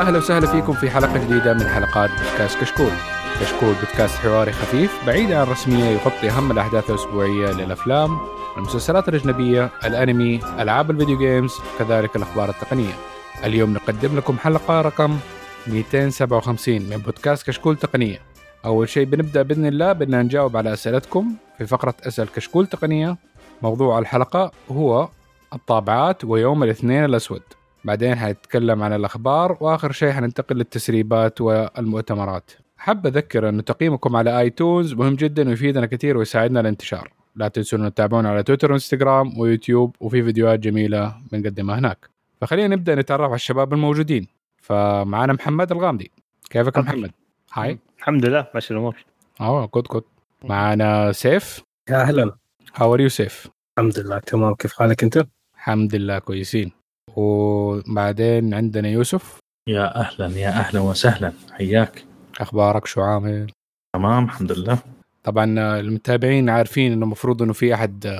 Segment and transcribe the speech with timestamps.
[0.00, 2.90] أهلا وسهلا فيكم في حلقة جديدة من حلقات بودكاست كشكول.
[3.40, 8.18] كشكول بودكاست حواري خفيف بعيد عن الرسمية يغطي أهم الأحداث الأسبوعية للأفلام،
[8.56, 12.92] المسلسلات الأجنبية، الأنمي، ألعاب ال video games، كذلك الأخبار التقنية.
[13.44, 15.16] اليوم نقدم لكم حلقة رقم
[15.66, 18.18] 257 من بودكاست كشكول تقنية.
[18.64, 23.16] أول شيء بنبدأ بإذن الله بدنا نجاوب على أسئلتكم في فقرة اسال كشكول تقنية.
[23.62, 25.08] موضوع الحلقة هو
[25.52, 27.42] الطابعات ويوم الاثنين الأسود.
[27.84, 32.50] بعدين حنتكلم عن الأخبار وآخر شيء حننتقل للتسريبات والمؤتمرات.
[32.76, 37.12] حاب أذكر انه تقييمكم على iTunes مهم جدا ويفيدنا كثير ويساعدنا الانتشار.
[37.36, 42.08] لا تنسوا انه تتابعونا على تويتر وانستغرام ويوتيوب وفي فيديوهات جميلة بنقدمها هناك.
[42.40, 44.26] فخلينا نبدأ نتعرف على الشباب الموجودين.
[44.62, 46.10] فمعنا محمد الغامدي.
[46.50, 47.10] كيفك يا محمد؟
[47.52, 48.96] hi الحمد لله ماشي الأمور.
[49.40, 50.04] آه good good
[50.44, 51.62] معنا سيف.
[51.90, 52.36] يا أهلا.
[52.74, 54.54] how are you سيف؟ الحمد لله تمام.
[54.54, 56.79] كيف حالك أنت؟ الحمد لله كويسين.
[57.16, 59.38] وبعدين عندنا يوسف.
[59.68, 61.32] يا أهلا يا أهلا وسهلا.
[61.52, 62.04] حياك.
[62.40, 63.50] أخبارك شو عامل؟
[63.96, 64.78] تمام الحمد لله.
[65.24, 65.44] طبعا
[65.80, 68.18] المتابعين عارفين إنه المفروض إنه في أحد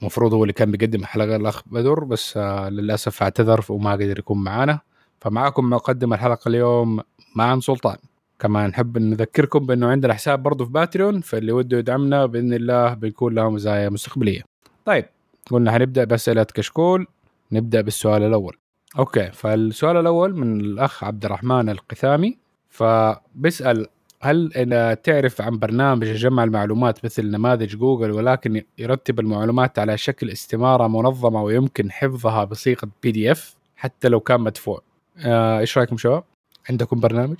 [0.00, 2.36] المفروض هو اللي كان بيقدم الحلقة الاخ بدر بس
[2.68, 4.80] للأسف اعتذر وما قدر يكون معنا
[5.20, 7.00] فمعاكم مقدم الحلقة اليوم
[7.36, 7.96] معن سلطان.
[8.38, 13.34] كمان نحب نذكركم بأنه عندنا حساب برضه في Patreon فاللي وده يدعمنا بإذن الله بيكون
[13.34, 14.42] له مزايا مستقبلية.
[14.84, 15.04] طيب
[15.50, 17.06] قلنا حنبدا بأسئلة كشكول.
[17.52, 18.56] نبدأ بالسؤال الأول.
[18.98, 23.86] okay فالسؤال الأول من الأخ عبد الرحمن القثامي فبيسأل
[24.22, 30.86] هل تعرف عن برنامج يجمع المعلومات مثل نماذج جوجل ولكن يرتب المعلومات على شكل استمارة
[30.88, 34.82] منظمة ويمكن حفظها بصيغة PDF حتى لو كان مدفوع.
[35.18, 36.24] آه، إيش رأيكم شباب؟
[36.70, 37.36] عندكم برنامج؟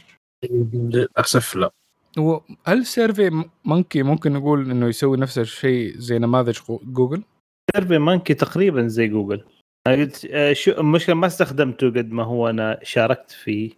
[0.73, 1.71] للأسف لا.
[2.65, 7.23] هل SurveyMonkey ممكن نقول إنه يسوي نفس الشيء زي نماذج جوجل؟
[7.73, 9.45] SurveyMonkey تقريبا زي جوجل.
[9.87, 13.73] قلت آه، شو المشكلة؟ ما استخدمته قد ما هو أنا شاركت في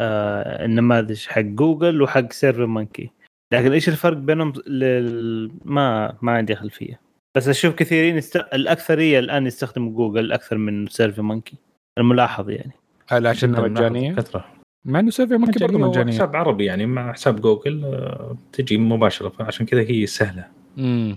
[0.00, 3.10] آه النماذج حق جوجل وحق SurveyMonkey
[3.52, 5.50] لكن إيش الفرق بينهم؟ لل...
[5.64, 7.00] ما ما عندي خلفيه
[7.36, 8.36] بس أشوف كثيرين است...
[8.36, 11.56] الاكثريه الآن يستخدموا جوجل أكثر من SurveyMonkey
[11.98, 12.72] الملاحظ يعني.
[13.08, 14.44] هل عشان مجانيه؟ كثرة.
[14.84, 19.28] مع إنه SurveyMonkey برضه مجانيه حساب عربي يعني مع حساب جوجل آه، تجي مباشرة.
[19.28, 20.46] فعشان كذا هي سهلة.
[20.78, 21.16] امم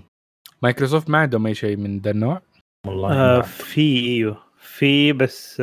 [0.62, 2.42] مايكروسوفت ما عندهم أي شيء من ذا النوع.
[2.86, 5.62] والله آه في إيوه في بس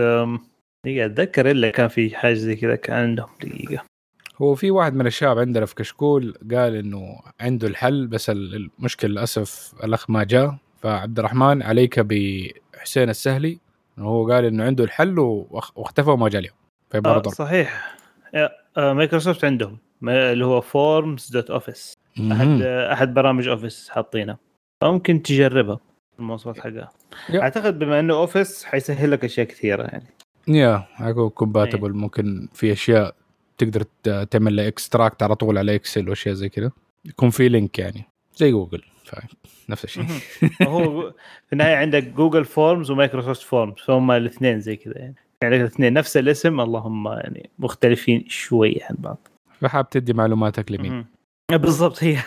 [0.85, 3.83] دقيقة أتذكر إلا كان في حاجة زي كذا كان عندهم دقيقة.
[4.41, 9.09] هو في واحد من الشباب عندنا في كشكول قال إنه عنده الحل بس ال- المشكلة
[9.11, 10.55] للأسف الأخ ما جاء.
[10.81, 13.59] فعبد الرحمن عليك بحسين السهلي.
[13.99, 16.55] هو قال إنه عنده الحل وأخ- واختفى وما جاء اليوم.
[17.05, 17.21] آه.
[17.29, 17.97] صحيح.
[18.35, 21.93] آه آه، مايكروسوفت عندهم اللي هو forms dot office
[22.31, 22.61] أحد.
[22.63, 24.37] آه، أحد برامج اوفيس حاطينها
[24.81, 25.79] فممكن تجربها
[26.19, 26.91] المواصفات حقها.
[27.35, 30.05] أعتقد بما إنه أوفيس حيسهل لك أشياء كثيرة يعني.
[30.47, 33.15] يا حيكون compatible ممكن في أشياء
[33.57, 33.83] تقدر
[34.23, 36.71] تعمل له extract على طول على Excel وأشياء زي كذا.
[37.05, 38.03] يكون في link يعني.
[38.35, 38.81] زي جوجل
[39.69, 40.05] نفس الشيء.
[40.63, 41.11] هو
[41.47, 45.15] في النهاية عندك Google Forms و Microsoft Forms فهم الاثنين زي كذا يعني.
[45.41, 49.27] يعني الاثنين نفس الاسم اللهم يعني مختلفين شوي عن بعض.
[49.61, 51.05] فحاب تدي معلوماتك لمين.
[51.51, 52.17] بالضبط هي.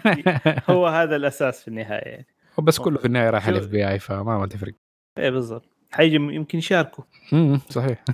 [0.70, 2.26] هو هذا الأساس في النهاية يعني.
[2.58, 4.72] بس كله في النهاية رايح ال FBI فما ما تفرق.
[5.18, 5.64] إيه بالضبط.
[5.92, 7.04] حيجي يمكن يشاركوا.
[7.32, 8.04] امم صحيح.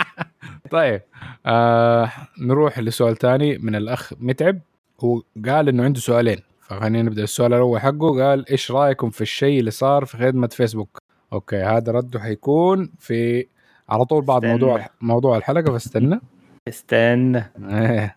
[0.70, 1.02] طيب
[1.46, 4.60] آه نروح لسؤال ثاني من الأخ متعب.
[5.00, 7.22] هو قال إنه عنده سؤالين فخلينا نبدأ.
[7.22, 10.98] السؤال الأول حقه قال إيش رأيكم في الشيء اللي صار في خدمة فيسبوك؟
[11.32, 13.46] okay هذا رده حيكون في
[13.88, 14.52] على طول بعد استنى.
[14.60, 16.20] موضوع موضوع الحلقة فاستنى.
[16.68, 17.44] استنى.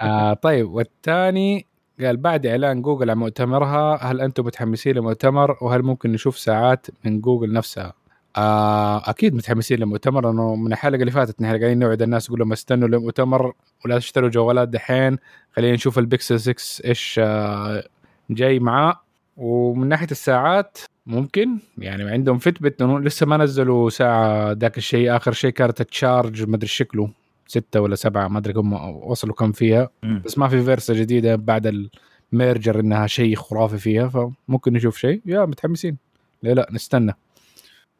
[0.00, 1.66] آه طيب والثاني
[2.00, 7.20] قال بعد إعلان جوجل عن مؤتمرها هل أنتم متحمسين للمؤتمر وهل ممكن نشوف ساعات من
[7.20, 7.92] جوجل نفسها؟
[8.36, 12.52] آه أكيد متحمسين للمؤتمر لأنه من الحلقة اللي فاتت نحن قاعدين نوعد الناس نقول لهم
[12.52, 13.52] استنوا للمؤتمر
[13.84, 15.18] ولا تشتروا جوالات دحين
[15.56, 17.84] خلينا نشوف البيكسل 6 إيش آه
[18.30, 19.00] جاي معاه.
[19.36, 25.50] ومن ناحية الساعات ممكن يعني عندهم Fitbit لسه ما نزلوا ساعة ذاك الشيء آخر شيء
[25.50, 27.10] كانت Charge ما أدري شكله.
[27.46, 29.90] ستة ولا سبعة ما أدري كم وصلوا كم فيها.
[30.02, 30.22] مم.
[30.24, 31.88] بس ما في Versa جديدة بعد
[32.32, 35.22] ال merger إنها شيء خرافي فيها فممكن نشوف شيء.
[35.26, 35.96] يا متحمسين.
[36.42, 37.12] ليه لا نستنى.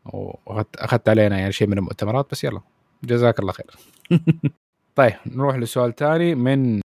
[0.05, 2.61] واخذت أخذت علينا يعني شيء من المؤتمرات بس يلا.
[3.05, 3.71] جزاك الله خير.
[4.97, 6.81] طيب نروح لسؤال ثاني من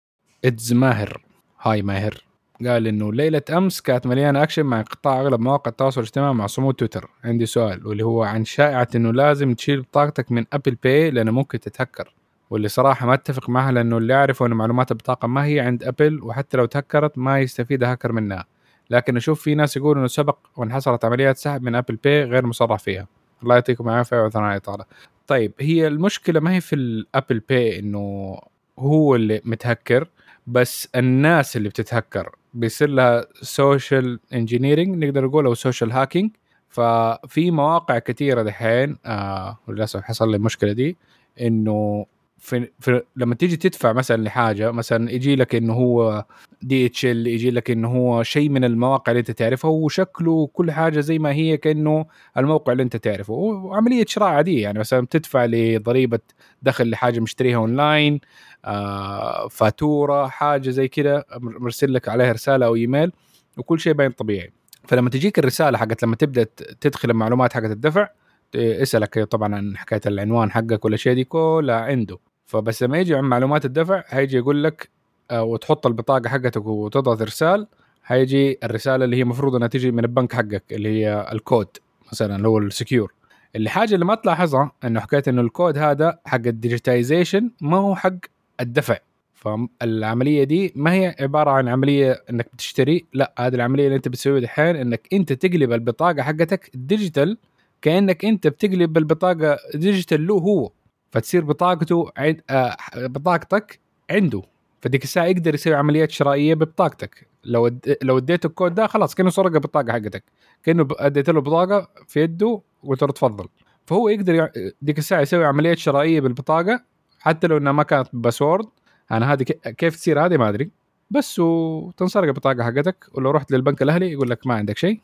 [0.46, 1.22] it's ماهر.
[1.62, 2.24] hi ماهر.
[2.66, 6.74] قال إنه ليلة أمس كانت مليانة أكشن مع انقطاع أغلب مواقع التواصل الاجتماعي مع صمود
[6.74, 7.10] تويتر.
[7.24, 11.60] عندي سؤال واللي هو عن شائعة إنه لازم تشيل بطاقتك من Apple Pay لأنه ممكن
[11.60, 12.14] تتهكر.
[12.50, 16.24] واللي صراحة ما أتفق معها لأنه اللي أعرفه إنه معلومات البطاقه ما هي عند Apple
[16.24, 18.46] وحتى لو تهكرت ما يستفيد هاكر منها.
[18.90, 22.80] لكن أشوف في ناس يقولوا إنه سبق وحصلت عمليات سحب من Apple Pay غير مصرح
[22.80, 23.08] فيها.
[23.44, 24.86] الله يعطيكم العافية وعذرنا على الاطاله
[25.28, 28.38] طيب هي المشكلة ما هي في ال Apple Pay إنه
[28.80, 30.08] هو اللي متهكر
[30.48, 32.36] بس الناس اللي بتتهكر.
[32.54, 36.32] بيصير لها social engineering نقدر نقول أو social hacking
[36.70, 40.98] ففي مواقع كثيره دحين آه وللأسف حصل لي المشكلة دي
[41.42, 42.06] إنه
[42.40, 46.26] في, في لما تيجي تدفع مثلا لحاجة مثلا يجي لك إنه هو
[46.62, 51.20] DHL يجي لك إنه هو شيء من المواقع اللي أنت تعرفها وشكله وكل حاجة زي
[51.20, 52.06] ما هي كأنه
[52.38, 53.34] الموقع اللي أنت تعرفه.
[53.34, 56.20] وعملية شراء عادية يعني مثلا بتدفع لضريبة
[56.62, 58.20] دخل لحاجة مشتريها أونلاين
[58.66, 63.12] آه فاتورة حاجة زي كده مرسل لك عليها رسالة أو إيميل
[63.58, 64.52] وكل شيء باين طبيعي.
[64.84, 66.44] فلما تجيك الرسالة حقت لما تبدأ
[66.82, 68.10] تدخل المعلومات حقت الدفع
[68.56, 72.18] اسألك طبعا عن حكاية العنوان حقك ولا شيء دي كلها عنده.
[72.48, 74.90] فبس لما يجي عن معلومات الدفع هيجي يقول لك
[75.32, 77.68] آه، وتحط البطاقة حقتك وتضغط إرسال
[78.06, 81.68] هيجي الرسالة اللي هي المفروض إنها تجي من البنك حقك اللي هي الكود
[82.12, 83.14] مثلا اللي هو ال secure.
[83.56, 88.16] الحاجة اللي ما تلاحظها إنه حكايه إنه الكود هذا حق ال digitization ما هو حق
[88.60, 88.98] الدفع.
[89.34, 94.40] فالعملية دي ما هي عبارة عن عملية إنك بتشتري لا هذه العملية اللي أنت بتسويها
[94.42, 97.38] دحين إنك أنت تقلب البطاقة حقتك digital
[97.82, 100.72] كأنك أنت بتقلب البطاقة digital له هو.
[101.12, 103.80] فتصير بطاقته عند آه بطاقتك
[104.12, 104.42] عنده.
[104.82, 107.28] فديك الساعة يقدر يسوي عمليات شرائية ببطاقتك.
[107.44, 107.72] لو
[108.02, 110.24] لو اديته الكود ده خلاص كأنه سرق البطاقة حقتك.
[110.64, 113.48] كأنه اديت له بطاقة في يده وقلت له تفضل.
[113.86, 114.50] فهو يقدر
[114.82, 116.84] ديك الساعة يسوي عمليات شرائية بالبطاقة
[117.20, 118.68] حتى لو إنها ما كانت password
[119.12, 119.44] أنا هذه
[119.78, 120.72] كيف تصير هذه ما أدري.
[121.12, 123.06] بس وتنسرق البطاقة حقتك.
[123.14, 125.00] ولو رحت للبنك الأهلي يقول لك ما عندك شيء.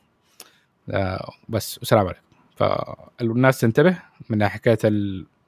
[0.89, 2.21] آه بس والسلام عليكم.
[2.55, 3.97] فالناس تنتبه
[4.29, 4.77] من حكايه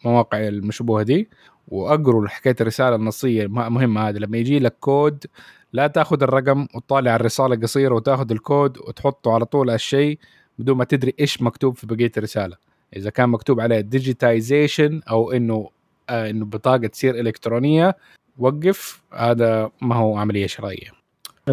[0.06, 1.30] المواقع المشبوهة دي
[1.68, 4.18] وأقروا حكاية الرسالة النصية مهمة هذه.
[4.18, 5.26] لما يجي لك كود
[5.74, 10.20] لا تأخذ الرقم وتطالع الرسالة قصيرة وتأخذ الكود وتحطه على طول الشيء
[10.60, 12.58] بدون ما تدري إيش مكتوب في بقية الرسالة.
[12.96, 15.70] إذا كان مكتوب عليه digitization أو إنه
[16.10, 17.96] آه إنه بطاقة تصير إلكترونية
[18.38, 19.02] وقف.
[19.14, 20.92] هذا ما هو عملية شرائية.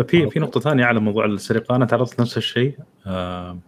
[0.07, 2.79] في في نقطة ثانية على موضوع السرقه أنا تعرضت نفس الشيء.
[3.07, 3.59] آه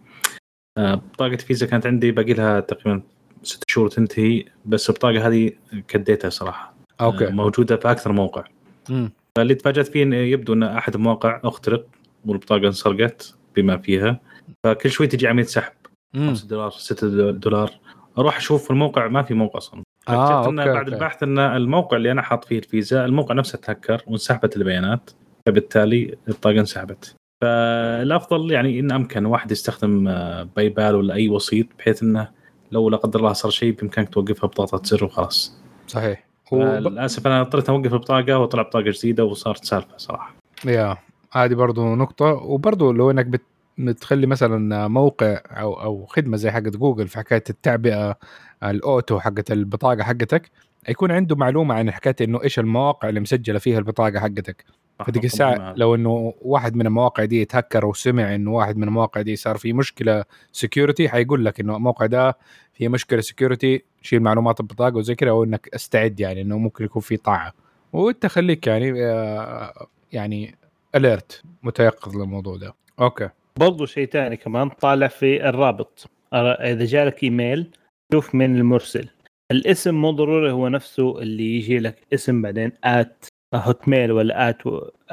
[0.77, 3.01] آه بطاقة فيزا كانت عندي باقي لها تقريبا
[3.45, 5.51] ست شهور تنتهي بس البطاقة هذه
[5.87, 6.73] كديتها صراحة.
[7.01, 7.27] okay.
[7.27, 8.43] آه موجودة في أكثر موقع.
[8.89, 9.11] مم.
[9.37, 11.85] فاللي تفاجأت فيه انه يبدو إن أحد المواقع أخترق
[12.25, 14.19] والبطاقة انسرقت بما فيها.
[14.63, 15.73] فكل شوي تجي عمليه سحب.
[16.15, 17.71] 5 دولار 6 دولار.
[18.17, 19.83] أروح أشوف الموقع ما في موقع أصلا.
[20.09, 20.91] آه، okay بعد okay.
[20.95, 25.11] البحث إن الموقع اللي أنا حاط فيه الفيزا الموقع نفسه تهكر وانسحبت البيانات.
[25.45, 27.15] فبالتالي البطاقة انسحبت.
[27.41, 32.29] فالأفضل يعني إن أمكن واحد يستخدم آه، PayPal ولا أي وسيط بحيث إنه
[32.75, 35.57] لو لا قدر الله صار شيء بإمكانك توقفها ببطاقه زر وخلاص.
[35.87, 36.25] صحيح.
[36.53, 40.35] للاسف أنا اضطريت أوقف البطاقه وطلع بطاقة جديدة وصارت سالفة صراحة.
[40.65, 40.97] yeah
[41.31, 42.25] هذه برضو نقطة.
[42.25, 43.41] وبرضو لو إنك بت...
[43.77, 48.17] بتخلي مثلا موقع أو أو خدمة زي حقت جوجل في حكاية التعبئة
[48.63, 50.51] ال auto حقت البطاقة حقتك
[50.89, 54.65] يكون عنده معلومة عن حكاية إنه إيش المواقع اللي مسجلة فيها البطاقة حقتك.
[55.03, 59.35] فديك الساعة لو إنه واحد من المواقع دي يتهكر وسمع إنه واحد من المواقع دي
[59.35, 62.37] صار في مشكلة security حيقول لك إنه الموقع ده
[62.73, 67.01] في مشكلة security شيل معلومات البطاقة وزي كذا أو إنك استعد يعني إنه ممكن يكون
[67.01, 67.53] في طاعة.
[67.93, 70.55] وإنت خليك يعني آه، يعني
[70.95, 72.73] alert متيقظ للموضوع ده.
[72.99, 73.29] okay.
[73.59, 76.09] برضو شيء ثاني كمان طالع في الرابط.
[76.33, 77.67] إذا جالك إيميل
[78.13, 79.09] شوف من المرسل.
[79.51, 84.61] الاسم مو ضروري هو نفسه اللي يجي لك اسم بعدين at Hotmail ولا at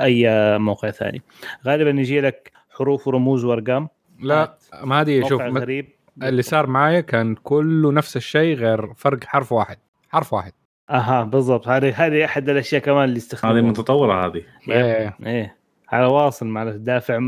[0.01, 1.23] أي موقع ثاني.
[1.67, 3.89] غالبا يجي لك حروف ورموز وأرقام.
[4.21, 5.89] لا ما هذه شوف غريب.
[6.23, 9.77] اللي صار معايا كان كله نفس الشيء غير فرق حرف واحد.
[10.09, 10.53] حرف واحد.
[10.91, 11.69] أها بالضبط.
[11.69, 14.43] هذه هذه أحد الأشياء كمان اللي هذه يستخدموها متطورة هذه.
[14.69, 15.17] إيه.
[15.27, 15.57] إيه.
[15.89, 17.21] على واصل معناته دافع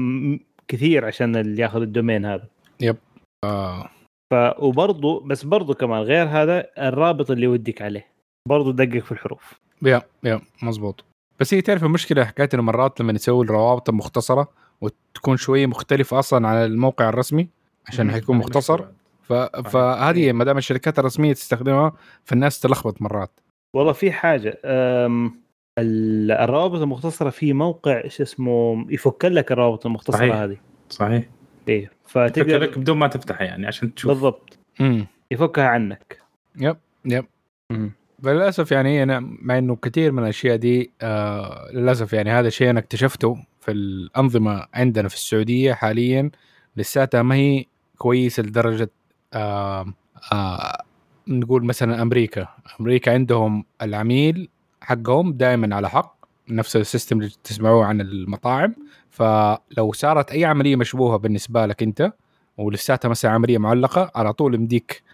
[0.69, 2.49] كثير عشان اللي ياخذ ال domain هذا.
[3.45, 3.91] آه.
[4.33, 8.07] ف وبرضه بس برضه كمان غير هذا الرابط اللي يوديك عليه.
[8.49, 9.64] برضه دقق في الحروف.
[9.83, 11.05] يا يا مزبوط
[11.41, 14.49] بس هي تعرف المشكلة حكاية انه مرات لما نسوي الروابط المختصره
[14.81, 17.49] وتكون شوية مختلفة أصلا عن الموقع الرسمي
[17.87, 18.85] عشان حيكون مختصر.
[19.23, 19.33] ف...
[19.33, 21.93] فهذه ما دام الشركات الرسمية تستخدمها
[22.25, 23.41] فالناس تلخبط مرات.
[23.77, 25.41] والله في حاجة أم...
[25.79, 30.35] ال- الروابط المختصرة في موقع إيش اسمه يفك لك الروابط المختصرة صحيح.
[30.37, 30.57] هذه.
[30.91, 31.25] صحيح.
[31.69, 34.11] إيه فتقدر لك بدون ما تفتحها يعني عشان تشوف.
[34.11, 34.59] بالضبط.
[34.81, 36.21] امم يفكها عنك.
[36.57, 37.27] يب يب.
[37.73, 37.93] مم.
[38.25, 42.79] فللاسف يعني أنا مع إنه كثير من الأشياء دي آه للأسف يعني هذا الشيء أنا
[42.81, 46.31] اكتشفته في الأنظمة عندنا في السعودية حاليا
[46.77, 47.65] لساتها ما هي
[47.99, 48.91] كويسة لدرجة
[49.35, 49.95] آه
[50.33, 50.85] آه
[51.29, 52.49] نقول مثلا أمريكا.
[52.81, 54.49] أمريكا عندهم العميل
[54.81, 56.17] حقهم دائما على حق
[56.49, 58.75] نفس السيستم اللي تسمعوه عن المطاعم.
[59.11, 62.13] فلو صارت أي عملية مشبوهة بالنسبة لك أنت
[62.59, 65.14] ولساتها مثلا عملية معلقة على طول يمديك آه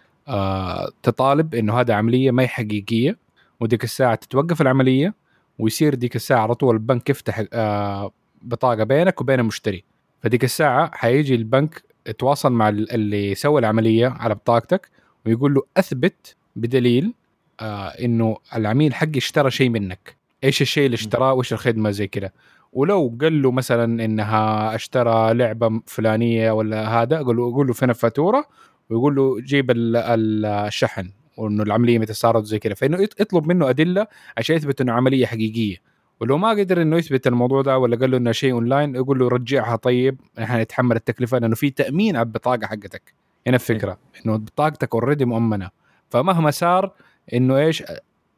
[1.03, 3.17] تطالب إنه هذا عملية ما هي حقيقية
[3.59, 5.13] وديك الساعة تتوقف العملية
[5.59, 8.11] ويصير ديك الساعة على طول البنك يفتح آه
[8.41, 9.83] بطاقة بينك وبين المشتري
[10.21, 14.89] فديك الساعة حيجي البنك يتواصل مع اللي سوى العملية على بطاقتك
[15.25, 17.13] ويقول له أثبت بدليل
[17.59, 20.15] آه إنه العميل حقي اشترى شيء منك.
[20.43, 22.31] إيش الشيء اللي اشتراه؟ وإيش الخدمة زي كذا
[22.73, 27.89] ولو قال له مثلا إنها اشترى لعبة فلانية ولا هذا قول له قول له فين
[27.89, 28.45] الفاتوره
[28.91, 32.73] ويقول له جيب الشحن وإنه العملية متى صارت زي كذا.
[32.73, 34.07] فإنه يطلب منه أدلة
[34.37, 35.77] عشان يثبت إنه عملية حقيقية.
[36.19, 39.27] ولو ما قدر إنه يثبت الموضوع ده ولا قال له إنه شيء اونلاين يقول له
[39.27, 43.13] رجعها طيب نحن نتحمل التكلفة لأنه في تأمين على البطاقة حقتك.
[43.47, 45.69] هنا الفكرة إنه بطاقتك already مؤمنة.
[46.09, 46.91] فمهما صار
[47.33, 47.83] إنه إيش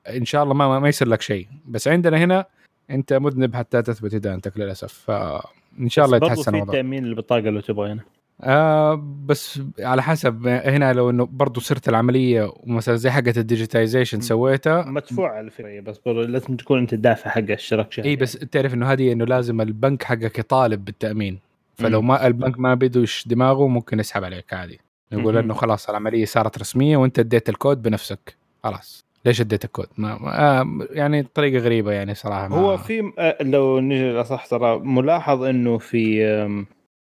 [0.10, 1.48] إن شاء الله ما ما يصير لك شيء.
[1.66, 2.46] بس عندنا هنا
[2.90, 4.94] أنت مذنب حتى تثبت ادانتك للأسف.
[4.94, 8.02] فإن شاء الله يتحسن الوضع في تأمين البطاقه لو تبغى هنا.
[8.42, 10.48] آه بس على حسب.
[10.48, 15.80] هنا لو إنه برضه صرت العملية ومثلا زي حقة ال digitization سويتها مدفوع على فكره
[15.80, 19.62] بس لازم تكون أنت الدافع حق الاشتراك شهري إي بس تعرف إنه هذه إنه لازم
[19.62, 21.40] البنك حقك يطالب بالتأمين.
[21.76, 24.80] فلو ما البنك ما بدوش دماغه ممكن يسحب عليك عادي.
[25.12, 28.36] يقول إنه خلاص العملية صارت رسمية وأنت أديت الكود بنفسك.
[28.64, 29.06] خلاص.
[29.26, 33.80] ليش أديت الكود؟ ما, آه، يعني طريقة غريبة يعني صراحة ما هو في آه، لو
[33.80, 36.26] نجي الاصح ترى ملاحظ إنه في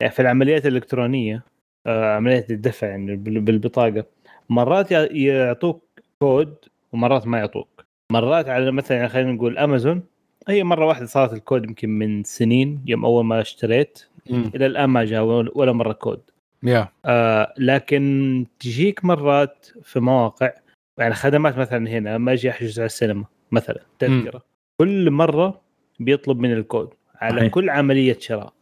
[0.01, 1.43] يعني في العمليات الإلكترونية
[1.87, 4.05] آه، عمليات الدفع يعني بالبطاقة
[4.49, 5.83] مرات يعطوك
[6.19, 6.55] كود
[6.93, 10.03] ومرات ما يعطوك مرات على مثلا يعني خلينا نقول أمازون
[10.47, 14.43] هي مرة واحدة صارت الكود يمكن من سنين يوم أول ما اشتريت م.
[14.55, 15.23] إلى الآن ما جاء
[15.55, 16.21] ولا مرة كود
[16.65, 16.85] yeah.
[17.05, 20.51] آه لكن تجيك مرات في مواقع
[20.97, 24.43] يعني خدمات مثلا هنا لما أجي أحجز على السينما مثلا تذكرة.
[24.81, 25.61] كل مرة
[25.99, 27.49] بيطلب من الكود على أي.
[27.49, 28.53] كل عملية شراء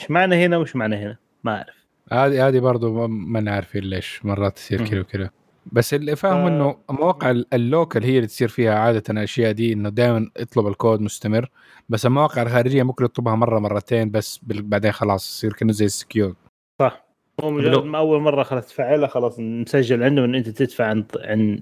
[0.00, 1.86] إيش معنى هنا وش معنى هنا؟ ما أعرف.
[2.12, 5.30] هذه هذه برضه ما عارفين ليش مرات تصير كذا وكذا.
[5.72, 6.46] بس اللي فاهم ف...
[6.46, 11.00] إنه مواقع ال local هي اللي تصير فيها عادة الأشياء دي إنه دائما اطلب الكود
[11.00, 11.50] مستمر.
[11.88, 16.34] بس المواقع الخارجية ممكن يطلبها مرة مرتين بس بعدين خلاص يصير كأنه زي ال secure.
[16.80, 17.06] صح.
[17.40, 21.04] هو مجرد ما أول مرة خلاص تفعلها خلاص مسجل عندهم إن أنت تدفع عن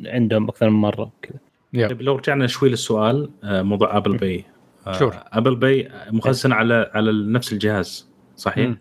[0.07, 1.39] عندهم أكثر من مرة كذا
[1.89, 4.45] طيب لو رجعنا شوي للسؤال آه، موضوع Apple Pay
[4.93, 8.14] sure Apple Pay مخزن على على نفس الجهاز.
[8.37, 8.75] صحيح؟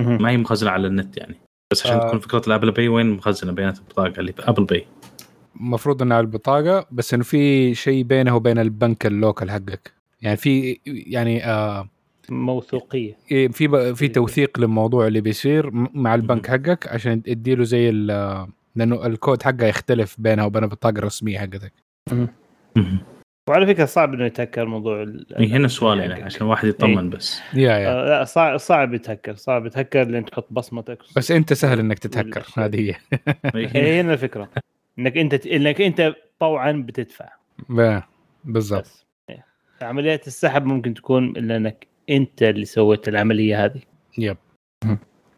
[0.00, 1.34] ما هي مخزنة على النت يعني.
[1.72, 2.06] بس عشان آه.
[2.08, 4.86] تكون فكرة ال Apple Pay وين مخزنة بيانات البطاقة اللي في Apple Pay؟
[5.56, 9.92] المفروض إنها على البطاقة بس إنه في شيء بينه وبين البنك ال local حقك.
[10.22, 11.88] يعني في يعني آه
[12.28, 13.16] موثوقية.
[13.30, 17.90] إيه، في في توثيق للموضوع اللي بيصير مع البنك حقك عشان تديله زي
[18.76, 21.72] لأنه الكود حقه يختلف بينها وبين البطاقة الرسمية حقتك.
[23.50, 25.02] وعلى فكرة صعب إنه يتهكر موضوع
[25.38, 27.10] إيه، هنا سؤال يعني عشان الواحد يطمن إيه.
[27.10, 27.40] بس.
[27.54, 27.88] يا يا.
[27.88, 32.46] آه لا صعب صعب يتهكر صعب يتهكر لين تحط بصمتك بس أنت سهل إنك تتهكر
[32.56, 32.94] هذه هي.
[33.54, 34.12] هي هنا.
[34.12, 34.50] الفكرة.
[34.98, 37.28] إنك أنت إنك أنت طوعا بتدفع.
[38.44, 39.06] بالضبط.
[39.30, 39.44] إيه.
[39.82, 43.80] عمليات السحب ممكن تكون إلا إنك أنت اللي سويت العملية هذه.
[44.18, 44.36] يب.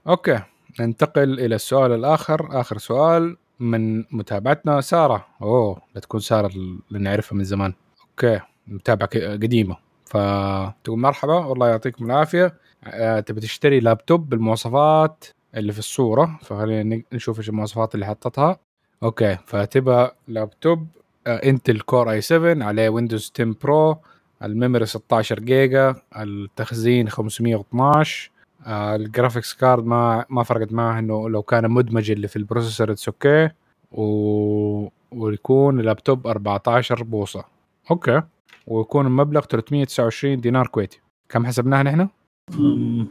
[0.09, 0.41] أوكي.
[0.81, 2.61] ننتقل إلى السؤال الآخر.
[2.61, 5.27] آخر سؤال من متابعتنا سارة.
[5.43, 7.73] أوه لا تكون سارة اللي نعرفها من زمان.
[8.13, 8.41] okay.
[8.67, 9.77] متابعه قديمة.
[10.05, 11.35] فتقول مرحبا.
[11.35, 12.55] والله يعطيكم العافية.
[12.85, 15.25] أه تبي تشتري لابتوب بالمواصفات
[15.57, 16.39] اللي في الصورة.
[16.43, 18.59] فخلينا نشوف إيش المواصفات اللي حطتها.
[19.03, 19.39] okay.
[19.47, 20.87] فتبى لابتوب
[21.27, 23.99] Intel Core i7 عليه Windows 10 Pro
[24.43, 25.95] ال memory 16 جيجا.
[26.17, 28.31] التخزين 512
[28.67, 32.42] آه ال graphics card ما ما فرقت معه إنه لو كان مدمج اللي في ال
[32.42, 33.51] processor it's okay
[33.93, 34.89] و...
[35.13, 37.45] ويكون اللابتوب 14 بوصة.
[37.91, 38.23] okay.
[38.67, 41.01] ويكون المبلغ 329 دينار كويتي.
[41.29, 42.09] كم حسبناها نحن؟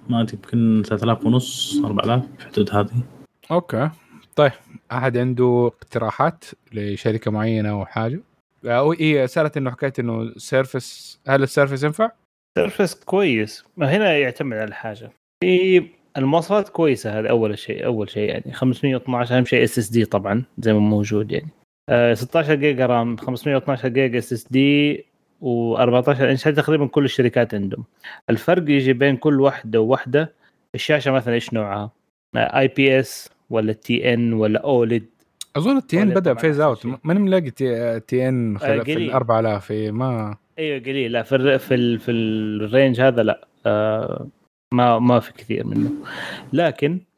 [0.10, 3.04] ما أدري يمكن 3000 ونص 4000 في حدود هذه.
[3.51, 3.89] okay.
[4.36, 4.51] طيب
[4.92, 8.20] أحد عنده اقتراحات لشركة معينة أو حاجة؟
[8.66, 12.12] أو اي سألت إنه حكيت إنه Surface هل ال Surface ينفع؟
[12.58, 13.63] سيرفس كويس.
[13.78, 15.12] ما هنا يعتمد على الحاجة.
[15.44, 15.88] في
[16.18, 18.54] المواصفات كويسة هذا أول شيء أول شيء يعني.
[18.54, 21.50] 512 أهم شيء SSD طبعا زي ما موجود يعني.
[21.89, 24.96] 16 جيجا RAM 512 جيجا SSD
[25.41, 27.83] و14 إنش تقريبا كل الشركات عندهم.
[28.29, 30.33] الفرق يجي بين كل واحدة وواحده
[30.75, 31.91] الشاشة مثلا إيش نوعها؟
[32.36, 35.05] IPS ولا TN ولا OLED
[35.55, 37.50] أظن ال TN بدأ phase out ماني ملاقي
[38.00, 41.11] تي ان آه في ال 4000 ما أيوه قليل.
[41.11, 43.47] لا في ال في ال في ال range هذا لا.
[43.65, 44.27] آه
[44.73, 45.91] ما ما في كثير منه.
[46.53, 47.11] لكن آه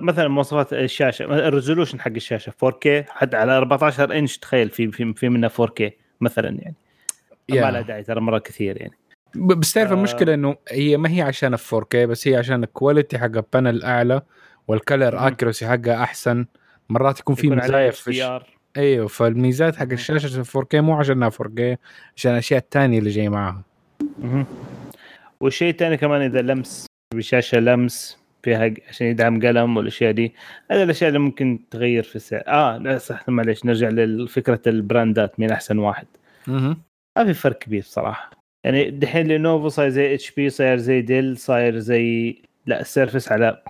[0.00, 5.14] مثلا مواصفات الشاشة ال resolution حق الشاشة 4K حتى على 14 إنش تخيل في في,
[5.14, 5.90] في منها 4K
[6.20, 6.74] مثلا يعني.
[7.52, 7.54] yeah.
[7.54, 8.94] ما لها داعي ترى مرة كثير يعني.
[9.34, 9.94] بس تعرف آه.
[9.94, 13.34] المشكلة إنه هي ما هي عشان ال 4K بس هي عشان ال quality حق ال
[13.34, 14.22] panel أعلى
[14.68, 16.46] وال color accuracy حقها أحسن.
[16.88, 18.40] مرات يكون في مزايا في
[18.76, 19.92] أيوه فالميزات حق.
[19.92, 21.76] الشاشة 4K مو عشانها 4K
[22.16, 23.62] عشان الأشياء الثانية اللي جاي معاها.
[25.40, 30.34] والشيء الثاني كمان إذا لمس بشاشة لمس فيها عشان يدعم قلم والأشياء دي.
[30.70, 32.42] هذه الأشياء اللي ممكن تغير في السعر.
[32.46, 36.06] آه لا صح معليش نرجع لفكرة ال brandات مين أحسن واحد.
[36.46, 36.76] مهم.
[37.18, 38.30] ما في فرق كبير صراحة.
[38.64, 42.36] يعني دحين Lenovo صاير زي HP صاير زي Dell صاير زي
[42.66, 43.62] لا ال Surface على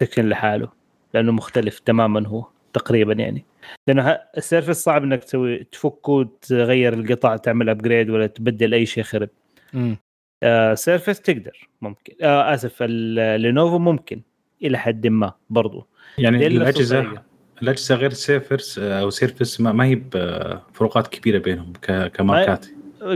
[0.00, 0.68] section لحاله
[1.14, 3.44] لأنه مختلف تماما هو تقريبا يعني.
[3.88, 9.04] لأنه ال Surface صعب إنك تسوي تفكه وتغير القطع تعمل upgrade ولا تبدل أي شيء
[9.04, 9.28] خرب.
[9.72, 9.96] مم.
[10.42, 12.12] آه Surface تقدر ممكن.
[12.22, 14.20] آه آسف ال Lenovo ممكن
[14.62, 15.86] إلى حد ما برضو.
[16.18, 17.22] يعني الاجهزه.
[17.62, 21.72] الأجهزة غير Surface أو Surface ما, ما هي بفروقات كبيرة بينهم
[22.14, 22.66] كماركات.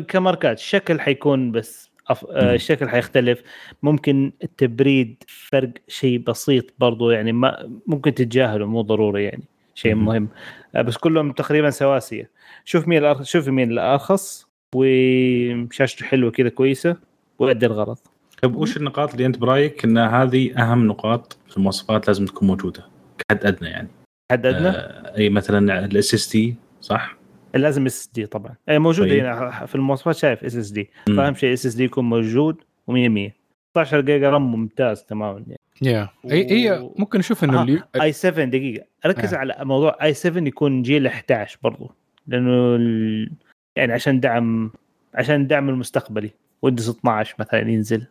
[0.09, 0.59] كماركات.
[0.59, 2.27] الشكل حيكون بس أف...
[2.31, 2.55] آه.
[2.55, 3.43] الشكل حيختلف.
[3.83, 10.05] ممكن التبريد فرق شيء بسيط برضو يعني ما ممكن تتجاهله مو ضروري يعني شيء مم.
[10.05, 10.29] مهم.
[10.75, 12.31] آه بس كلهم تقريبا سواسية.
[12.65, 17.10] شوف مين الأرخص شوف مين الأرخص وشاشته حلوة كذا كويسة.
[17.41, 17.99] ويؤدي الغرض.
[18.43, 22.85] طيب وش النقاط اللي أنت برأيك إن هذه أهم نقاط في المواصفات لازم تكون موجودة؟
[23.19, 23.89] كحد أدنى يعني.
[24.33, 27.17] حد أدنى؟ آه أي مثلا ال SSD صح؟
[27.55, 28.55] لازم SSD طبعا.
[28.69, 29.25] آه، موجود طيب.
[29.25, 30.91] هنا في المواصفات شايف SSD.
[31.07, 33.31] فأهم شيء SSD يكون موجود و100 100
[33.71, 35.61] 16 جيجا RAM ممتاز تماما يعني.
[35.83, 38.87] يا هي هي ممكن نشوف إنه آه، اللي i7 دقيقة.
[39.07, 39.39] ركز آه.
[39.39, 41.91] على موضوع i7 يكون جيل 11 برضو.
[42.27, 43.33] لأنه ال...
[43.77, 44.71] يعني عشان دعم
[45.15, 46.31] عشان الدعم المستقبلي.
[46.63, 48.07] Windows 12 مثلا ينزل.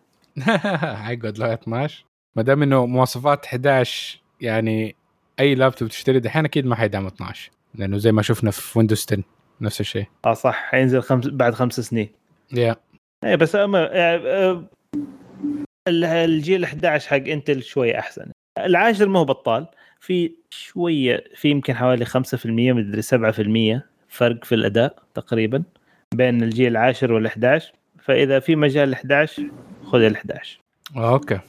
[0.95, 4.95] حيقعد لغايه 12 ما دام إنه مواصفات 11 يعني
[5.39, 9.23] أي لابتوب تشتري دحين أكيد ما حيدعم 12 لأنه زي ما شفنا في ويندوز 10
[9.61, 10.05] نفس الشيء.
[10.25, 10.55] آه صح.
[10.55, 12.09] حينزل خمس بعد خمس سنين.
[12.53, 12.75] يا
[13.23, 14.63] اي بس أما يعني آه،
[15.87, 18.31] ال- الجيل 11 حق انتل شوية أحسن.
[18.57, 19.67] العاشر ما هو بطال.
[19.99, 25.63] في شوية في يمكن حوالي 5% مدري 7% فرق في الأداء تقريبا
[26.15, 27.71] بين الجيل العاشر وال 11
[28.09, 29.51] فإذا في مجال ال 11
[29.85, 30.59] خذ ال 11
[30.97, 31.39] okay.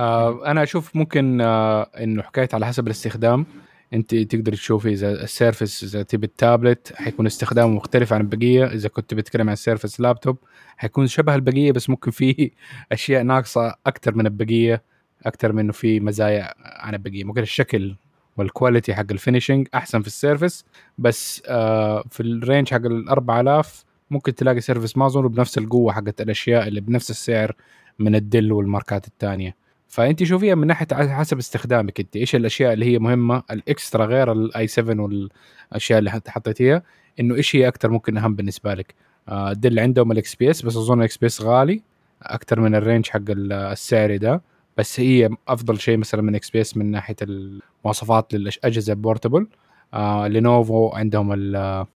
[0.00, 3.46] آه أنا أشوف ممكن آه إنه حكاية على حسب الاستخدام.
[3.92, 8.66] أنت تقدر تشوفي إذا ال Surface إذا تبي التابلت حيكون استخدامه مختلف عن البقية.
[8.66, 10.38] إذا كنت بتتكلم عن ال Surface Laptop
[10.76, 12.50] حيكون شبه البقية بس ممكن في
[12.92, 14.82] أشياء ناقصة أكثر من البقية
[15.26, 17.24] أكثر من إنه في مزايا عن البقية.
[17.24, 17.96] ممكن الشكل
[18.36, 20.64] وال quality حق ال finishing أحسن في ال Surface
[20.98, 25.92] بس آه في ال range حق ال 4000 ممكن تلاقي Surface ما اظن بنفس القوة
[25.92, 27.52] حقت الأشياء اللي بنفس السعر
[27.98, 29.56] من ال Dell والماركات الثانية
[29.88, 32.16] فأنت شوفيها من ناحية حسب استخدامك أنت.
[32.16, 36.82] إيش الأشياء اللي هي مهمة؟ ال extra غير ال i7 والأشياء اللي حط- حطيتيها.
[37.20, 38.94] إنه إيش هي أكثر ممكن أهم بالنسبة لك؟
[39.28, 41.82] آه، Dell عندهم ال XPS بس أظن ال XPS غالي.
[42.22, 44.42] أكثر من ال range حق ال- السعري ده.
[44.76, 49.46] بس هي أفضل شيء مثلا من XPS من ناحية المواصفات للاجهزه ال portable
[49.94, 51.86] آه Lenovo عندهم ال-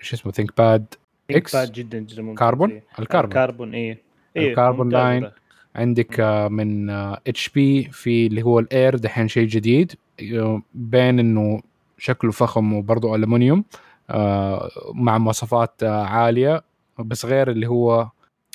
[0.00, 0.84] شو اسمه ThinkPad
[1.28, 2.80] Pad جدا جدا ممتاز كاربون.
[2.98, 3.98] الكاربون كاربون إيه.
[4.36, 5.30] إيه، الكاربون لاين.
[5.76, 9.92] عندك آه، من HP في اللي هو ال Air دحين شيء جديد.
[10.32, 11.62] آه، بين إنه
[11.98, 13.64] شكله فخم وبرضه الومنيوم
[14.10, 16.62] آه، مع مواصفات آه، عالية.
[16.98, 18.08] بس غير اللي هو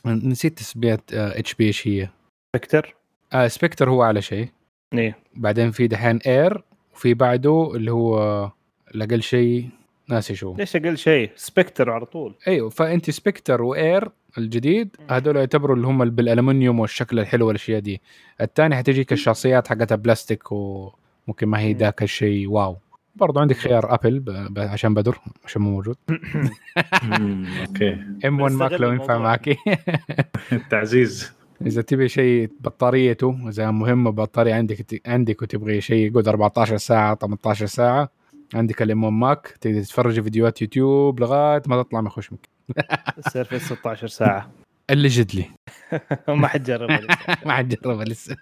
[0.05, 2.09] نسيت تسمية HP إيش هي.
[2.55, 2.95] Spectre
[3.33, 4.47] آه Spectre هو أعلى شيء.
[4.93, 5.17] إيه.
[5.35, 8.51] بعدين في دحين Air وفي بعده اللي هو
[8.95, 9.69] الاقل شيء
[10.11, 12.35] ناسي شو ليش أقل شيء؟ Spectre على طول.
[12.47, 18.01] أيوه فأنت Spectre و Air الجديد هذول يعتبروا اللي هم بالالومنيوم والشكل الحلو والأشياء دي.
[18.41, 21.73] الثاني حتجيك الشاصيات حقتها بلاستيك وممكن ما هي.
[21.73, 22.77] ذاك الشيء wow.
[23.15, 24.29] برضو عندك خيار Apple ب...
[24.29, 24.59] ب...
[24.59, 25.95] عشان بدر عشان مو موجود.
[27.61, 27.97] Okay.
[28.25, 29.17] M1 Mac لو ينفع.
[29.17, 29.57] معك.
[30.51, 31.31] التعزيز
[31.65, 37.65] إذا تبي شيء بطاريته إذا مهمه بطارية عندك عندك وتبغي شيء يقعد 14 ساعة 18
[37.65, 38.20] ساعة
[38.53, 42.49] عندك ال M1 Mac تقدر تتفرج فيديوهات يوتيوب لغاية ما تطلع من خشمك
[43.17, 44.49] ال Surface 16 ساعة.
[44.89, 45.45] اللي جد لي.
[46.41, 47.17] ما حد جربها لسه.
[47.45, 48.35] ما حد جربها لسه.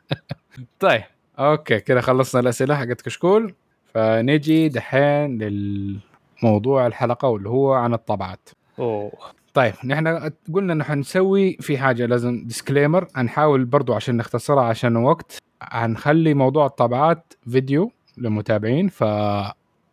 [0.80, 1.04] طيب
[1.40, 3.54] okay كده خلصنا الأسئلة حقت كشكول.
[3.94, 8.50] فنجي دحين للموضوع الحلقة واللي هو عن الطبعات.
[8.80, 9.12] أوه.
[9.54, 15.38] طيب نحن قلنا انه حنسوي في حاجة لازم disclaimer هنحاول برضو عشان نختصرها عشان وقت.
[15.62, 18.88] هنخلي موضوع الطبعات فيديو للمتابعين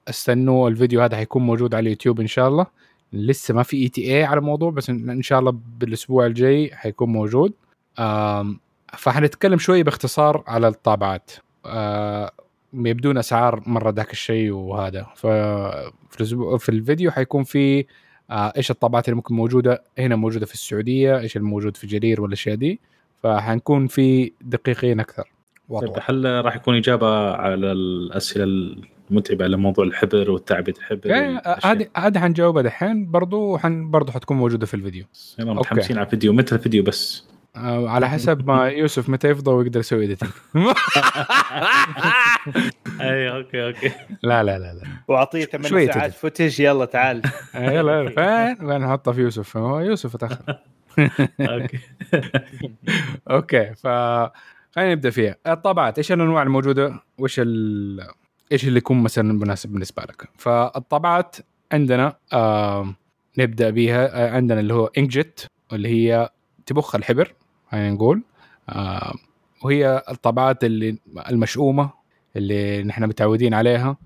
[0.07, 2.66] فاستنوا الفيديو هذا حيكون موجود على اليوتيوب إن شاء الله.
[3.12, 7.53] لسه ما في ETA على الموضوع بس ان إن شاء الله بالأسبوع الجاي حيكون موجود.
[8.99, 11.31] فحنتكلم شوي باختصار على الطابعات.
[12.75, 15.07] يبدون أسعار مرة ذاك الشيء وهذا.
[15.16, 15.90] ففي
[16.21, 17.85] الأسبوع- في الفيديو حيكون في
[18.31, 19.83] آه، إيش الطابعات اللي ممكن موجودة.
[19.99, 22.81] هنا موجودة في السعودية إيش الموجود في جرير والاشياء دي.
[23.23, 25.23] فحنكون في دقيقين أكثر.
[25.23, 25.31] طيب
[25.69, 26.11] واضح.
[26.11, 28.45] هل راح يكون إجابة على الأسئلة
[29.11, 31.73] ال- متعبه لموضوع الحبر والتعبئه الحبر والأشياء.
[31.73, 33.11] هذه هذه حنجاوبها دحين.
[33.11, 35.05] برضو وحن برضو حتكون موجودة في الفيديو.
[35.38, 35.53] يلا.
[35.55, 37.25] متحمسين على الفيديو متى الفيديو بس.
[37.57, 40.31] آه، على حسب ما يوسف متى يفضى ويقدر يسوي اديتنج
[43.01, 43.91] أي okay okay.
[44.23, 44.83] لا لا لا لا.
[45.09, 46.12] وأعطيه شوية 8 ساعات.
[46.12, 47.23] footage يلا تعال.
[47.55, 50.59] آه، يلا فين؟ وين نحطها في يوسف؟ هو يوسف تاخر
[51.41, 51.79] okay.
[53.31, 53.87] Okay ف
[54.75, 55.37] خلينا نبدأ فيها.
[55.47, 58.01] الطابعات إيش الأنواع الموجودة؟ وإيش ال...
[58.53, 61.37] إيش اللي يكون مثلا مناسب بالنسبة لك؟ فالطابعات
[61.73, 62.95] عندنا آه
[63.39, 66.31] نبدأ بها آه عندنا اللي هو inkjet اللي هي
[66.67, 67.35] تبخ الحبر
[67.73, 68.23] خلينا نقول.
[68.69, 69.15] آه
[69.65, 71.91] وهي الطابعات اللي المشؤومة
[72.37, 73.97] اللي نحن متعودين عليها.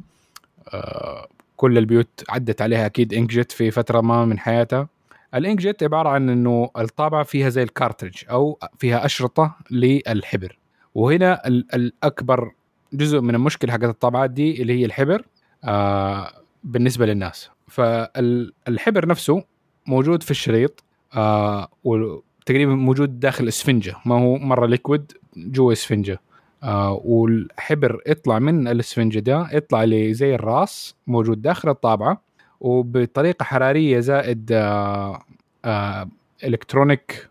[0.74, 4.88] آه كل البيوت عدت عليها أكيد inkjet في فترة ما من حياتها.
[5.34, 10.58] ال inkjet عبارة عن إنه الطابعة فيها زي ال cartridge أو فيها أشرطة للحبر.
[10.94, 12.52] وهنا ال- الأكبر
[12.92, 15.22] جزء من المشكلة حقت الطابعات دي اللي هي الحبر
[15.64, 16.32] آه
[16.64, 17.50] بالنسبة للناس.
[17.68, 19.44] فالحبر نفسه
[19.86, 20.84] موجود في الشريط
[21.16, 26.20] آه وتقريبا موجود داخل اسفنجه ما هو مرة liquid جوا اسفنجة.
[26.62, 32.20] آه والحبر يطلع من الاسفنجة ده يطلع لي زي الراس موجود داخل الطابعة
[32.60, 35.22] وبطريقة حرارية زائد آه
[35.64, 36.08] آه
[36.44, 37.28] electronic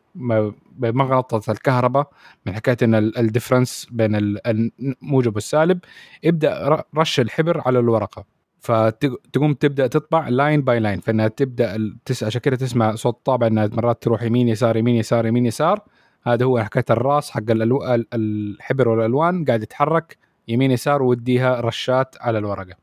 [0.80, 2.10] بمغناطه الكهرباء
[2.46, 4.48] من حكاية إن ال- ال difference بين ال-
[4.80, 5.80] الموجب والسالب
[6.24, 8.26] يبدا ر- رش الحبر على الورقة.
[8.60, 12.24] فتقوم تبدأ تطبع line by line فإنها تبدأ تس...
[12.24, 15.82] عشان كده تسمع صوت طابع إنها مرات تروح يمين يسار يمين يسار يمين يسار.
[16.24, 17.84] هذا هو حكاية الراس حق الألو...
[17.96, 22.76] ال- الحبر والألوان قاعد يتحرك يمين يسار ويديها رشات على الورقة.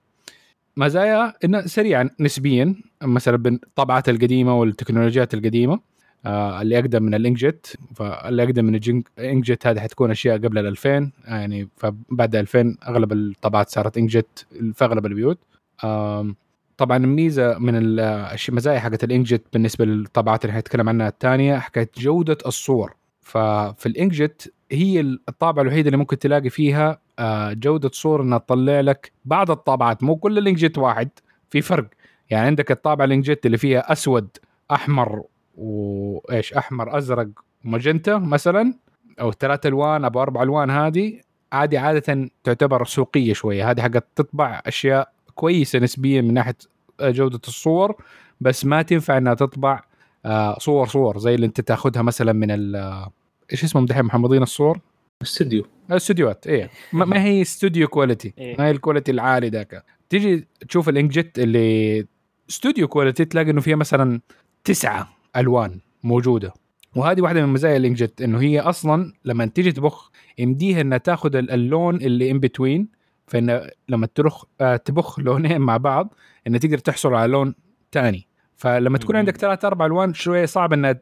[0.77, 5.81] مزايا إنه سريعا نسبيا مثلا بالطبعات القديمة والتكنولوجيات القديمة.
[6.27, 7.77] آه اللي اقدم من ال inkjet.
[7.95, 8.75] فاللي اقدم من
[9.19, 14.47] ال inkjet هذه حتكون أشياء قبل ال 2000 يعني فبعد 2000 أغلب الطبعات صارت inkjet
[14.75, 15.39] في أغلب البيوت.
[15.85, 16.37] آم،
[16.77, 22.95] طبعا الميزة من المزايا حقت الإنكجت بالنسبة للطبعات اللي حنتكلم عنها الثانية حكايه جودة الصور.
[23.21, 29.12] ففي الإنكجت هي الطابعة الوحيدة اللي ممكن تلاقي فيها آه، جودة صور إنها تطلع لك
[29.25, 31.09] بعض الطابعات مو كل الإنكجت واحد
[31.51, 31.89] في فرق.
[32.31, 34.29] يعني عندك الطابعة الإنكجت اللي فيها أسود
[34.71, 35.23] أحمر
[35.57, 37.29] وإيش أحمر أزرق
[37.64, 38.75] وماجنتا مثلا
[39.21, 41.21] أو ثلاث ألوان أبو أربع ألوان هذه
[41.53, 43.71] عادي عادة تعتبر سوقية شوية.
[43.71, 46.57] هذه حقت تطبع أشياء كويسة نسبيا من ناحية
[47.01, 47.97] جودة الصور
[48.40, 49.83] بس ما تنفع إنها تطبع
[50.25, 53.12] آه، صور صور زي اللي أنت تاخذها مثلا من ال آه،
[53.53, 54.81] إيش اسمهم دحين محمضين الصور؟
[55.23, 55.66] استوديو.
[55.90, 56.71] الاستوديوهات إيه.
[56.92, 58.57] ما, ما هي studio quality إيه.
[58.59, 59.85] ما هي ال quality العالي ذاك.
[60.09, 62.07] تيجي تشوف ال inkjet اللي
[62.51, 64.21] studio quality تلاقي إنه فيها مثلا
[64.64, 66.53] تسعة ألوان موجودة.
[66.96, 71.37] وهذه واحدة من مزايا ال inkjet إنه هي أصلا لما تيجي تبخ يمديها إنها تاخذ
[71.37, 72.88] ال- اللون اللي in between
[73.27, 76.14] فان لما ترخ آه، تبخ لونين مع بعض
[76.46, 77.55] إنها تقدر تحصل على لون
[77.92, 79.16] ثاني فلما تكون.
[79.16, 80.96] عندك ثلاث أربع ألوان شوية صعب ان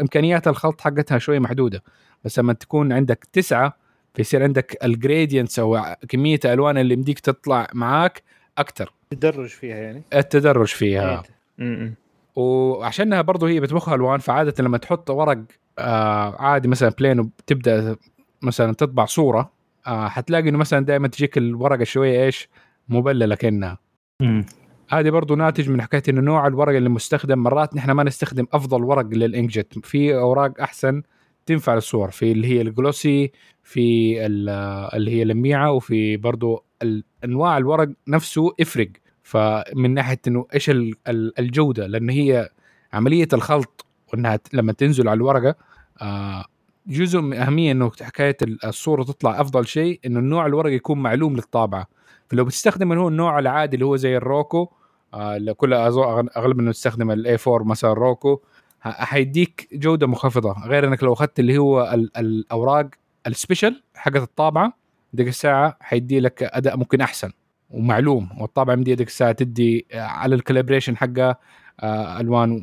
[0.00, 1.82] إمكانيات الخلط حقتها شوية محدودة.
[2.24, 3.76] بس لما تكون عندك تسعة
[4.14, 8.22] فيصير عندك ال gradients أو كمية الالوان اللي يمديك تطلع معاك
[8.58, 11.22] أكثر تدرج فيها يعني؟ التدرج فيها.
[11.58, 11.94] م-م.
[12.36, 15.38] وعشانها برضو هي بتبخ الوان فعاده لما تحط ورق
[15.78, 17.96] آه عادي مثلا بلين وبتبدأ
[18.42, 19.52] مثلا تطبع صورة
[19.86, 22.48] آه حتلاقي إنه مثلا دائما تجيك الورقة شوية إيش
[22.88, 23.78] مبللة كأنها.
[24.88, 28.84] هذه برضو ناتج من حكاية إنه نوع الورق اللي مستخدم مرات نحن ما نستخدم أفضل
[28.84, 29.78] ورق للإنكجت.
[29.86, 31.02] في أوراق أحسن
[31.46, 34.48] تنفع للصور في اللي هي الجلوسي في ال-
[34.94, 38.88] اللي هي اللميعة وفي برضو ال- أنواع الورق نفسه يفرق
[39.26, 42.48] فمن ناحية إنه إيش ال- ال- الجودة لأن هي
[42.92, 45.54] عملية الخلط وإنها لما تنزل على الورقة
[46.02, 46.44] آه،
[46.86, 51.36] جزء من أهمية إنه حكاية ال- الصورة تطلع أفضل شيء إنه النوع الورق يكون معلوم
[51.36, 51.86] للطابعة.
[52.28, 54.68] فلو بتستخدم اللي هو النوع العادي اللي هو زي ال Roco
[55.14, 58.40] آه، اللي كل أظن- اغلبنا نستخدم ال A4 مثلا Roco
[58.80, 62.88] حيديك جودة منخفضه غير إنك لو أخذت اللي هو ال- الأوراق
[63.26, 64.72] ال special حقت الطابعة
[65.12, 67.32] ديك الساعة حيدي لك أداء ممكن أحسن.
[67.70, 71.36] ومعلوم والطابعه مدي ديك الساعة تدي آه، على ال calibration حقها
[71.80, 72.62] آه، ألوان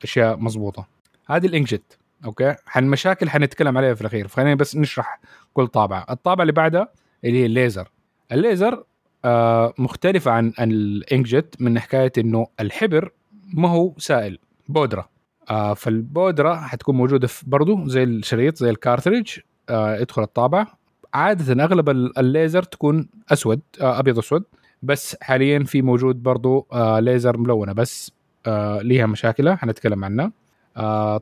[0.00, 0.86] وأشياء مضبوطة.
[1.26, 4.28] هذه ال inkjet okay؟ المشاكل حنتكلم عليها في الأخير.
[4.28, 5.20] فخلينا بس نشرح
[5.52, 6.88] كل طابعه الطابعه اللي بعدها
[7.24, 7.88] اللي هي الليزر.
[8.32, 8.84] الليزر
[9.24, 13.12] آه مختلفة عن ال inkjet من حكاية إنه الحبر
[13.54, 15.08] ما هو سائل بودرة.
[15.50, 19.38] آه فالبودرة حتكون موجودة برضو زي الشريط زي ال cartridge.
[19.68, 20.66] آه يدخل الطابع.
[21.14, 24.44] عادة أغلب ال- الليزر تكون أسود آه أبيض اسود
[24.82, 28.12] بس حاليا في موجود برضو آه ليزر ملونة بس
[28.46, 30.32] آه ليها مشاكلها حنتكلم عنها.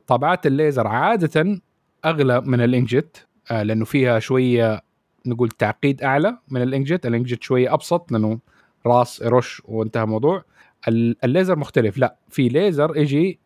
[0.07, 1.61] طابعات الليزر عادة
[2.05, 4.81] أغلى من ال inkjet آه لأنه فيها شوية
[5.25, 8.39] نقول تعقيد أعلى من ال inkjet ال inkjet شوية أبسط لأنه
[8.85, 10.43] راس يرش وانتهى الموضوع.
[10.87, 11.97] ال- الليزر مختلف.
[11.97, 13.39] لا في ليزر يجي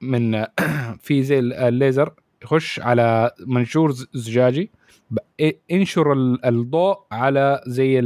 [0.00, 0.44] من
[1.04, 4.70] في زي ال- الليزر يخش على منشور زجاجي.
[6.12, 7.98] ال- الضوء على زي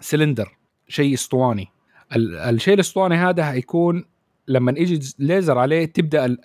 [0.00, 0.56] السلندر
[0.88, 1.68] شيء اسطواني.
[2.16, 4.04] ال- الشيء الاسطواني هذا حيكون
[4.48, 6.36] لما يجي ليزر عليه تبدأ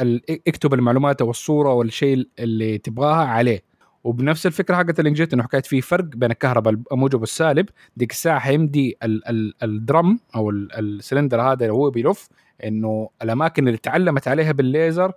[0.48, 3.64] اكتب المعلومات أو الصورة والشيء اللي تبغاها عليه.
[4.04, 7.70] وبنفس الفكرة حقت ال inkjet إنه حكايه في فرق بين الكهرباء الموجب والسالب.
[7.98, 12.28] ديك الساعة حيمدي ال- ال- ال drum أو ال- السلندر هذا اللي هو بيلف
[12.64, 15.12] إنه الأماكن اللي تعلمت عليها بالليزر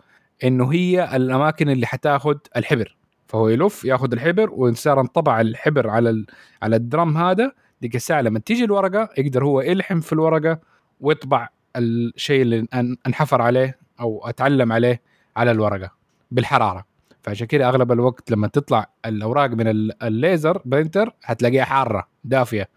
[0.45, 2.97] إنه هي الأماكن اللي حتاخذ الحبر.
[3.31, 6.27] فهو يلف ياخذ الحبر وصار انطبع الحبر على ال-
[6.63, 10.59] على الدرم هذا ديك الساعة لما تيجي الورقة يقدر هو يلحم في الورقة
[11.01, 15.01] ويطبع الشيء اللي أن- انحفر عليه أو أتعلم عليه
[15.37, 15.91] على الورقة
[16.31, 16.85] بالحرارة.
[17.23, 22.69] فعشان كده أغلب الوقت لما تطلع الأوراق من ال- ال laser printer حتلاقيها حارة دافية.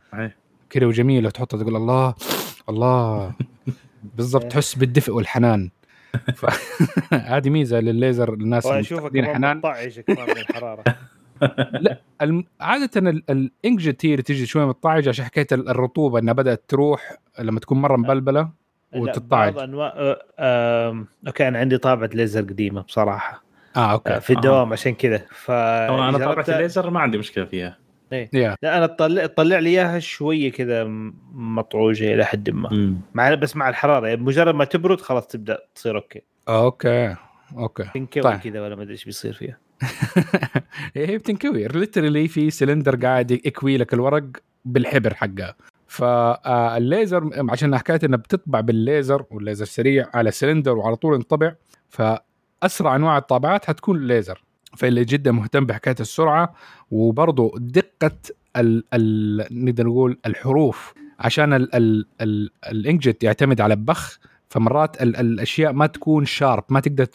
[0.70, 2.14] كده وجميله تحطها تقول الله
[2.70, 3.34] الله.
[4.18, 5.70] بالضبط تحس بالدفء والحنان.
[6.36, 6.46] ف-
[7.14, 9.58] هذه ميزة للليزر الناس كمان حنان.
[9.58, 10.84] مطعج كمان من الحرارة.
[12.22, 12.44] الم...
[12.62, 16.64] عادة ال- ال inkjet هي اللي تيجي شوية متطعجة عشان حكايه ال- الرطوبة إنها بدأت
[16.68, 18.42] تروح لما تكون مرة مبلبلة
[18.94, 19.54] لا، وتتطعج.
[19.54, 20.20] بعض انواع آه،
[20.90, 23.44] آم، okay أنا عندي طابعة ليزر قديمة بصراحة.
[23.76, 24.10] آه okay.
[24.16, 25.18] آه، في الدوام عشان كذا.
[25.32, 27.78] ف أنا طابعة الليزر ما عندي مشكلة فيها.
[28.14, 30.84] يا لا أنا تطلع تطلع لي إياها شوية كذا
[31.34, 32.98] مطعوجة إلى حد ما.
[33.14, 36.22] مع بس مع الحرارة يعني مجرد ما تبرد خلاص تبدأ تصير okay.
[36.50, 37.16] okay
[37.58, 37.84] okay.
[37.94, 38.40] تنكوي طيب.
[38.40, 39.58] كذا ولا ما أدري إيش بيصير فيها.
[40.96, 41.68] هي بتنكوي.
[41.68, 44.24] literally في سلندر قاعد يكوي لك الورق
[44.66, 45.56] بالحبر حقها
[45.88, 51.56] فالليزر عشان حكاية إنها بتطبع بالليزر والليزر سريع على سلندر وعلى طول ينطبع
[51.90, 54.43] فاسرع أنواع الطابعات حتكون ليزر
[54.78, 56.54] فاللي جدا مهتم بحكاية السرعة
[56.92, 58.18] وبرضه دقة
[58.58, 65.16] ال ال نقدر نقول الحروف عشان ال ال ال الإنكجت يعتمد على بخ فمرات ال
[65.16, 67.08] الأشياء ما تكون شارب ما تقدر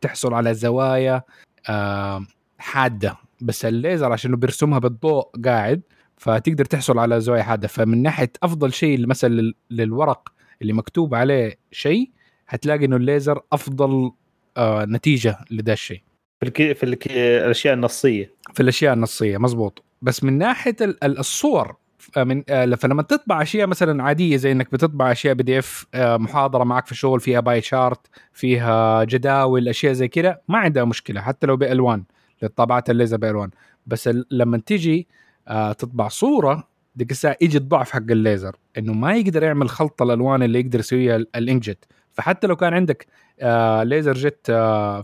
[0.00, 1.22] تحصل على زوايا
[1.68, 2.26] آه
[2.58, 3.16] حادة.
[3.40, 5.82] بس الليزر عشان بيرسمها بالضوء قاعد
[6.16, 7.68] فتقدر تحصل على زوايا حادة.
[7.68, 12.10] فمن ناحية أفضل شيء مثلا لل- للورق اللي مكتوب عليه شيء
[12.48, 14.12] هتلاقي إنه الليزر أفضل
[14.56, 16.02] آه نتيجة لذا الشيء.
[16.42, 16.72] في الك...
[16.76, 17.06] في الك...
[17.12, 18.30] الأشياء النصية.
[18.54, 21.76] في الأشياء النصية مزبوط بس من ناحية ال- ال- الصور
[22.16, 26.92] من آه، فلما تطبع أشياء مثلا عادية زي إنك بتطبع أشياء PDF محاضرة معك في
[26.92, 32.04] الشغل فيها pie chart فيها جداول أشياء زي كده ما عندها مشكلة حتى لو بألوان
[32.42, 33.50] للطابعات الليزر بألوان.
[33.86, 35.08] بس لما تيجي
[35.48, 40.42] آه، تطبع صورة ديك الساعة يجي الضعف حق الليزر إنه ما يقدر يعمل خلط الألوان
[40.42, 41.84] اللي يقدر يسويها ال- ال inkjet.
[42.12, 43.06] فحتى لو كان عندك
[43.40, 44.46] آه، laser jet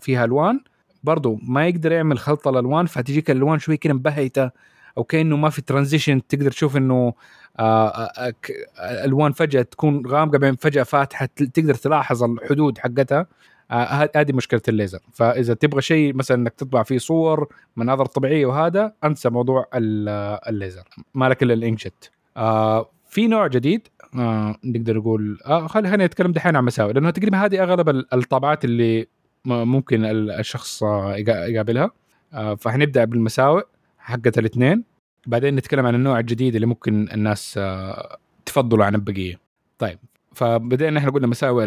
[0.01, 0.61] فيها ألوان
[1.05, 4.51] برضو ما يقدر يعمل خلط الالوان فتجيك الالوان شوي كده مبهته
[4.99, 7.13] أو كأنه ما في transition تقدر تشوف إنه
[7.59, 13.27] آه، آه، ك- ألوان فجأة تكون غامقة بعدين فجأة فاتحة تقدر تلاحظ الحدود حقتها.
[13.71, 14.99] آه، هذه مشكلة الليزر.
[15.13, 20.83] فإذا تبغى شيء مثلا إنك تطبع فيه صور مناظر طبيعية وهذا أنسى موضوع ال- الليزر.
[21.15, 26.07] ما لك إلا ال inkjet آه في نوع جديد آه نقدر نقول آه خلي خلينا
[26.07, 29.07] نتكلم دحين عن مساوئ لأنه تقريبا هذه أغلب ال- الطابعات اللي
[29.49, 31.91] ممكن ال- الشخص يقا- يقابلها.
[32.33, 33.63] آه فحنبدا بالمساوئ
[33.99, 34.85] حقت الاثنين.
[35.27, 39.41] بعدين نتكلم عن النوع الجديد اللي ممكن الناس آه، تفضلوا عن البقية.
[39.79, 39.99] طيب
[40.35, 41.65] فبدأنا إحنا قلنا مساوئ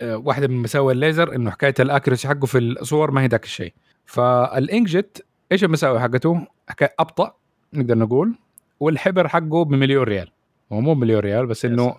[0.00, 3.72] آه، واحدة من مساوئ الليزر إنه حكاية الأكيرسي حقه في الصور ما هي ذاك الشيء.
[4.06, 7.34] فالإنكجت إيش المساوئ حقته؟ حكاية أبطأ
[7.74, 8.34] نقدر نقول.
[8.80, 10.30] والحبر حقه بمليون ريال.
[10.72, 11.96] هو مو مليون ريال بس إنه.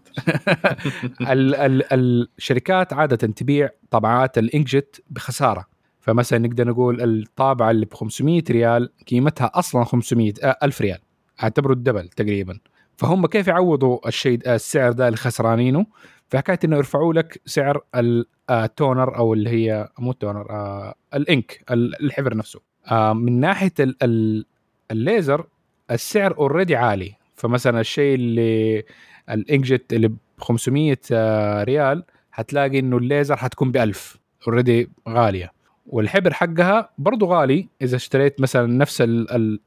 [1.22, 5.66] ال ال الشركات عادة تبيع طابعات ال inkjet بخسارة.
[6.00, 11.00] فمثلا نقدر نقول الطابعة اللي ب 500 ريال قيمتها أصلا 500 آه، ألف ريال.
[11.44, 12.60] أعتبره ال double تقريبا.
[12.98, 15.86] فهم كيف يعوضوا الشيء السعر ده اللي خسرانينه
[16.30, 20.50] فحكايه إنه يرفعوا لك سعر ال- آه، ال toner أو اللي هي مو ال toner
[20.50, 22.60] آه، ال ink ال- الحبر نفسه.
[22.92, 24.46] آه، من ناحية ال- ال-
[24.92, 25.48] الليزر
[25.92, 27.14] السعر already عالي.
[27.38, 28.84] فمثلا الشيء اللي
[29.30, 34.18] ال inkjet اللي ب 500 آه، ريال هتلاقي إنه الليزر حتكون ب 1000
[34.48, 35.52] already غالية.
[35.88, 39.60] والحبر حقها برضو غالي إذا اشتريت مثلا نفس ال- ال-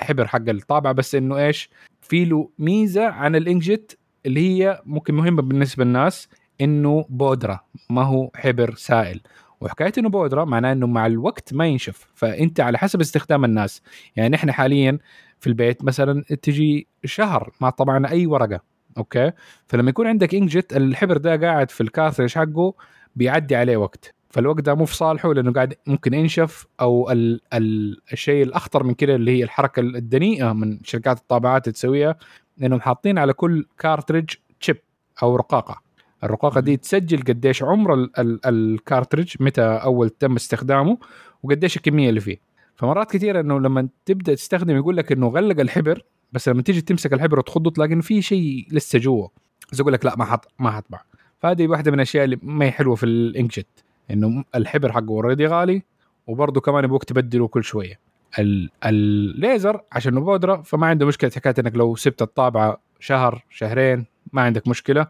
[0.00, 5.14] الحبر حق الطابعة بس إنه إيش؟ في له ميزة عن ال inkjet اللي هي ممكن
[5.14, 6.28] مهمة بالنسبة للناس
[6.60, 9.20] إنه بودرة ما هو حبر سائل.
[9.60, 13.82] وحكاية إنه بودرة معناه إنه مع الوقت ما ينشف فأنت على حسب استخدام الناس.
[14.16, 14.98] يعني إحنا حاليا
[15.40, 18.60] في البيت مثلا تجي شهر ما تطبع أي ورقة
[18.98, 19.32] okay؟
[19.68, 22.74] فلما يكون عندك inkjet الحبر ده قاعد في ال cartridge حقه
[23.16, 24.14] بيعدي عليه وقت.
[24.30, 28.94] فالوقت ده مو في صالحه لأنه قاعد ممكن ينشف أو ال ال الشيء الأخطر من
[28.94, 32.16] كده اللي هي الحركة الدنيئة من شركات الطابعات تسويها
[32.62, 34.30] انهم حاطين على كل cartridge
[34.60, 34.76] chip
[35.22, 35.80] أو رقاقة.
[36.24, 40.98] الرقاقة دي تسجل قديش عمر ال ال ال cartridge متى أول تم استخدامه
[41.42, 42.36] وقديش الكمية اللي فيه.
[42.76, 47.12] فمرات كثيره إنه لما تبدأ تستخدم يقول لك إنه غلق الحبر بس لما تيجي تمسك
[47.12, 49.28] الحبر وتخضه تلاقي إنه في شيء لسه جوا.
[49.72, 51.00] بس يقول لك لا ما حط ما حطبع.
[51.40, 53.66] فهذه واحدة من الأشياء اللي ما هي حلوة في ال inkjet
[54.10, 55.82] إنه الحبر حقه already غالي
[56.26, 57.98] وبرضه كمان يبغوك تبدله كل شوية.
[58.38, 64.42] ال- الليزر عشان بودرة فما عنده مشكلة حكاية إنك لو سبت الطابعة شهر شهرين ما
[64.42, 65.06] عندك مشكلة.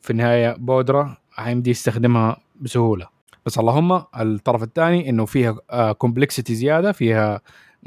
[0.00, 3.15] في النهاية بودرة حيمدي يستخدمها بسهولة.
[3.46, 7.40] بس اللهم الطرف الثاني إنه فيها complexity زيادة فيها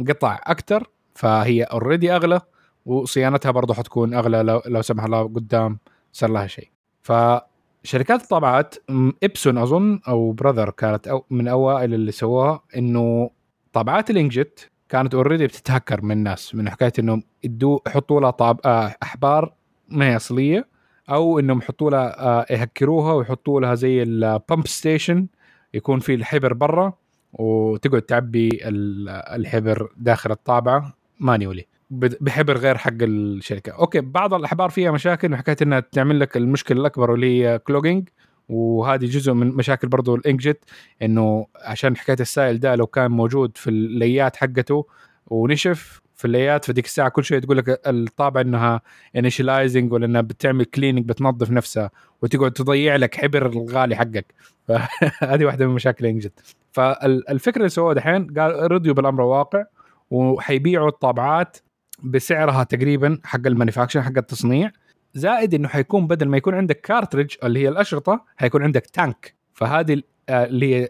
[0.07, 2.41] قطع أكثر فهي already أغلى
[2.85, 5.79] وصيانتها برضه حتكون أغلى لو, لا سمح الله قدام
[6.11, 6.69] صار لها شيء.
[7.01, 8.75] فشركات الطابعات
[9.23, 13.29] ابسون أظن أو براذر كانت أو من أوائل اللي سووها إنه
[13.73, 18.59] طابعات ال inkjet كانت already بتتهكر من الناس من حكاية إنهم يدوا يحطوا لها طاب
[18.65, 19.53] آه، أحبار
[19.89, 20.67] ما هي أصلية
[21.09, 25.27] أو إنهم يحطوا لها آه، يهكروها ويحطوا لها زي ال pump station
[25.73, 26.93] يكون في الحبر برا
[27.33, 30.93] وتقعد تعبي ال- الحبر داخل الطابعة.
[31.19, 33.71] manually بحبر غير حق الشركة.
[33.71, 38.09] okay بعض الأحبار فيها مشاكل وحكايه إنها تعمل لك المشكلة الأكبر واللي هي clogging
[38.49, 40.63] وهذه جزء من مشاكل برضو ال inkjet
[41.01, 44.85] إنه عشان حكايه السائل ده لو كان موجود في الليات حقته
[45.27, 48.81] ونشف في الليات فديك الساعة كل شوية تقول لك الطابعه إنها
[49.15, 54.33] initializing ولا إنها بتعمل cleaning بتنظف نفسها وتقعد تضيع لك حبر الغالي حقك.
[54.67, 59.63] فهذه واحدة من مشاكل ال inkjet فالفكرة اللي سووها دحين قال رضيوا بالأمر الواقع
[60.11, 61.57] وحيبيعوا الطابعات
[62.03, 64.71] بسعرها تقريبا حق ال manufacture حق التصنيع.
[65.13, 70.01] زائد إنه حيكون بدل ما يكون عندك cartridge اللي هي الأشرطة حيكون عندك tank فهذه
[70.29, 70.89] آه، اللي هي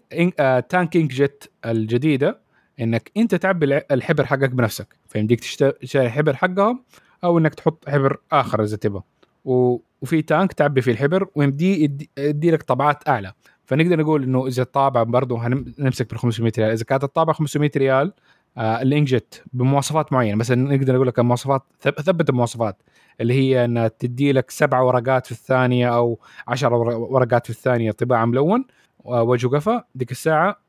[0.61, 2.48] تانك انك جيت الجديدة
[2.81, 4.95] إنك أنت تعبي الحبر حقك بنفسك.
[5.09, 6.83] فيمديك تشت- تشتري الحبر حقهم
[7.23, 9.03] أو إنك تحط حبر آخر إذا تبغى.
[9.45, 11.83] وفي تانك تعبي فيه الحبر ويمدي
[12.17, 13.33] يدي, لك طبعات أعلى.
[13.65, 16.71] فنقدر نقول إنه إذا الطابعه برضه هنمسك بال 500 ريال.
[16.71, 18.13] إذا كانت الطابعه 500 ريال
[18.57, 20.35] آه الانجت بمواصفات معينة.
[20.37, 22.81] مثلا نقدر نقول لك المواصفات ثب- ثبت المواصفات.
[23.21, 27.91] اللي هي انها تدي لك سبع ورقات في الثانية أو عشر ور- ورقات في الثانية
[27.91, 28.65] طباعه ملون
[28.99, 29.83] ووجه قفا.
[29.95, 30.68] ديك الساعة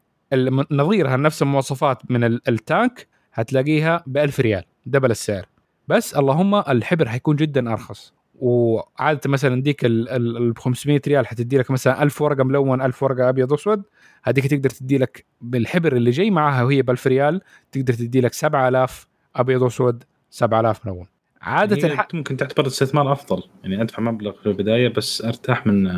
[0.71, 5.47] نظيرها نفس المواصفات من ال- التانك؟ هتلاقيها ب 1000 ريال دبل السعر.
[5.89, 8.13] بس اللهم الحبر حيكون جدا أرخص.
[8.41, 13.03] وعادة مثلا ديك ال ال- ال 500 ريال حتدي لك مثلا 1000 ورقة ملون 1000
[13.03, 13.83] ورقة أبيض وأسود.
[14.23, 17.41] هذيك تقدر تدي لك بالحبر اللي جاي معاها وهي ب 1000 ريال
[17.73, 21.07] تقدر تدي لك 7000 أبيض وأسود 7000 ملون.
[21.43, 22.09] عادة هي الح...
[22.15, 23.43] ممكن تعتبر استثمار أفضل.
[23.63, 25.91] يعني أدفع مبلغ في البداية بس أرتاح من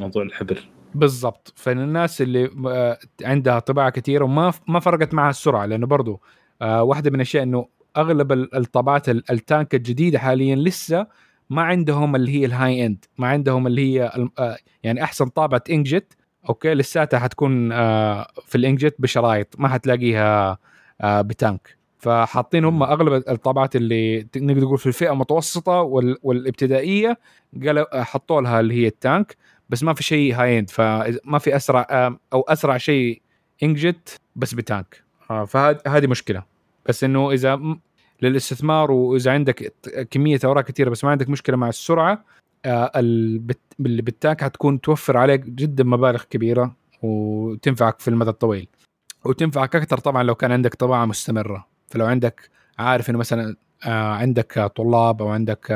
[0.00, 0.58] موضوع الحبر.
[0.94, 1.52] بالضبط.
[1.56, 6.20] فالناس اللي آه، عندها طباعة كثيره وما ما فرقت معها السرعة لأنه برضو
[6.62, 11.06] آه، واحدة من الأشياء إنه أغلب ال- الطابعات ال- ال tank الجديدة حاليا لسه
[11.50, 15.62] ما عندهم اللي هي ال high end ما عندهم اللي هي آه، يعني أحسن طابعة
[15.70, 16.12] inkjet
[16.48, 17.70] okay؟ لساتها حتكون
[18.46, 20.58] في ال inkjet بشرايط ما حتلاقيها
[21.04, 21.78] ب tank.
[21.98, 27.18] فحاطين هم أغلب الطابعات اللي نقدر نقول في الفئة المتوسطة وال- والابتدائية
[27.66, 29.36] قالوا حطوا لها اللي هي ال tank.
[29.68, 31.86] بس ما في شيء high end فما في أسرع
[32.32, 33.22] أو أسرع شيء
[33.62, 35.02] inkjet بس ب tank.
[35.30, 36.42] آه، فهذه مشكلة.
[36.86, 37.60] بس إنه إذا
[38.22, 39.72] للاستثمار وإذا عندك
[40.10, 42.24] كمية أوراق كثيره بس ما عندك مشكلة مع السرعة
[42.64, 43.42] آه، اللي
[43.78, 48.68] بال tank حتكون توفر عليك جدا مبالغ كبيرة وتنفعك في المدى الطويل.
[49.24, 51.66] وتنفعك أكثر طبعا لو كان عندك طباعة مستمرة.
[51.88, 55.72] فلو عندك عارف إنه مثلا آه، عندك طلاب أو عندك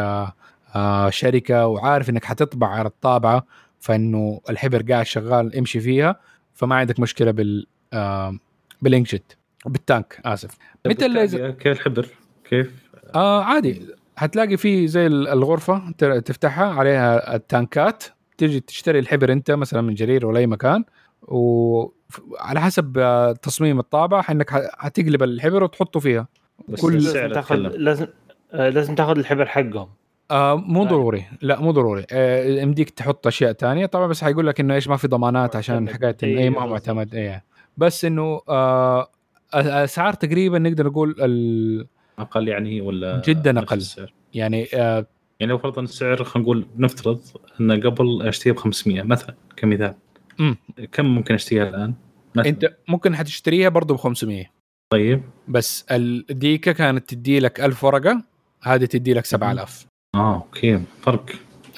[1.08, 3.46] شركة وعارف إنك حتطبع على الطابعة
[3.82, 6.20] فإنه الحبر قاعد شغال امشي فيها
[6.54, 8.38] فما عندك مشكلة بال آه
[8.82, 9.36] بالإنكشت
[9.66, 10.50] بالتانك آسف.
[10.86, 12.06] متى الليزر كيف الحبر؟
[12.50, 12.72] كيف؟
[13.14, 13.82] آه عادي.
[14.16, 18.04] حتلاقي في زي ال- الغرفة ت- تفتحها عليها التانكات
[18.38, 20.84] تيجي تشتري الحبر أنت مثلا من جرير ولا أي مكان
[21.22, 26.28] وعلى حسب آه، تصميم الطابعه إنك حتقلب الحبر وتحطه فيها.
[26.68, 27.56] بس كل- السعر لازم تاخذ.
[27.56, 28.06] لازم
[28.52, 29.88] آه، لازم تاخذ الحبر حقهم.
[30.32, 30.90] آه مو لا.
[30.90, 34.88] ضروري لا مو ضروري آه يمديك تحط أشياء تانية طبعا بس حيقول لك إنه إيش
[34.88, 35.88] ما في ضمانات عشان.
[35.88, 36.66] حكايه انه اي ما هو.
[36.66, 37.44] معتمد إيه
[37.76, 39.08] بس إنه آه
[39.54, 41.86] اسعار تقريبا نقدر نقول ال
[42.18, 43.60] أقل يعني ولا جداً.
[43.72, 45.06] السعر؟ يعني آه
[45.40, 47.20] يعني لو فرضا السعر خلينا نقول نفترض
[47.60, 49.94] إن قبل أشتريها ب 500 مثلا كمثال
[50.38, 50.56] مم.
[50.92, 51.94] كم ممكن أشتريها الآن؟
[52.34, 54.44] مثلا أنت ممكن حتشتريها برضه ب 500
[54.92, 58.22] طيب بس الديكه كانت تدي لك 1000 ورقة
[58.62, 60.80] هذه تدي لك 7000 آه أوكي.
[61.02, 61.26] فرق.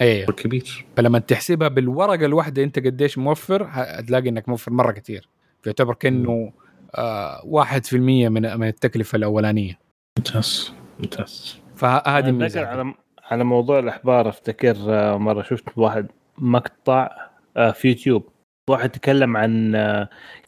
[0.01, 0.85] أيوه كبير.
[0.97, 5.28] فلما تحسبها بالورقة الواحدة أنت قديش موفر هتلاقي إنك موفر مرة كثير
[5.62, 6.53] فيعتبر كأنه
[6.95, 9.78] آه 1% من من التكلفة الأولانية.
[10.18, 10.72] ممتاز.
[11.01, 11.59] ممتاز.
[11.76, 16.07] فهذه ميزه على على موضوع الأحبار أفتكر آه، مرة شفت واحد
[16.39, 17.11] مقطع
[17.57, 18.28] آه، في يوتيوب.
[18.70, 19.72] واحد تكلم عن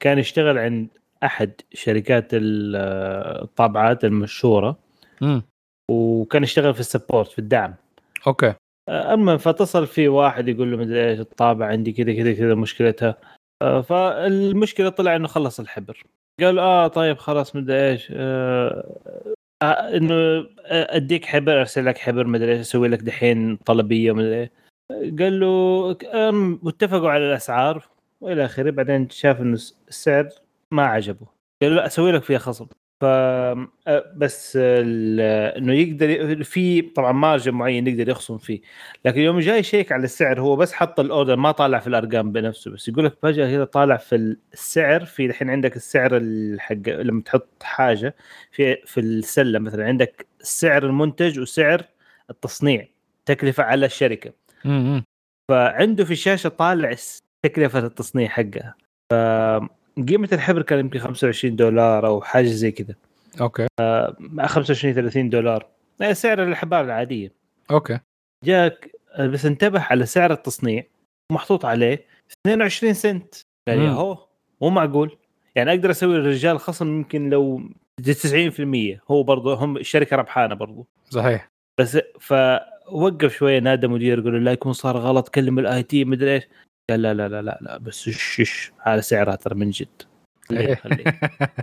[0.01, 0.89] كان يشتغل عند
[1.25, 2.77] أحد شركات ال-
[3.43, 4.79] الطابعات المشهورة.
[5.23, 5.43] امم
[5.91, 7.75] وكان يشتغل في ال support في الدعم.
[8.27, 8.55] okay.
[8.89, 13.17] أما فاتصل في واحد يقول له مدري إيش الطابعه عندي كذا كذا كذا مشكلتها.
[13.63, 16.03] آه، فالمشكلة طلع إنه خلص الحبر.
[16.41, 18.97] قال آه طيب خلاص مدري إيش آه،
[19.63, 24.41] آه، إنه آه، أديك حبر أرسل لك حبر مدري إيش أسوي لك دحين طلبية مدري
[24.41, 24.51] إيش.
[24.91, 25.47] قال له
[26.63, 27.89] واتفقوا على الأسعار
[28.21, 28.71] وإلى آخره.
[28.71, 29.55] بعدين شاف إنه
[29.89, 30.29] السعر
[30.71, 31.27] ما عجبه.
[31.63, 32.67] قال له أسوي لك فيها خصم.
[33.01, 33.05] ف
[34.17, 38.61] بس إنه يقدر في طبعا مارجن معين يقدر يخصم فيه.
[39.05, 42.71] لكن يوم جاي يشيك على السعر هو بس حط الاوردر ما طالع في الأرقام بنفسه.
[42.71, 47.63] بس يقول لك فجأة كذا طالع في السعر في الحين عندك السعر الحق لما تحط
[47.63, 48.17] حاجة
[48.53, 51.85] في في السلة مثلا عندك سعر المنتج وسعر
[52.31, 52.89] التصنيع
[53.27, 54.33] تكلفة على الشركة.
[55.51, 56.95] فعنده في الشاشة طالع
[57.43, 58.75] تكلفة التصنيع حقها.
[59.97, 62.95] فقيمه الحبر كان يمكن 25 دولار أو حاجة زي كذا.
[63.41, 63.67] okay.
[64.19, 65.67] مع 25 30 دولار.
[66.03, 67.33] آه، سعر الحبار العادية.
[67.71, 67.99] okay.
[68.45, 70.85] جاك آه، بس انتبه على سعر التصنيع.
[71.33, 72.07] محطوط عليه
[72.47, 73.35] 22 سنت.
[73.69, 73.95] قال يا مم.
[73.95, 74.27] هو
[74.61, 75.17] مو معقول.
[75.55, 77.61] يعني أقدر أسوي للرجال خصم يمكن لو
[78.03, 81.49] 90% هو برضه هم الشركة ربحانة برضه صحيح.
[81.81, 86.35] بس فوقف شوية نادى مدير يقول له لا يكون صار غلط كلم ال IT مدري
[86.35, 86.49] إيش.
[86.91, 90.03] قال لا لا لا لا لا بس شش هذا سعرها ترى من جد.
[90.49, 90.81] خليه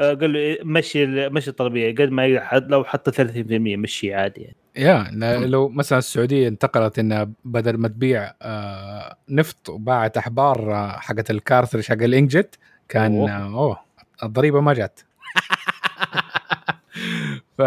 [0.01, 4.13] آه، قال له إيه، مشي مشي الطلبيه قد ما يقدر حد- لو حط 30% مشي
[4.13, 4.55] عادي يعني.
[4.75, 5.11] يا
[5.45, 11.87] لو مثلا السعودية انتقلت إنها بدل ما تبيع آه نفط وباعت أحبار آه، حقت الكارترج
[11.87, 12.59] حق الانجت
[12.89, 13.15] كان.
[13.15, 13.79] أوه, أوه
[14.23, 14.99] الضريبة ما جات.
[17.57, 17.61] ف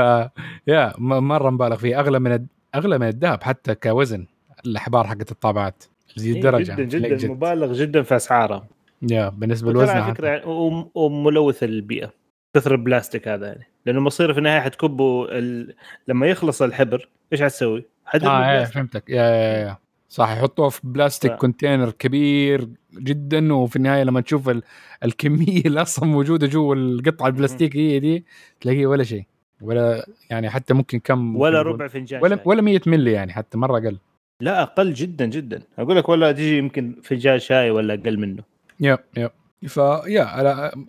[0.67, 4.27] يا مرة مبالغ فيه أغلى من أغلى من الذهب حتى كوزن
[4.67, 5.85] الأحبار حقت الطابعات.
[6.19, 7.31] إيه، الدرجه جدا جدا الإنجت.
[7.31, 8.67] مبالغ جدا في اسعارها
[9.11, 10.15] يا بالنسبة لوزنها على.
[10.15, 12.13] فكرة يعني وم- وملوث البيئة
[12.57, 15.75] كثر البلاستيك هذا يعني لأنه مصيره في النهاية حتكبه ال...
[16.09, 18.75] لما يخلص الحبر إيش حتسوي؟ آه إيه البلاستيك.
[18.75, 19.77] فهمتك يا, يا, يا.
[20.09, 24.63] صح يحطوها في بلاستيك ف- كونتينر كبير جدا وفي النهاية لما تشوف ال...
[25.05, 28.25] الكمية اللي أصلا موجودة جوا القطعة البلاستيكية دي
[28.61, 29.25] تلاقيه ولا شيء
[29.61, 32.39] ولا يعني حتى ممكن كم ولا ربع فنجان ولا.
[32.45, 33.99] ولا 100 ملي يعني حتى مرة أقل
[34.41, 38.43] لا أقل جدا جدا أقول لك ولا تجي يمكن فنجان شاي ولا أقل منه
[38.81, 39.31] يا يا
[39.67, 40.25] فيا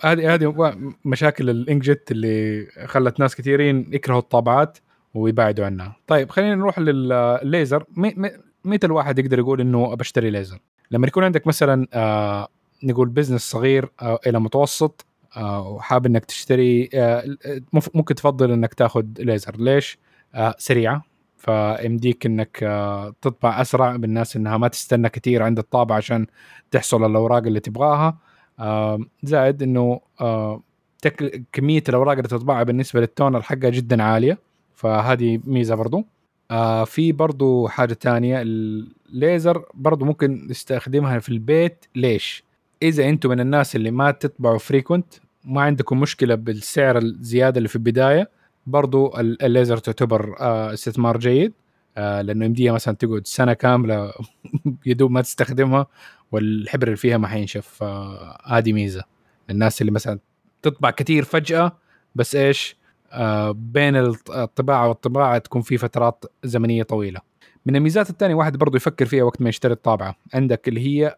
[0.04, 0.76] هذه هذه
[1.06, 4.78] مشاكل الانجت اللي خلت ناس كثيرين يكرهوا الطابعات
[5.14, 5.96] ويبعدوا عنها.
[6.08, 7.86] طيب خلينا نروح للليزر
[8.66, 10.60] متى الواحد يقدر يقول إنه بشتري ليزر؟
[10.92, 12.48] لما يكون عندك مثلا آه
[12.84, 15.06] نقول بزنس صغير آه إلى متوسط
[15.38, 17.24] آه وحاب إنك تشتري آه
[17.94, 19.98] ممكن تفضل إنك تاخذ ليزر ليش؟
[20.36, 21.04] آه سريعة
[21.38, 26.28] فيمديك إنك آه تطبع أسرع بالناس إنها ما تستنى كثير عند الطابعه عشان
[26.72, 28.18] تحصل الأوراق اللي تبغاها.
[29.24, 30.62] زائد إنه آه.
[31.54, 34.38] كمية الأوراق اللي تطبعها بالنسبة لل toner حقها جدا عالية
[34.76, 36.06] فهذه ميزة برضو.
[36.52, 41.86] آه في برضو حاجة تانية الليزر برضو ممكن نستخدمها في البيت.
[41.96, 42.44] ليش؟
[42.84, 45.14] إذا أنتم من الناس اللي ما تطبعوا frequent
[45.46, 48.30] ما عندكم مشكلة بالسعر الزيادة اللي في البداية
[48.68, 51.54] برضو ال- الليزر تعتبر آه استثمار جيد
[51.98, 54.12] آه لأنه يمديها مثلا تقعد سنة كاملة
[54.86, 55.88] يدوب ما تستخدمها
[56.32, 59.04] والحبر اللي فيها ما حينشف آه هذه ميزة.
[59.50, 60.20] للناس اللي مثلا
[60.62, 61.72] تطبع كثير فجأة
[62.16, 62.78] بس إيش؟
[63.52, 67.20] بين الط- الطباعة والطباعة تكون في فترات زمنية طويلة.
[67.66, 70.16] من الميزات الثانية واحد برضو يفكر فيها وقت ما يشتري الطابعة.
[70.34, 71.16] عندك اللي هي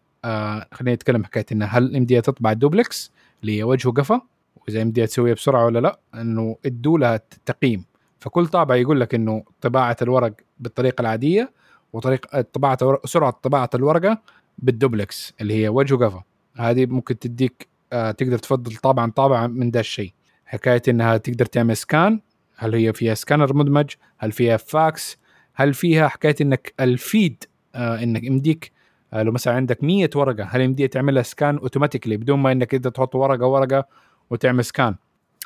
[0.72, 4.20] خلينا نتكلم حكاية انها هل يمديها تطبع دوبلكس اللي هي وجه وقفا
[4.66, 7.84] وإذا يمديها تسويها بسرعة ولا لأ إنه ادوا لها تقييم
[8.18, 11.52] فكل طابعه يقول لك إنه طباعة الورق بالطريقة العادية
[11.92, 14.22] وطريقه طباعة سرعة طباعة الورقة
[14.58, 16.22] بالدوبلكس اللي هي وجه وقفا
[16.56, 20.12] هذه ممكن تديك آه تقدر تفضل طابعة طابعة من ده الشيء.
[20.46, 22.20] حكاية إنها تقدر تعمل scan
[22.56, 25.18] هل هي فيها سكانر مدمج؟ هل فيها فاكس
[25.54, 27.44] هل فيها حكاية إنك ال feed
[27.74, 28.72] آه إنك يمديك
[29.12, 32.88] آه لو مثلا عندك 100 ورقة هل يمديها تعملها scan automatically بدون ما إنك انت
[32.88, 33.86] تحط ورقة ورقة
[34.30, 34.94] وتعمل scan.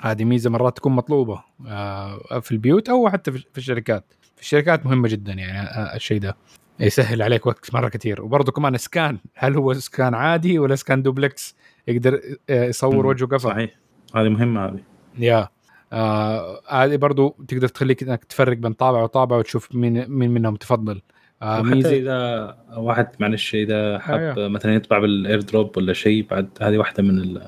[0.03, 4.05] هذه ميزة مرات تكون مطلوبة آه في البيوت أو حتى في الشركات.
[4.37, 6.37] في الشركات مهمة جدا يعني آه الشيء ده.
[6.81, 8.23] يسهل عليك وقت مرة كثير.
[8.23, 9.19] وبرضه كمان scan.
[9.35, 11.57] هل هو scan عادي ولا scan duplex؟
[11.89, 12.21] يقدر
[12.51, 13.07] آه، يصور.
[13.07, 13.71] وجهه قفا صحيح.
[14.17, 14.81] هذه مهمة هذه.
[15.19, 15.49] يا.
[15.93, 21.03] آه هذه برضو تقدر تخليك إنك تفرق بين طابع وطابع وتشوف مين مين منهم تفضل.
[21.43, 24.49] آه ميزه إذا واحد معلش إذا حاب أيوه.
[24.49, 27.41] مثلا يطبع بال AirDrop ولا شيء بعد هذه واحدة من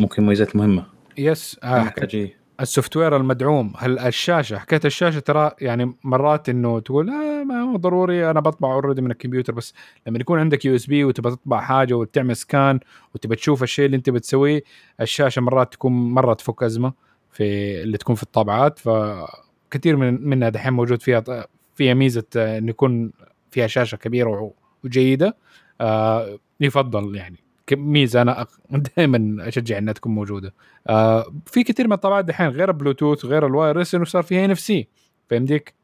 [0.00, 0.86] ممكن مميزات مهمة.
[1.18, 2.38] yes آه محتاج إيه.
[2.60, 3.72] ال software المدعوم.
[3.78, 8.72] هل الشاشة حكايه الشاشة ترى يعني مرات إنه تقول آه ما هو ضروري أنا بطبع
[8.72, 9.52] already من الكمبيوتر.
[9.52, 9.74] بس
[10.06, 12.80] لما يكون عندك USB وتبى تطبع حاجة وتعمل scan
[13.14, 14.62] وتبى تشوف الشيء اللي أنت بتسويه
[15.00, 16.92] الشاشة مرات تكون مرة تفك أزمة
[17.32, 17.44] في
[17.82, 18.78] اللي تكون في الطابعات.
[18.78, 21.24] فكثير من منها دحين موجود فيها
[21.74, 23.12] فيها ميزة آه، إنه يكون
[23.50, 24.52] فيها شاشة كبيرة
[24.84, 25.36] وجيدة.
[25.80, 27.47] آه يفضل يعني.
[27.74, 28.46] ميزة أنا
[28.96, 30.54] دائما أشجع إنها تكون موجودة.
[30.88, 34.88] آه في كثير من الطابعات دحين غير البلوتوث غير ال wireless إنه صار فيها NFC
[35.28, 35.74] فيمديك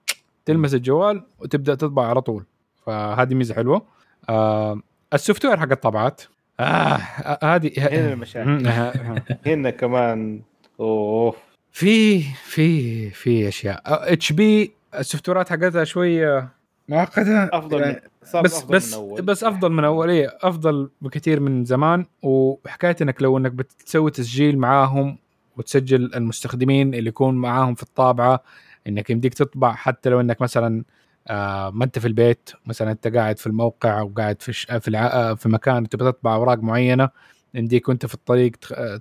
[0.45, 2.45] تلمس الجوال وتبدأ تطبع على طول.
[2.87, 3.83] فهذه ميزة حلوة.
[4.29, 4.81] آه
[5.15, 6.23] ال software حق الطابعات
[6.61, 8.49] آه آه، هذه هنا المشاكل.
[8.51, 10.43] مم، آه، هنا كمان.
[10.81, 11.35] أوه.
[11.73, 13.83] في في في أشياء.
[14.13, 16.49] HP السوفت ويرات حقتها شوية
[16.89, 19.23] معقده أفضل يعني من صار بس أفضل بس من أول.
[19.23, 24.59] بس أفضل من أول إيه أفضل بكثير من زمان وحكاية إنك لو إنك بتسوي تسجيل
[24.59, 25.19] معاهم
[25.57, 28.43] وتسجل المستخدمين اللي يكون معاهم في الطابعة
[28.87, 30.85] إنك يمديك تطبع حتى لو إنك مثلا
[31.29, 34.53] آه ما أنت في البيت مثلا أنت قاعد في الموقع أو قاعد في.
[34.53, 35.07] في, الع...
[35.07, 37.09] آه، في مكان تبغى تطبع أوراق معينة
[37.55, 38.53] يمديك وأنت في الطريق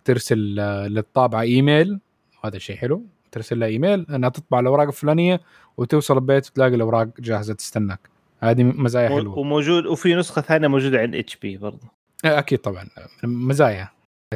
[0.06, 2.00] ترسل آه، للطابعة إيميل
[2.46, 5.42] هذا شيء حلو ترسل لها إيميل إنها تطبع الأوراق الفلانية
[5.78, 8.00] وتوصل البيت وتلاقي الأوراق جاهزة تستناك.
[8.40, 9.40] هذه مزايا حلوة.
[9.40, 11.88] وموجود وفي نسخة ثانية موجودة عند HP برضه.
[12.26, 12.88] آه، أكيد طبعا.
[13.24, 13.90] مزايا.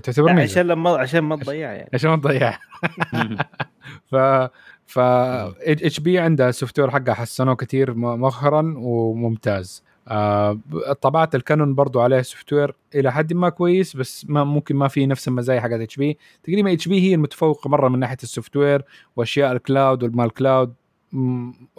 [0.04, 0.52] تعتبر ميزة.
[0.52, 1.90] عشان لما عشان ما تضيعها يعني.
[1.94, 2.60] عشان ما تضيعها
[4.12, 4.16] ف
[4.86, 9.84] ف HP عندها ال software حقها حسنوه كثير م- مؤخرا وممتاز.
[11.02, 15.06] طابعات ال Canon برضو عليها software إلى حد ما كويس بس ما ممكن ما في
[15.06, 18.84] نفس المزايا حقت HP تقريبا HP هي المتفوقة مرة من ناحية ال software
[19.16, 20.74] واشياء ال cloud وال multi-cloud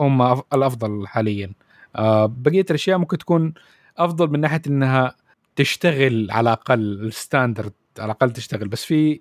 [0.01, 0.23] هم
[0.55, 1.53] الأفضل حاليا.
[1.97, 3.55] آه بقية الأشياء ممكن تكون
[3.99, 5.15] أفضل من ناحية إنها
[5.57, 8.69] تشتغل على الأقل ال standard على الأقل تشتغل.
[8.69, 9.21] بس في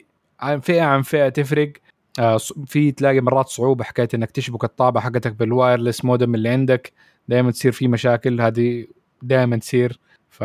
[0.62, 1.74] فئة عن فئة تفرق.
[2.20, 6.94] آه، في تلاقي مرات صعوبة حكاية إنك تشبك الطابعه حقتك بال wireless modem اللي عندك.
[7.28, 8.42] دائما تصير في مشاكل.
[8.42, 8.88] هذه
[9.22, 10.00] دائما تصير.
[10.30, 10.44] ف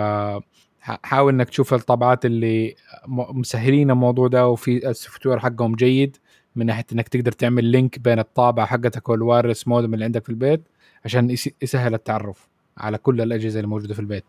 [0.81, 2.75] حاول إنك تشوف الطابعات اللي
[3.09, 6.16] مسهلين الموضوع ده وفي ال software حقهم جيد
[6.57, 10.29] من ناحية إنك تقدر تعمل link بين الطابعه حقتك وال wireless modem اللي عندك في
[10.31, 10.62] البيت
[11.05, 12.49] عشان يس- يسهل التعرف
[12.79, 14.25] على كل الأجهزة اللي موجودة في البيت.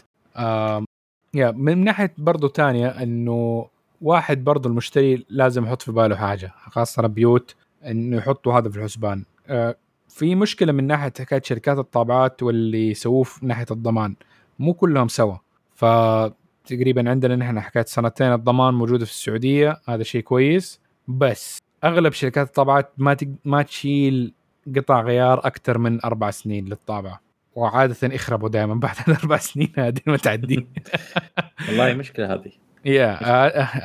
[1.34, 3.68] yeah من ناحية برضو تانية إنه
[4.02, 9.24] واحد برضو المشتري لازم يحط في باله حاجة خاصة بيوت إنه يحطوا هذا في الحسبان.
[9.48, 9.76] آه،
[10.10, 14.16] في مشكلة من ناحية حكاية شركات الطابعات واللي يسووه من ناحية الضمان.
[14.60, 15.36] مو كلهم سوا.
[15.76, 20.82] فتقريبا عندنا نحن حكاية سنتين الضمان موجودة في السعودية هذا شيء كويس.
[21.08, 23.28] بس أغلب شركات الطابعات ما تق...
[23.46, 24.34] ما تشيل
[24.76, 27.22] قطع غيار أكثر من أربع سنين للطابعة.
[27.56, 30.68] وعادة يخربوا دائما بعد الأربع سنين هذه ما تعدي
[31.68, 32.52] والله مشكلة هذه.
[32.86, 33.20] يا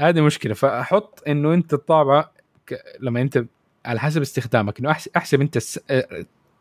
[0.08, 0.54] هذه مشكلة.
[0.54, 2.32] فأحط إنه أنت الطابعة
[2.66, 3.44] ك- لما أنت
[3.86, 5.80] على حسب استخدامك إنه أحسب أنت الس...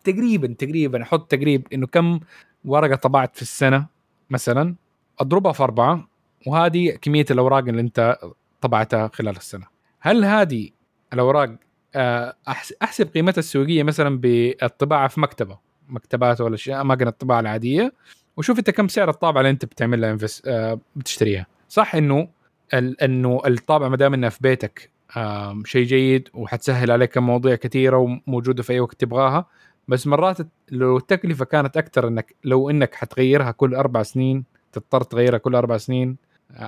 [0.03, 2.19] تقريبا تقريبا أحط تقريب إنه كم
[2.65, 3.96] ورقة طبعت في السنة.
[4.29, 4.75] مثلا
[5.19, 6.07] أضربها في أربعة
[6.47, 8.17] وهذه كمية الأوراق اللي أنت
[8.61, 9.65] طبعتها خلال السنة.
[9.99, 10.69] هل هذه
[11.13, 11.55] الأوراق
[11.95, 12.35] آه،
[12.83, 15.57] أحسب قيمتها السوقية مثلا بالطباعة في مكتبة
[15.89, 17.93] مكتبات ولا شيء أماكن الطباعة العادية
[18.37, 20.41] وشوف أنت كم سعر الطابعة اللي أنت بتعمل لها انفس...
[20.47, 21.45] آه، بتشتريها.
[21.69, 22.27] صح إنه
[22.73, 24.91] ال- إنه الطابعة ما دام إنها في بيتك
[25.65, 29.45] شيء جيد وحتسهل عليك مواضيع كثيرة وموجودة في أي وقت تبغاها
[29.87, 30.37] بس مرات
[30.71, 35.77] لو التكلفة كانت أكثر إنك لو إنك حتغيرها كل أربع سنين تضطر تغيرها كل أربع
[35.77, 36.17] سنين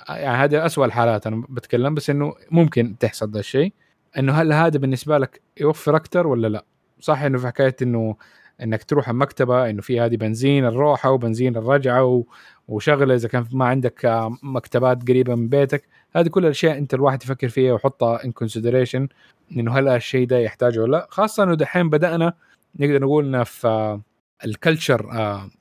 [0.09, 3.73] يعني هذه اسوء الحالات أنا بتكلم بس إنه ممكن تحصل ذا الشيء
[4.17, 6.65] إنه هل هذا بالنسبة لك يوفر أكثر ولا لا؟
[6.99, 8.15] صح إنه في حكاية إنه
[8.63, 12.23] إنك تروح المكتبه إنه في هذه بنزين الروحة وبنزين الرجعة.
[12.69, 15.83] وشغلة إذا كان ما عندك آه، مكتبات قريبة من بيتك
[16.15, 19.07] هذه كل الأشياء أنت الواحد يفكر فيها ويحطها in consideration
[19.51, 22.33] إنه هل الشيء ده يحتاجه ولا لا خاصة إنه دحين بدأنا
[22.75, 23.99] نقدر نقول إنه في
[24.45, 25.09] ال culture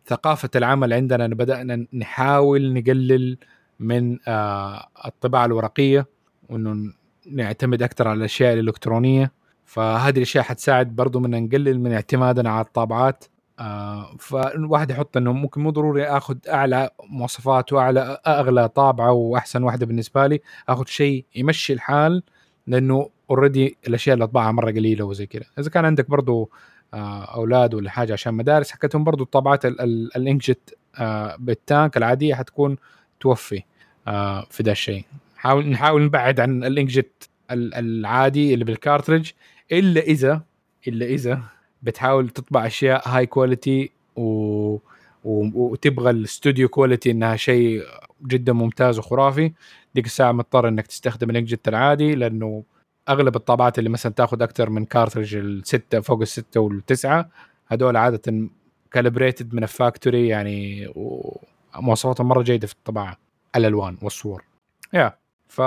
[0.07, 3.39] ثقافة العمل عندنا بدأنا نحاول نقلل
[3.81, 6.07] من آه، الطباعة الورقية
[6.49, 6.93] وإنه
[7.31, 9.33] نعتمد أكثر على الأشياء الإلكترونية.
[9.65, 13.25] فهذه الأشياء حتساعد برضو من نقلل من اعتمادنا على الطابعات.
[13.59, 19.87] آه فالواحد يحط إنه ممكن مو ضروري آخذ أعلى مواصفات وأعلى أغلى طابعة وأحسن واحدة
[19.87, 20.41] بالنسبة لي.
[20.69, 22.23] آخذ شيء يمشي الحال
[22.67, 25.45] لأنه already الأشياء اللي أطبعها مرة قليلة وزي كذا.
[25.59, 26.51] إذا كان عندك برضو
[26.95, 31.97] أولاد ولا حاجة عشان مدارس حكتهم برضو الطابعات ال- ال- ال inkjet آه بال tank
[31.97, 32.76] العادية حتكون
[33.20, 33.62] توفي
[34.09, 35.05] آه في ده الشيء
[35.36, 39.31] حاول نحاول نبعد عن ال inkjet ال- العادي اللي بال cartridge
[39.72, 40.43] إلا اذا
[40.89, 41.41] إلا إذا
[41.82, 43.91] بتحاول تطبع أشياء high quality.
[44.16, 44.78] و-
[45.24, 47.82] وتبغى ال studio quality إنها شيء
[48.26, 49.53] جدا ممتاز وخرافي
[49.95, 52.62] ديك الساعة مضطر إنك تستخدم ال inkjet العادي لأنه
[53.09, 57.29] أغلب الطابعات اللي مثلا تاخذ أكثر من cartridge الستة فوق الستة والتسعة
[57.67, 58.49] هذول عادة
[58.91, 63.17] calibrated من ال factory يعني ومواصفاتهم مرة جيدة في الطباعة
[63.57, 64.45] الألوان والصور.
[64.93, 65.14] yeah
[65.49, 65.61] ف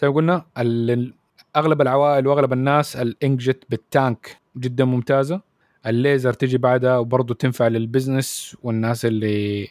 [0.00, 0.44] زي ما قلنا
[1.56, 5.40] أغلب العوائل وأغلب الناس ال inkjet بال tank جدا ممتازة.
[5.86, 9.68] الليزر تجي بعدها وبرضه تنفع لل business والناس اللي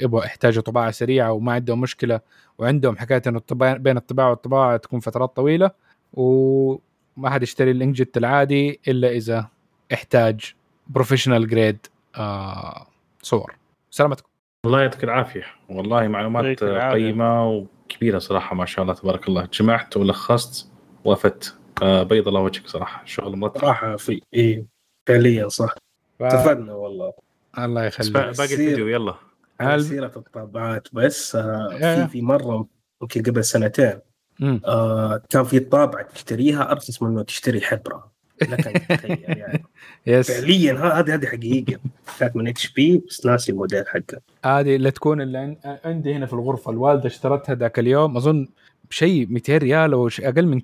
[0.00, 2.20] يبغوا يحتاجوا طباعة سريعة وما عندهم مشكلة
[2.58, 5.70] وعندهم حكاية انه بين الطباعة والطباعة تكون فترات طويلة.
[6.12, 9.48] وما حد يشتري ال inkjet العادي إلا إذا
[9.92, 10.54] احتاج
[10.86, 11.86] professional grade
[12.16, 12.86] آه
[13.22, 13.54] صور.
[13.90, 14.28] سلامتكم.
[14.66, 15.44] الله يعطيك العافية.
[15.68, 16.64] والله معلومات.
[16.64, 19.48] قيمة وكبيرة صراحة ما شاء الله تبارك الله.
[19.52, 20.70] جمعت ولخصت
[21.04, 23.02] وافدت آه، بيض الله وجهك صراحة.
[23.04, 23.60] شغل مرتب.
[23.60, 24.66] صراحة في إيه
[25.08, 25.74] فعليا صح.
[26.18, 26.22] ف...
[26.22, 27.12] استفدنا والله.
[27.58, 28.12] الله يخليك.
[28.12, 29.14] با- باقي الفيديو يلا.
[29.60, 31.68] هل- سيرة الطابعات بس آه.
[32.06, 32.66] في في مرة
[33.02, 34.00] يمكن قبل سنتين.
[34.42, 38.10] آه كان في طابعة تشتريها أرخص من إنه تشتري حبرة.
[38.42, 39.64] لك تتخيل يعني.
[40.06, 41.78] yes فعليا هذه هذه حقيقة
[42.20, 46.32] كانت من HP بس ناسي الموديل حقها هذه اللي تكون اللي عن- عندي هنا في
[46.32, 46.70] الغرفة.
[46.72, 48.16] الوالدة اشترتها ذاك اليوم.
[48.16, 48.48] أظن
[48.90, 50.60] بشيء 200 ريال أو شيء أقل من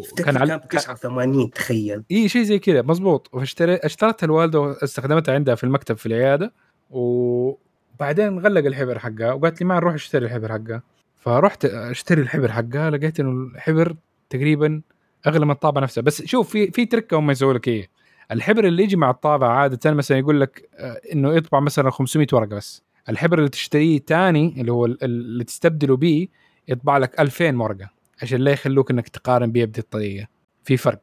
[0.00, 2.02] أفتكر وكان على كانت 89 تخيل.
[2.10, 2.82] إي شيء زي كذا.
[2.82, 6.52] مزبوط اشترتها الوالدة واستخدمتها عندها في المكتب في العيادة.
[6.90, 10.82] وبعدين غلق الحبر حقها وقالت لي ما نروح اشتري الحبر حقها.
[11.26, 13.96] فرحت اشتري الحبر حقها لقيت إنه الحبر
[14.30, 14.82] تقريبا
[15.26, 16.02] أغلى من الطابعه نفسها.
[16.02, 17.88] بس شوف في في تركة هم يسووا لك إيه.
[18.32, 22.56] الحبر اللي يجي مع الطابعه عادة مثلا يقول لك آه، إنه يطبع مثلا 500 ورقة
[22.56, 22.82] بس.
[23.08, 26.28] الحبر اللي تشتريه تاني اللي هو ال- اللي تستبدله به
[26.68, 27.90] يطبع لك 2000 ورقة
[28.22, 30.26] عشان لا يخلوك إنك تقارن بيه بهذه الطريقة.
[30.64, 31.00] في فرق.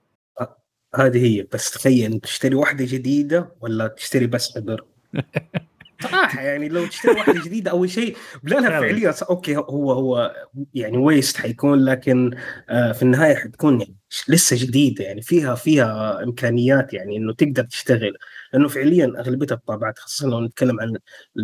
[0.95, 4.84] هذه هي بس تخيل تشتري واحدة جديدة ولا تشتري بس حبر؟
[6.04, 8.16] صراحة يعني لو تشتري واحدة جديدة أول شيء.
[8.43, 8.80] لا لا فعلاً.
[8.80, 10.36] فعليا أوكي هو هو
[10.74, 12.32] يعني ويست حيكون لكن
[12.70, 13.95] آه، في النهاية حتكون يعني
[14.28, 18.14] لسه جديدة يعني فيها فيها إمكانيات يعني إنه تقدر تشتغل.
[18.54, 20.97] لأنه فعليا أغلبية الطابعات خاصة لو نتكلم عن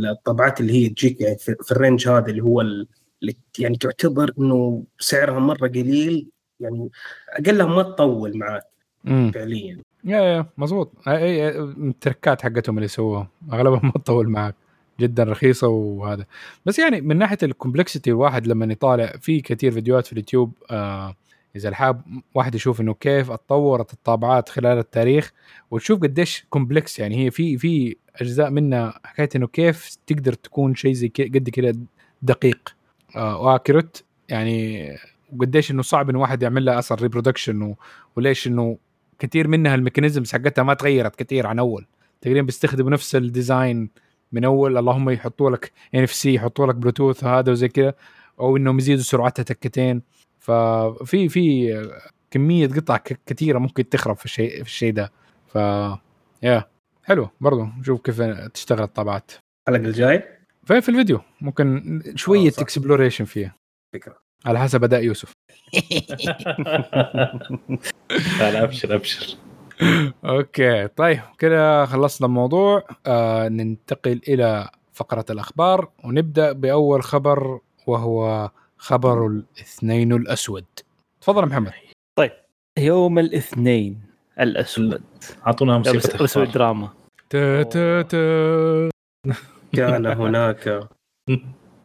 [0.09, 2.87] الطابعات اللي هي تجيك يعني في, ال range هذا اللي هو ال-
[3.21, 6.29] اللي يعني تعتبر إنه سعرها مرة قليل
[6.59, 6.89] يعني
[7.29, 8.63] أقلها ما تطول معك
[9.31, 9.77] فعليا.
[10.03, 10.45] yeah
[11.17, 13.27] yeah من ال tricks حقتهم اللي سووها.
[13.53, 14.55] اغلبها ما تطول معك
[14.99, 16.25] جدا رخيصة وهذا.
[16.65, 21.15] بس يعني من ناحية ال complexity الواحد لما يطالع في كثير فيديوهات في اليوتيوب آه
[21.55, 22.01] إذا الحاب
[22.35, 25.31] واحد يشوف إنه كيف اتطورت الطابعات خلال التاريخ
[25.71, 30.93] وتشوف قديش complex يعني هي في في أجزاء منها حكايه إنه كيف تقدر تكون شيء
[30.93, 31.75] زي قد كده
[32.21, 32.75] دقيق.
[33.15, 33.97] آه و accurate
[34.29, 34.89] يعني
[35.37, 37.75] وقديش إنه صعب إنه واحد يعمل لها أصلا reproduction
[38.15, 38.77] وليش إنه
[39.19, 41.85] كثير منها ال mechanisms حقتها ما تغيرت كثير عن أول.
[42.21, 43.89] تقريبا بيستخدموا نفس ال design
[44.31, 47.93] من أول اللهم يحطوا لك NFC يحطوا لك بلوتوث هذا وزي كذا
[48.39, 50.01] أو إنهم يزيدوا سرعتها تكتين.
[50.39, 51.73] ففي في
[52.31, 55.11] كمية قطع كثيره ممكن تخرب في الشيء في الشيء ده.
[55.47, 55.55] ف
[56.43, 56.63] yeah
[57.03, 57.29] حلو.
[57.41, 59.31] برضو نشوف كيف تشتغل الطابعات.
[59.69, 60.23] الحلقة الجاي؟
[60.65, 61.19] فين في الفيديو.
[61.41, 62.51] ممكن شوية.
[62.59, 63.55] exploration فيها.
[63.93, 64.28] فكرة.
[64.45, 65.31] على حسب أداء يوسف.
[68.39, 69.37] لا لا أبشر أبشر.
[70.25, 72.83] okay طيب كده خلصنا الموضوع.
[73.07, 80.65] آه ننتقل إلى فقرة الأخبار ونبدأ بأول خبر وهو خبر الاثنين الأسود.
[81.21, 81.71] تفضل محمد.
[82.79, 84.01] يوم الاثنين
[84.39, 85.01] الأسود.
[85.47, 86.89] أعطونا موسيقى أخبار دراما.
[87.29, 88.89] تا تا تا.
[89.73, 90.89] كان هناك.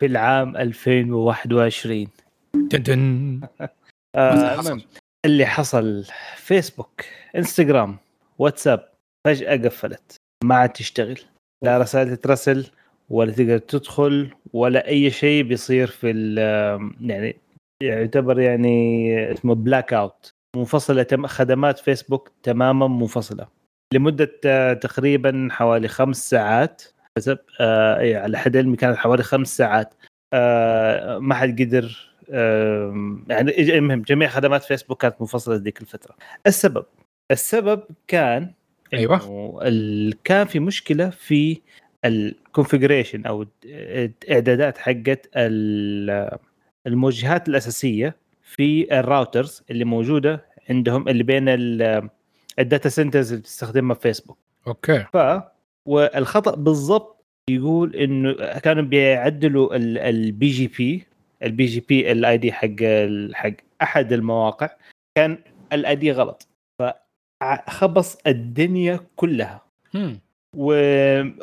[0.00, 2.06] في العام 2021
[2.78, 3.40] تن.
[4.14, 4.78] آه
[5.26, 6.04] اللي حصل؟
[6.36, 7.04] فيسبوك
[7.36, 7.96] إنستغرام
[8.38, 8.88] واتساب
[9.26, 10.16] فجأة قفلت.
[10.44, 11.20] ما عاد تشتغل
[11.64, 12.66] لا رسائل تترسل
[13.10, 17.36] ولا تقدر تدخل ولا أي شيء بيصير في ال- يعني
[17.82, 23.46] يعتبر يعني اسمه blackout منفصلة تم خدمات فيسبوك تماما منفصلة.
[23.94, 26.82] لمدة آه، تقريبا حوالي خمس ساعات.
[27.18, 29.94] حسب آه إيه، على حد علمي كانت حوالي خمس ساعات.
[30.32, 32.13] آه ما حد قدر
[33.28, 36.14] يعني المهم جميع خدمات فيسبوك كانت منفصلة ذيك الفترة.
[36.46, 36.84] السبب
[37.30, 38.52] السبب كان
[39.62, 41.60] ال- كان في مشكلة في
[42.04, 46.38] ال configuration أو الإعدادات حقت ال-
[46.86, 52.08] الموجهات الأساسية في ال routers اللي موجودة عندهم اللي بين ال-
[52.58, 54.38] ال data centers اللي بتستخدمها فيسبوك.
[54.66, 55.04] okay.
[55.12, 55.16] ف
[55.86, 59.76] والخطأ بالضبط يقول إنه كانوا بيعدلوا
[60.10, 61.06] ال BGP
[61.42, 62.68] ال BGP ال ID حق
[63.32, 64.70] حق أحد المواقع
[65.16, 65.38] كان
[65.72, 66.48] ال ID غلط.
[66.80, 69.64] فخبص الدنيا كلها.
[70.56, 70.74] و...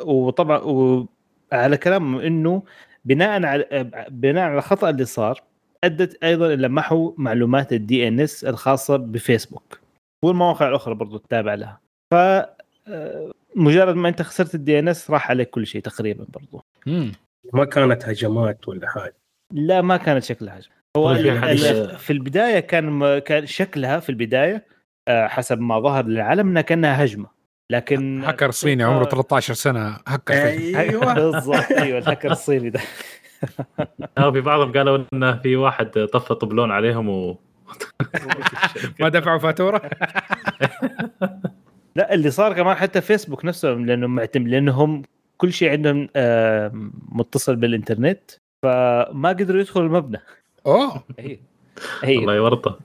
[0.00, 2.62] وطبعا وعلى كلام إنه
[3.04, 5.42] بناء على بناء على الخطا اللي صار
[5.84, 9.78] أدت أيضا إلى محو معلومات ال DNS الخاصة بفيسبوك.
[10.24, 11.80] والمواقع الأخرى برضو تتابع لها.
[12.10, 12.14] ف
[13.56, 16.64] مجرد ما أنت خسرت ال DNS راح عليك كل شيء تقريبا برضو.
[16.86, 17.12] مم.
[17.52, 19.14] ما كانت هجمات ولا حاجة.
[19.52, 20.58] لا ما كانت شكلها.
[20.58, 24.66] هجمه هو طيب، في البداية كان كان شكلها في البداية
[25.08, 27.26] آه، حسب ما ظهر للعالم إنها كأنها هجمة.
[27.70, 31.14] لكن هاكر صيني عمره 13 سنة هكر أيوه.
[31.32, 32.80] بالضبط أيوه الهاكر الصيني ده.
[34.18, 37.38] آه، في بعضهم قالوا انه في واحد طفى طبلون عليهم و
[39.00, 39.90] ما دفعوا فاتورة؟
[41.96, 45.02] لا اللي صار كمان حتى فيسبوك نفسهم لأنه معتمد لأنهم
[45.36, 46.70] كل شيء عندهم آه،
[47.08, 48.30] متصل بالإنترنت.
[48.62, 50.18] فما قدروا يدخلوا المبنى.
[50.66, 51.04] أوه.
[52.02, 52.78] هي الله يورطه.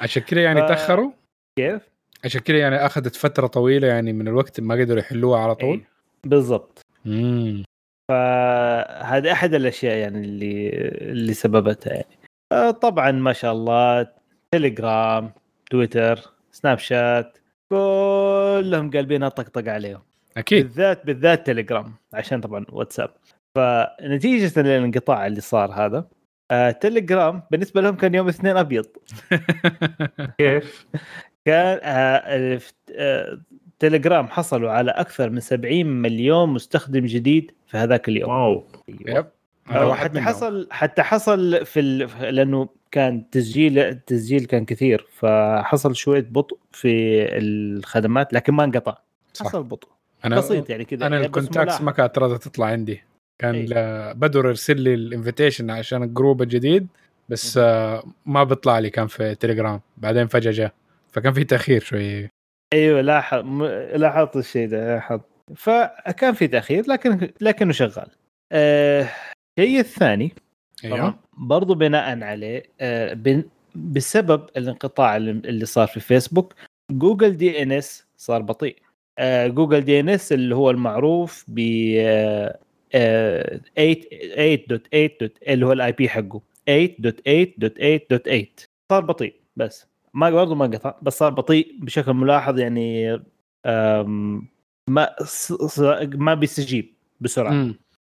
[0.00, 1.12] عشان كذا يعني ف- تأخروا؟
[1.58, 1.82] كيف؟
[2.24, 5.88] عشان كذا يعني أخذت فترة طويلة يعني من الوقت ما قدروا يحلوها على طول؟ إيه.
[6.26, 6.80] بالضبط.
[7.06, 7.62] امم
[8.10, 10.68] فهذا أحد الأشياء يعني اللي
[11.10, 12.18] اللي سببتها يعني.
[12.52, 14.08] آه، طبعا ما شاء الله
[14.54, 15.32] تليجرام
[15.70, 16.20] تويتر
[16.52, 17.38] سناب شات
[17.72, 20.00] كلهم قلبين طقطق عليهم.
[20.36, 20.66] أكيد.
[20.66, 23.10] بالذات بالذات تليجرام عشان طبعا واتساب.
[23.54, 26.06] فنتيجة للانقطاع اللي صار هذا
[26.50, 28.86] آه تليجرام بالنسبة لهم كان يوم اثنين أبيض
[30.38, 30.86] كيف؟
[31.44, 32.60] كان آه
[32.96, 33.38] آه
[33.78, 39.26] تليجرام حصلوا على أكثر من 70 مليون مستخدم جديد في هذاك اليوم واو يب
[39.70, 40.20] آه، واحد حتى.
[40.20, 41.98] حصل حتى حصل في ال...
[42.34, 48.96] لأنه كان تسجيل التسجيل كان كثير فحصل شوية بطء في الخدمات لكن ما انقطع.
[49.40, 49.88] حصل بطء
[50.24, 51.82] أنا بسيط يعني كذا أنا يعني ملاحظ.
[51.82, 53.02] ما كانت راضيه تطلع عندي
[53.38, 53.54] كان.
[53.54, 56.86] ل- بدر يرسل لي ال invitation عشان ال group الجديد
[57.28, 60.72] بس آه، ما بيطلع لي كان في تليجرام بعدين فجأة جاء.
[61.12, 62.28] فكان في تأخير شوي.
[62.74, 63.64] أيوه لاحظ م-
[63.94, 65.20] لاحظت الشيء ده لاحظ
[65.56, 68.06] فكان في تأخير لكن لكنه شغال.
[68.52, 69.08] آه،
[69.58, 70.32] الشيء الثاني
[70.84, 71.14] أيوه.
[71.38, 76.54] برضو بناء عليه آه، بن- بسبب الانقطاع اللي صار في فيسبوك
[76.90, 78.76] جوجل DNS صار بطيء.
[79.18, 81.58] آه، جوجل DNS اللي هو المعروف ب
[81.98, 82.58] آه،
[82.92, 82.98] 8.8.8
[85.48, 86.40] اللي هو ال IP حقه.
[86.70, 89.86] 8.8.8.8 صار بطيء بس.
[90.14, 93.16] ما برضه ما انقطع بس صار بطيء بشكل ملاحظ يعني
[94.88, 95.08] ما
[96.14, 97.52] ما بيستجيب بسرعة.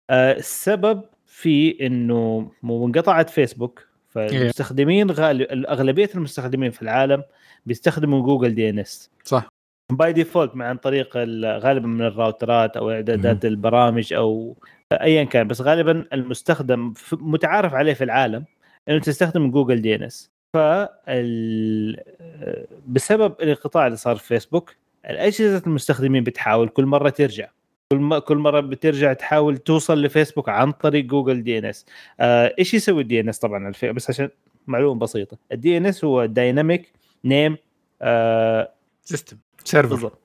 [0.09, 7.23] آه، السبب في إنه انقطعت فيسبوك فالمستخدمين غالب أغلبية المستخدمين في العالم
[7.65, 9.47] بيستخدموا جوجل DNS صح.
[9.91, 14.55] by default عن طريق ال- غالبا من الراوترات أو إعدادات البرامج أو
[14.91, 18.45] ايا كان بس غالبا المستخدم متعارف عليه في العالم
[18.89, 20.31] إنه تستخدم جوجل DNS.
[20.53, 20.57] ف
[22.87, 24.75] بسبب الانقطاع اللي صار في فيسبوك
[25.09, 27.47] الأجهزة المستخدمين بتحاول كل مرة ترجع.
[27.91, 31.85] كل كل مرة بترجع تحاول توصل لفيسبوك عن طريق جوجل DNS.
[32.59, 34.29] إيش يسوي ال DNS طبعا؟ بس عشان
[34.67, 35.37] معلومة بسيطة.
[35.51, 36.91] ال DNS هو dynamic
[37.25, 37.57] name
[39.01, 40.21] system server بالضبط.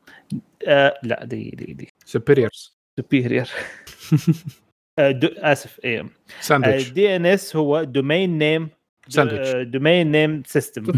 [0.66, 3.49] آه لا دي دي دي superiors superior
[5.39, 6.11] آسف إيه.
[6.41, 8.68] ساندويتش ال DNS هو domain name
[9.09, 9.53] ساندويتش.
[9.53, 10.93] domain name system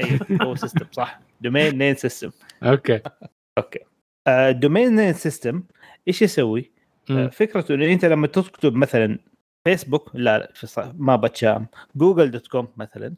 [0.00, 1.20] أيوه هو system صح.
[1.40, 2.30] domain name system
[2.62, 3.00] okay.
[3.58, 3.78] okay.
[4.50, 5.62] domain name system
[6.08, 6.72] إيش يسوي؟
[7.10, 7.26] آه،.
[7.26, 9.18] فكرته انه أنت لما تكتب مثلا
[9.68, 11.66] فيسبوك لا لا ما بتشام.
[11.96, 13.14] جوجل dot com مثلا.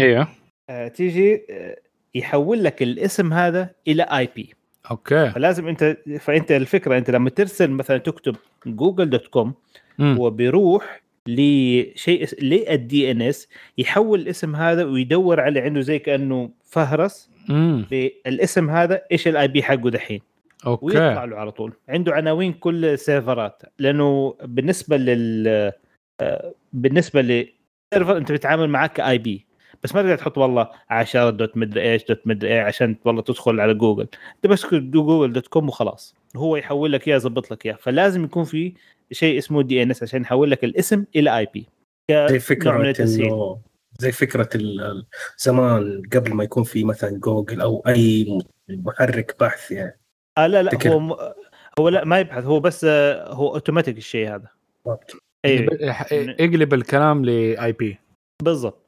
[0.00, 0.28] أيوه
[0.70, 1.76] آه، تيجي آه،
[2.18, 4.54] يحول لك الاسم هذا إلى IP
[4.90, 5.30] okay.
[5.30, 9.54] فلازم انت فأنت الفكرة أنت لما ترسل مثلا تكتب جوجل dot com.
[10.00, 13.48] هو بيروح لشيء لل DNS
[13.78, 17.86] يحول الاسم هذا ويدور عليه عنده زي كأنه فهرس مم.
[17.90, 20.20] بالاسم هذا إيش ال IP حقه دحين؟
[20.66, 21.72] ويطلع okay له على طول.
[21.88, 25.72] عنده عناوين كل سيرفرات لأنه بالنسبة لل
[26.20, 29.46] آه، بالنسبة لل server أنت بتتعامل معاه ك IP
[29.82, 33.60] بس ما تقدر تحط والله عشرة dot مدري إيش dot مدري إيه عشان والله تدخل
[33.60, 34.08] على جوجل.
[34.34, 36.14] أنت بس تكتب جوجل dot com وخلاص.
[36.36, 37.74] هو يحول لك إياه يظبط لك إياه.
[37.74, 38.72] فلازم يكون في
[39.12, 41.66] شيء اسمه DNS عشان يحول لك الاسم إلى IP
[42.10, 43.58] زي فكرة انه
[43.98, 44.48] زي فكرة
[45.36, 49.98] زمان قبل ما يكون في مثلا جوجل أو أي محرك بحث يعني.
[50.38, 50.70] آه لا لا.
[50.86, 51.16] هو م...
[51.80, 52.44] هو لا ما يبحث.
[52.44, 54.48] هو بس آه، هو اوتوماتيك الشيء هذا.
[55.44, 55.78] أيوه
[56.40, 57.98] اقلب الكلام ل IP
[58.42, 58.74] بالضبط.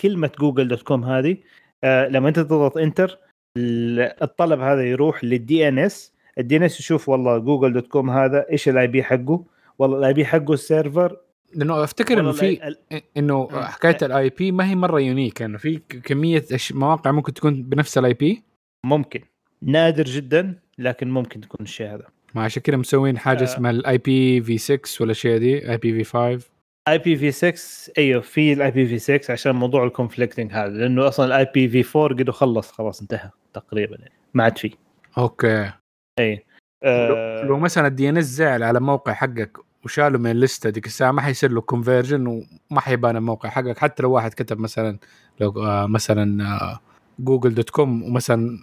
[0.00, 1.36] كلمة جوجل dot com هذه
[1.84, 3.18] آه، لما أنت تضغط enter
[3.56, 8.68] ال- الطلب هذا يروح لل DNS ال DNS يشوف والله جوجل dot com هذا إيش
[8.68, 9.44] ال IP حقه؟
[9.78, 11.16] والله ال IP حقه ال server.
[11.54, 12.74] لأنه أفتكر إنه في
[13.16, 13.48] إنه.
[13.64, 18.14] حكاية ال IP ما هي مرة unique انه في كمية مواقع ممكن تكون بنفس ال
[18.14, 18.42] IP
[18.86, 19.20] ممكن.
[19.62, 22.04] نادر جدا لكن ممكن تكون الشيء هذا.
[22.34, 23.44] ما عشان كذا مسوين حاجة آه.
[23.44, 26.49] اسمها ال IP v 6 والاشياء دي IP v 5
[26.88, 31.08] IP v 6 إيوه في ال IP v 6 عشان موضوع ال conflicting هذا لأنه
[31.08, 34.74] أصلا ال IP v 4 قد خلص خلاص انتهى تقريبا يعني ما عاد في.
[35.18, 35.72] okay.
[36.18, 36.44] إي
[36.84, 41.22] لو- لو مثلا ال DNS زعل على موقع حقك وشاله من الليستة ديك الساعة ما
[41.22, 43.78] حيصير له conversion وما حيبان الموقع حقك.
[43.78, 44.98] حتى لو واحد كتب مثلا
[45.40, 46.80] لو آه مثلا آه
[47.18, 48.58] جوجل dot com ومثلا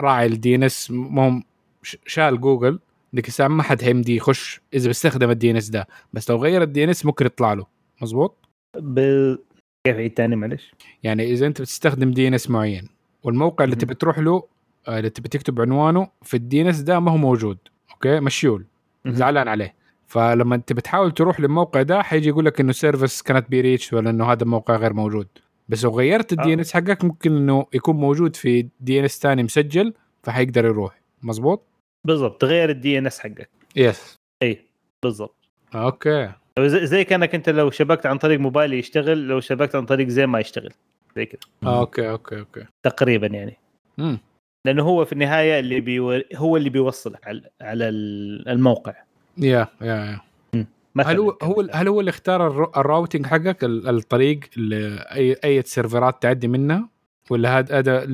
[0.00, 1.42] راعي ال DNS مهم
[1.82, 2.78] شال جوجل
[3.16, 5.86] ديك الساعة ما حد حيمدي يخش إذا بيستخدم ال DNS ده.
[6.12, 7.66] بس لو غير ال DNS ممكن يطلع له.
[8.02, 9.38] مزبوط بال...
[9.86, 12.88] كيف عيد ثاني معلش؟ يعني إذا أنت بتستخدم DNS معين
[13.22, 13.76] والموقع اللي.
[13.76, 14.42] تبي تروح له
[14.88, 17.58] آه، اللي تبي تكتب عنوانه في ال DNS ده ما هو موجود.
[17.92, 18.64] أوكي؟ مشيول.
[19.06, 19.74] زعلان عليه.
[20.06, 24.10] فلما أنت بتحاول تروح للموقع ده حيجي يقول لك إنه سيرفيس كانت بي ريتش ولا
[24.10, 25.28] إنه هذا الموقع غير موجود.
[25.68, 30.64] بس لو غيرت ال DNS حقك ممكن إنه يكون موجود في DNS ثاني مسجل فحيقدر
[30.64, 31.00] يروح.
[31.22, 31.62] مزبوط
[32.06, 33.50] بالضبط تغير ال DNS حقك.
[33.76, 34.66] yes إي
[35.02, 35.36] بالضبط.
[35.74, 36.32] okay.
[36.66, 40.40] زي, كأنك أنت لو شبكت عن طريق موبايل يشتغل لو شبكت عن طريق زي ما
[40.40, 40.72] يشتغل.
[41.16, 42.64] زي كذا okay okay okay.
[42.82, 43.56] تقريبا يعني.
[43.98, 44.18] امم
[44.66, 46.22] لأنه هو في النهاية اللي بيو...
[46.36, 48.94] هو اللي بيوصلك على على ال- الموقع.
[49.38, 50.20] يا يا
[50.56, 50.66] يا
[51.02, 52.46] هل هو هو هل هو اللي اختار
[52.80, 56.88] ال routing حقك ال- الطريق اللي أي أي سيرفرات تعدي منها
[57.30, 58.04] ولا هذا هذا.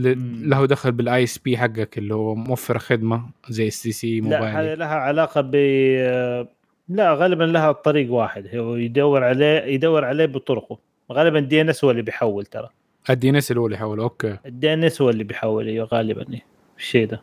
[0.42, 4.46] له دخل بال ISP حقك اللي هو موفر خدمة زي اس تي سي لا هذه
[4.46, 5.54] موبايل لها علاقة ب
[6.88, 8.54] لا غالبا لها طريق واحد.
[8.54, 10.78] هو يدور عليه يدور عليه بطرقه.
[11.12, 12.68] غالبا DNS هو اللي بيحول ترى.
[13.10, 14.38] ال DNS اللي هو اللي يحول okay.
[14.46, 16.42] ال DNS هو اللي بيحول أيوه غالبا إيه.
[16.78, 17.22] الشيء ده.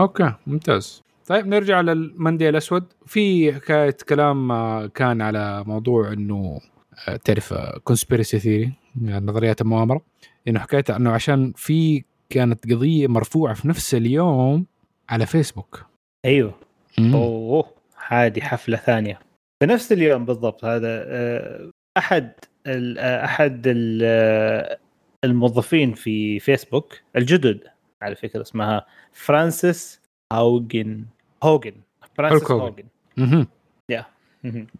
[0.00, 1.02] okay ممتاز.
[1.26, 2.84] طيب نرجع لل Monday الأسود.
[3.06, 6.60] في حكايه كلام آه، كان على موضوع إنه
[7.08, 7.54] آه، تعرف
[7.84, 8.72] conspiracy theory
[9.04, 10.00] يعني نظريات المؤامرة.
[10.48, 14.66] إنه حكايه إنه عشان في كانت قضية مرفوعة في نفس اليوم
[15.08, 15.86] على فيسبوك
[16.24, 16.54] أيوه
[16.98, 17.14] مم.
[17.14, 17.74] أوه
[18.08, 19.18] هذه حفلة ثانية
[19.62, 22.32] في نفس اليوم بالضبط هذا آه، أحد
[22.66, 24.78] ال- آه، أحد ال- آه،
[25.24, 27.60] الموظفين في فيسبوك الجدد
[28.02, 30.00] على فكرة اسمها فرانسيس
[30.32, 31.04] هوجن
[31.42, 31.72] هوجن
[32.14, 32.84] فرانسيس هوجن.
[33.16, 33.46] مهم.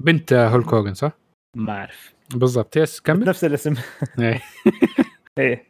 [0.01, 1.13] بنت Hulk Hogan صح؟
[1.57, 3.75] ما أعرف بالضبط yes كمل نفس الاسم
[4.19, 4.43] إيه.
[5.39, 5.65] إيه.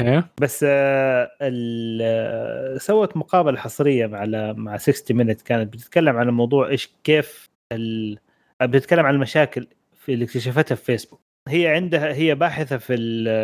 [0.00, 0.28] إيه.
[0.40, 6.68] بس آه، ال- آه، سوت مقابلة حصرية مع مع 60 Minutes كانت بتتكلم عن الموضوع
[6.68, 8.18] إيش كيف ال...
[8.62, 12.94] بتتكلم عن المشاكل في اللي اكتشفتها في فيسبوك هي عندها هي باحثة في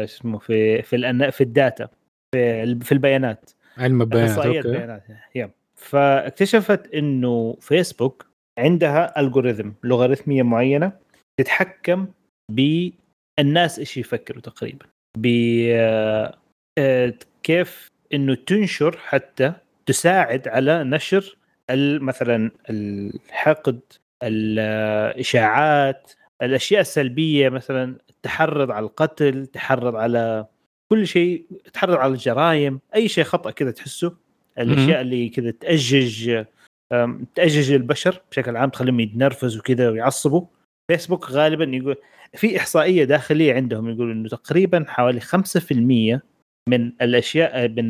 [0.04, 1.88] اسمه في في في ال data
[2.34, 3.50] في في البيانات.
[3.78, 4.62] علم البيانات okay.
[4.62, 5.02] بيانات
[5.34, 5.50] yeah.
[5.76, 8.26] فاكتشفت إنه فيسبوك
[8.58, 10.92] عندها algorithm لوغاريتميه معينة
[11.40, 12.08] تتحكم
[12.52, 14.86] بالناس إيش يفكروا تقريبا.
[15.22, 15.26] ب
[15.70, 16.38] آه،
[16.78, 19.52] آه، كيف إنه تنشر حتى
[19.86, 21.36] تساعد على نشر
[21.70, 23.80] ال- مثلا الحقد
[24.22, 26.12] الإشاعات
[26.42, 30.46] الأشياء السلبية مثلا تحرض على القتل تحرض على
[30.92, 34.16] كل شيء تحرض على الجرائم أي شيء خطأ كذا تحسه.
[34.58, 36.44] الأشياء اللي كذا تأجج
[37.34, 40.46] تأجج البشر بشكل عام تخليهم يتنرفزوا كذا ويعصبوا.
[40.90, 41.96] فيسبوك غالبا يقول
[42.34, 46.20] في إحصائية داخلية عندهم يقول إنه تقريبا حوالي 5%
[46.68, 47.88] من الأشياء من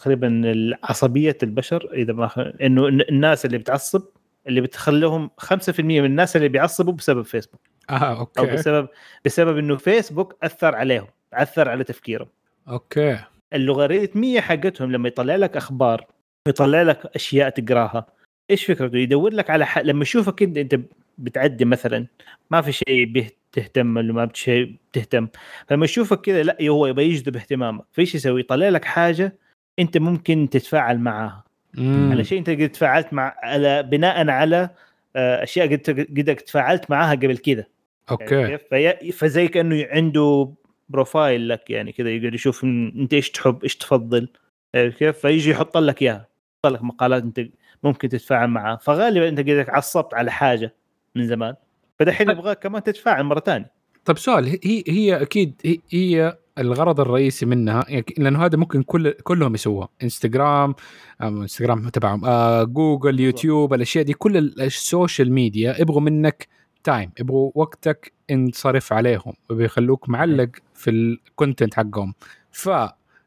[0.00, 0.42] تقريبا
[0.82, 4.02] عصبية البشر إذا ما إنه الناس اللي بتعصب
[4.46, 7.60] اللي بتخليهم 5% من الناس اللي بيعصبوا بسبب فيسبوك.
[7.90, 8.52] آه أو okay.
[8.52, 8.88] بسبب
[9.24, 12.28] بسبب إنه فيسبوك أثر عليهم أثر على تفكيرهم.
[12.68, 13.18] okay.
[13.54, 16.06] اللوغاريتميه حقتهم لما يطلع لك أخبار
[16.48, 18.06] يطلع لك أشياء تقراها.
[18.50, 19.78] إيش فكرته؟ يدور لك على ح...
[19.78, 20.80] لما يشوفك أنت أنت
[21.20, 22.06] بتعدي مثلا
[22.50, 25.28] ما في شيء به تهتم ولا ما شيء تهتم
[25.66, 27.84] فلما يشوفك كذا لا هو يبغى يجذب اهتمامك.
[27.92, 29.38] فايش يسوي يطلع لك حاجة
[29.78, 31.44] أنت ممكن تتفاعل معاها
[31.74, 32.08] مم.
[32.12, 34.70] على شيء أنت قد تفاعلت مع على بناء على
[35.16, 37.64] آه، أشياء قد قد تفاعلت معاها قبل كذا.
[38.10, 38.58] okay.
[38.72, 40.52] يعني فزي كأنه عنده
[40.88, 44.28] profile لك يعني كذا يقدر يشوف أنت إيش تحب إيش تفضل.
[44.74, 46.28] عرفت كيف؟ فيجي يحط لك إياها
[46.64, 47.40] يحط لك مقالات أنت
[47.82, 48.76] ممكن تتفاعل معها.
[48.76, 50.74] فغالبا أنت قدك عصبت على حاجة.
[51.16, 51.54] من زمان.
[51.98, 53.72] فدحين يبغاك كمان تتفاعل مرة ثانية.
[54.04, 59.10] طيب سؤال هي هي أكيد هي, هي الغرض الرئيسي منها يعني لأنه هذا ممكن كل
[59.12, 59.88] كلهم يسووها.
[60.02, 60.74] انستغرام
[61.22, 66.48] انستغرام تبعهم آه جوجل يوتيوب الأشياء دي كل ال- social media يبغوا منك
[66.84, 72.14] time يبغوا وقتك انصرف عليهم وبيخلوك معلق في ال content حقهم.
[72.52, 72.68] ف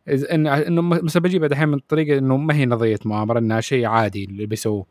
[0.08, 4.46] إنه مثلا بجيبها دحين من طريقة إنه ما هي نظرية مؤامرة إنها شيء عادي اللي
[4.46, 4.86] بيسووه.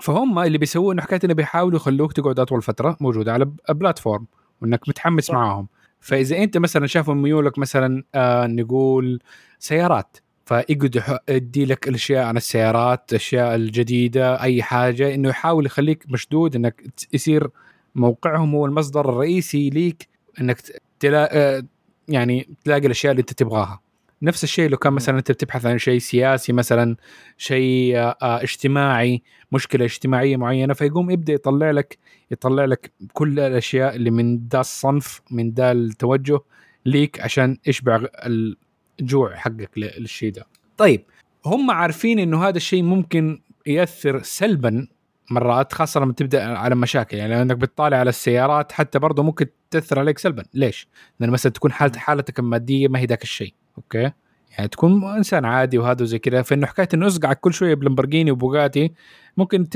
[0.00, 4.26] فهم اللي بيسووه إنه حكاية إنه بيحاولوا يخلوك تقعد أطول فترة موجودة على platform
[4.62, 5.34] وإنك متحمس صح.
[5.34, 5.68] معاهم
[6.00, 9.20] فإذا أنت مثلا شافوا ميولك مثلا آه نقول
[9.58, 16.56] سيارات فيقعد يدي لك الأشياء عن السيارات الأشياء الجديدة أي حاجة إنه يحاول يخليك مشدود
[16.56, 16.82] إنك
[17.12, 17.50] يصير
[17.94, 20.08] موقعهم هو المصدر الرئيسي ليك
[20.40, 20.60] إنك
[21.00, 21.62] تلا آه،
[22.08, 23.80] يعني تلاقي الأشياء اللي أنت تبغاها
[24.22, 26.96] نفس الشيء لو كان مثلا أنت بتبحث عن شيء سياسي مثلا
[27.36, 31.98] شيء آه، آه، اجتماعي مشكلة اجتماعية معينة فيقوم يبدأ يطلع لك
[32.30, 36.40] يطلع لك كل الأشياء اللي من دا الصنف من دا التوجه
[36.86, 38.06] ليك عشان يشبع
[39.00, 40.46] الجوع حقك للشيء ده.
[40.76, 41.04] طيب.
[41.46, 44.86] هم عارفين إنه هذا الشيء ممكن يأثر سلبا
[45.30, 47.16] مرات خاصة لما تبدأ على مشاكل.
[47.16, 50.42] يعني إنك بتطالع على السيارات حتى برضه ممكن تأثر عليك سلبا.
[50.54, 50.88] ليش؟
[51.20, 53.54] لأن مثلا تكون حالت حالتك المادية ما هي ذاك الشيء.
[53.78, 54.12] أوكي؟
[54.50, 56.42] يعني تكون إنسان عادي وهذا وزي كذا.
[56.42, 58.92] فإنه حكاية إنه اصقعك كل شوية بلمبرجيني وبوغاتي
[59.36, 59.68] ممكن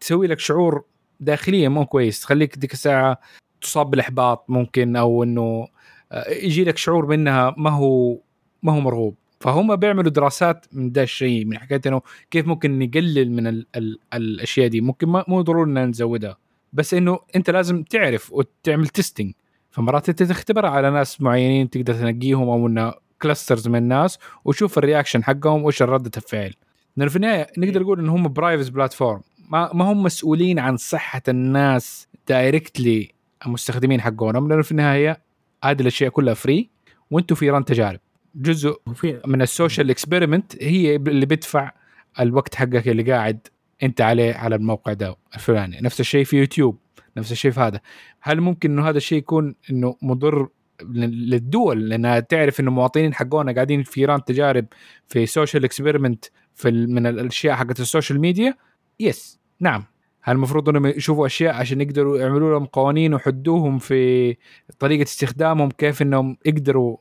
[0.00, 0.84] تسوي لك شعور
[1.20, 2.20] داخليا مو كويس.
[2.20, 3.20] تخليك ديك الساعة
[3.60, 5.68] تصاب بالإحباط ممكن أو إنه
[6.12, 8.18] آه، يجي لك شعور منها ما هو
[8.62, 9.16] ما هو مرغوب.
[9.40, 13.98] فهم بيعملوا دراسات من ده الشيء من حكاية إنه كيف ممكن نقلل من ال ال
[14.14, 14.80] الأشياء دي.
[14.80, 16.36] ممكن ما مو ضروري ان نزودها
[16.72, 19.32] بس إنه أنت لازم تعرف وتعمل testing
[19.70, 24.83] فمرات أنت تختبرها على ناس معينين تقدر تنقيهم أو إنه clusters من الناس وشوف ال
[24.83, 26.54] reaction حقهم وإيش ردة الفعل
[26.96, 29.20] لأنه في النهاية نقدر نقول ان هم platform.
[29.50, 33.10] ما ما هم مسؤولين عن صحة الناس directly
[33.46, 35.20] المستخدمين حقهم لأنه في النهاية
[35.64, 36.70] هذه الأشياء كلها free
[37.10, 38.00] وأنتم في ران تجارب.
[38.34, 38.80] جزء
[39.26, 41.72] من ال social experiment هي اللي بيدفع
[42.20, 43.46] الوقت حقك اللي قاعد
[43.82, 45.80] أنت عليه على الموقع ده الفلاني.
[45.80, 46.78] نفس الشيء في يوتيوب
[47.16, 47.80] نفس الشيء في هذا.
[48.20, 50.48] هل ممكن إنه هذا الشيء يكون إنه مضر
[50.82, 54.66] لل- للدول؟ لانها تعرف إنه المواطنين حقونا قاعدين في فئران تجارب
[55.08, 56.24] في social experiment
[56.54, 58.54] في من الأشياء حقت ال social media؟
[59.00, 59.84] yes نعم.
[60.22, 64.36] هل المفروض إنهم يشوفوا أشياء عشان يقدروا يعملوا لهم قوانين ويحدوهم في
[64.78, 66.96] طريقة استخدامهم كيف إنهم يقدروا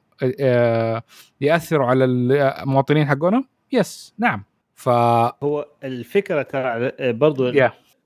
[1.42, 4.44] يأثروا على المواطنين حقونهم؟ yes نعم.
[4.76, 7.52] ف هو الفكرة ترى برضو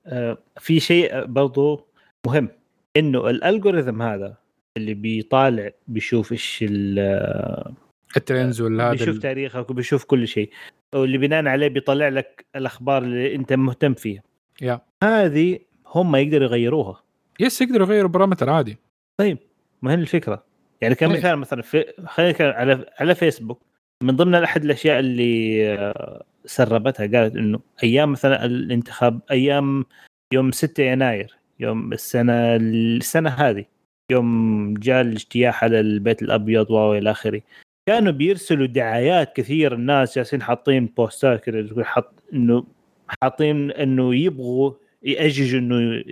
[0.05, 1.87] آه، في شيء برضو
[2.27, 2.49] مهم.
[2.97, 4.37] إنه ال algorithm هذا
[4.77, 7.73] اللي بيطالع بيشوف إيش ال-
[8.17, 10.49] ال trends ولا هذا بيشوف تاريخك وبيشوف كل شيء.
[10.95, 14.23] واللي بناء عليه بيطلع لك الأخبار اللي أنت مهتم فيها.
[14.61, 17.03] يا هذه هم يقدروا يغيروها.
[17.39, 18.77] yes يقدروا يغيروا parameter عادي.
[19.17, 19.37] طيب
[19.81, 20.43] ما هي الفكرة؟
[20.83, 23.61] يعني كمثال مثلا في خلينا على على فيسبوك
[24.03, 29.85] من ضمن أحد الأشياء اللي آه، سربتها قالت إنه أيام مثلا الانتخاب أيام
[30.33, 33.65] يوم 6 يناير يوم السنة السنة هذه
[34.11, 37.41] يوم جاء الاجتياح على البيت الأبيض والى آخره
[37.89, 42.65] كانوا بيرسلوا دعايات كثير الناس جالسين حاطين بوستات كذا تقول حط انه
[43.07, 44.73] حاطين إنه يبغوا
[45.03, 46.03] يأججوا إنه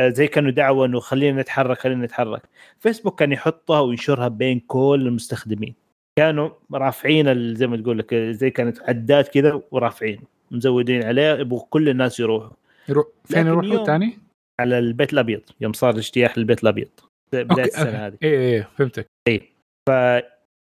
[0.00, 2.42] زي كانوا دعوة إنه خلينا نتحرك خلينا نتحرك.
[2.80, 5.74] فيسبوك كان يحطها وينشرها بين كل المستخدمين.
[6.18, 10.20] كانوا رافعين زي ما تقول لك زي كانت عدات كذا ورافعين
[10.50, 12.50] مزودين عليه يبغوا كل الناس يروحوا.
[12.88, 14.18] يروح فين يروحوا؟ تاني؟
[14.60, 16.88] على البيت الأبيض يوم صار اجتياح البيت الأبيض.
[17.32, 18.16] بداية السنة هذه.
[18.22, 19.06] إيه إيه فهمتك.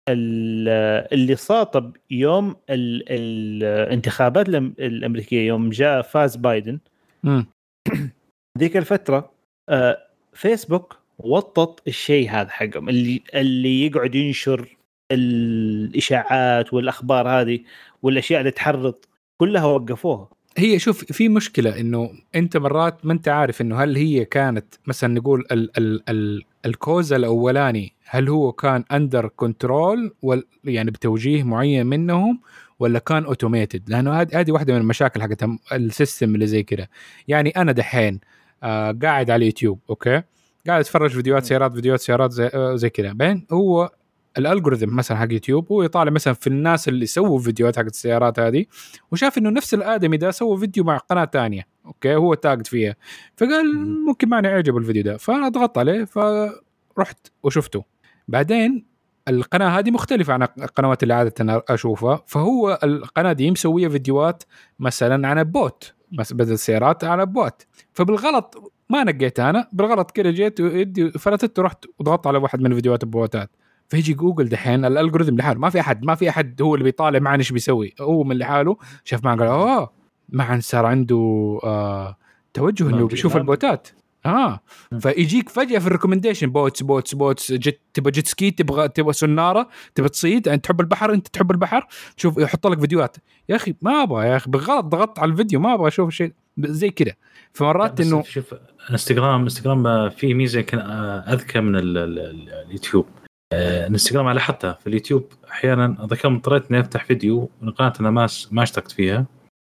[0.09, 0.69] ال-
[1.13, 6.79] اللي صاطب يوم ال- الانتخابات الأمريكية يوم جاء فاز بايدن.
[8.59, 9.31] ذيك الفترة
[9.69, 9.97] آه،
[10.33, 14.77] فيسبوك وطط الشيء هذا حقهم اللي اللي يقعد ينشر
[15.11, 17.59] الإشاعات والأخبار هذه
[18.01, 18.95] والأشياء اللي تحرض
[19.37, 20.29] كلها وقفوها.
[20.57, 25.13] هي شوف في مشكلة إنه أنت مرات ما أنت عارف إنه هل هي كانت مثلا
[25.13, 30.15] نقول ال ال ال ال cause الأولاني هل هو كان under control
[30.63, 32.39] يعني بتوجيه معين منهم
[32.79, 36.89] ولا كان automated لأنه هذه واحدة من المشاكل حقت ال system اللي زي كده.
[37.27, 40.21] يعني أنا دحين آه قاعد على اليوتيوب okay؟
[40.67, 43.13] قاعد اتفرج فيديوهات سيارات فيديوهات سيارات زي, آه زي كذا.
[43.13, 43.91] بعدين هو
[44.37, 48.39] ال algorithm مثلا حق يوتيوب هو يطالع مثلا في الناس اللي سووا فيديوهات حقت السيارات
[48.39, 48.65] هذه
[49.11, 52.95] وشاف إنه نفس الآدمي ده سوى فيديو مع قناة تانية okay؟ هو tagged فيها.
[53.37, 55.17] فقال ممكن ماني عجب الفيديو ده.
[55.17, 57.83] فأنا ضغطت عليه فرحت وشفته.
[58.27, 58.85] بعدين
[59.29, 62.23] القناة هذه مختلفة عن القنوات اللي عادة أنا أشوفها.
[62.27, 64.43] فهو القناة دي مسوية فيديوهات
[64.79, 65.93] مثلا عن boat
[66.31, 67.65] بدل السيارات على boat.
[67.93, 73.03] فبالغلط ما نقيت أنا بالغلط كده جيت يدي فلتت ورحت وضغطت على واحد من فيديوهات
[73.03, 73.49] ال boat ات.
[73.87, 75.59] فيجي جوجل دحين ال algorithm لحاله.
[75.59, 77.95] ما في أحد ما في أحد هو اللي بيطالع معنا إيش بيسوي.
[78.01, 79.91] هو من لحاله شاف معنا قال أوه
[80.29, 82.17] معا صار عنده آه
[82.53, 83.87] توجه إنه بيشوف ال boat ات.
[84.25, 84.59] آه.
[84.99, 89.69] فيجيك فجأة في ال recommendation boats boats boats جت تبغى jet ski تبغى تبغى سنارة
[89.95, 93.17] تبغى تصيد انت تحب البحر انت تحب البحر شوف يحط لك فيديوهات.
[93.49, 96.89] يا أخي ما أبغى يا أخي بالغلط ضغطت على الفيديو ما أبغى أشوف شيء زي
[96.89, 97.13] كذا.
[97.53, 98.55] فمرات إنه شوف
[98.91, 103.05] انستغرام إنستغرام فيه ميزة يمكن أذكى من ال ال ال اليوتيوب.
[103.53, 108.11] آه، الانستغرام على حتى في اليوتيوب أحيانا ذكر اضطريت إني أفتح فيديو من قناة أنا
[108.11, 109.25] ما ما اشتركت فيها.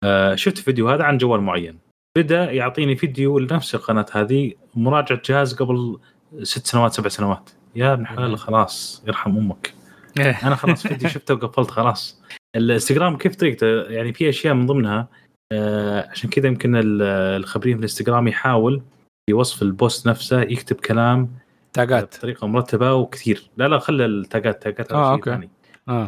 [0.05, 1.88] آه، شفت فيديو هذا عن جوال معين.
[2.17, 5.99] بدا يعطيني فيديو لنفس القناة هذه مراجعة جهاز قبل
[6.43, 7.51] ست سنوات سبع سنوات.
[7.77, 9.75] يا ابن حلال خلاص يرحم أمك.
[10.19, 12.23] أنا خلاص فيديو شفته وقفلت خلاص.
[12.57, 15.09] الإنستغرام كيف طريقته؟ يعني في أشياء من ضمنها
[15.53, 18.83] آه عشان كذا يمكن الخبير في الإنستغرام يحاول
[19.27, 21.31] في وصف ال post نفسه يكتب كلام
[21.73, 23.51] tag ات بطريقة مرتبة وكثير.
[23.57, 25.49] لا لا خلى ال tag ات tag ات آه okay.
[25.89, 26.07] آه.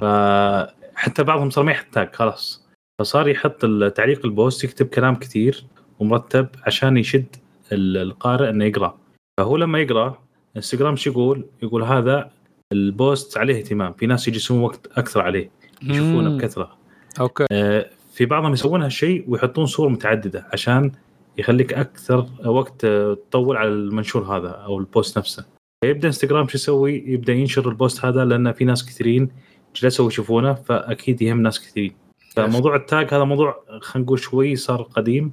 [0.95, 2.67] فحتى بعضهم صار ما يحط tag خلاص.
[3.01, 3.61] فصار يحط
[3.97, 5.65] تعليق ال post يكتب كلام كثير.
[6.01, 7.37] ومرتب عشان يشد
[7.73, 8.99] القارئ إنه يقرأ.
[9.39, 10.19] فهو لما يقرأ
[10.57, 12.31] إنستغرام شو يقول؟ يقول هذا
[12.73, 13.93] ال post عليه اهتمام.
[13.93, 15.51] في ناس يجلسون وقت أكثر عليه
[15.83, 16.77] يشوفونه بكثرة.
[17.21, 17.45] okay.
[17.53, 20.93] آه في بعضهم يسوون هالشيء ويحطون صور متعددة عشان
[21.39, 22.87] يخليك أكثر وقت
[23.31, 25.45] تطول على المنشور هذا أو ال post نفسه.
[25.85, 29.31] فيبدأ إنستغرام شو يسوي؟ يبدأ ينشر ال post هذا لأن في ناس كثيرين
[29.77, 31.95] جلسوا يشوفونه فأكيد يهم ناس كثيرين.
[32.31, 35.33] فموضوع ال tag هذا موضوع خلينا نقول شوي صار قديم.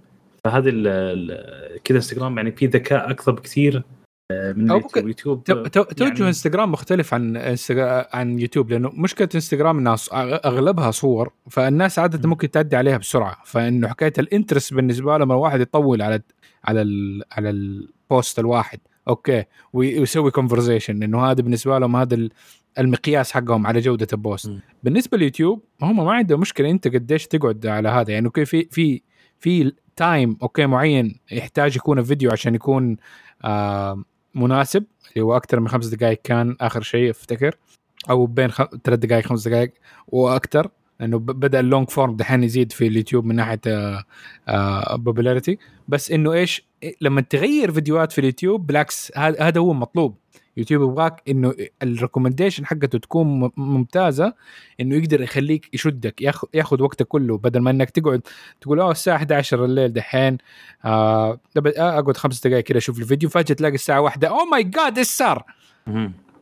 [0.49, 0.71] فهذه
[1.83, 3.83] كذا انستغرام يعني في ذكاء أكثر بكثير
[4.31, 7.55] آه، من اليوتيوب توجه يعني انستغرام مختلف عن
[8.13, 9.95] عن يوتيوب لأنه مشكلة انستغرام إنها
[10.45, 13.37] أغلبها صور فالناس عادة ممكن تعدي عليها بسرعة.
[13.45, 16.21] فإنه حكايه ال interest بالنسبة لهم الواحد يطول على
[16.63, 22.29] على ال على ال post الواحد okay ويسوي conversation إنه هذا بالنسبة لهم هذا
[22.79, 24.59] المقياس حقهم على جودة ال post م.
[24.83, 28.11] بالنسبة لليوتيوب هم ما عندهم مشكلة أنت قديش تقعد على هذا.
[28.13, 29.01] يعني okay في في
[29.39, 32.97] في time okay معين يحتاج يكون الفيديو عشان يكون
[33.45, 34.03] آه
[34.35, 37.55] مناسب اللي هو أكثر من خمس دقائق كان آخر شيء أفتكر.
[38.09, 38.63] أو بين خ...
[38.83, 39.73] ثلاث دقائق خمس دقائق
[40.07, 40.69] وأكثر
[40.99, 43.61] لأنه بدأ ال long form دحين يزيد في اليوتيوب من ناحية
[44.95, 46.67] popularity آه، آه، بس إنه إيش
[47.01, 50.17] لما تغير فيديوهات في اليوتيوب بالعكس هذا هو المطلوب.
[50.57, 51.53] يوتيوب يبغاك إنه
[51.83, 54.33] ال recommendation حقته تكون ممتازة
[54.81, 58.21] إنه يقدر يخليك يشدك ياخذ ياخذ وقتك كله بدل ما إنك تقعد
[58.61, 60.37] تقول اوه الساعة 11 الليل دحين
[60.85, 65.07] آه أقعد خمس دقائق كذا أشوف الفيديو فجأة تلاقي الساعة واحدة oh my God إيش
[65.07, 65.43] صار؟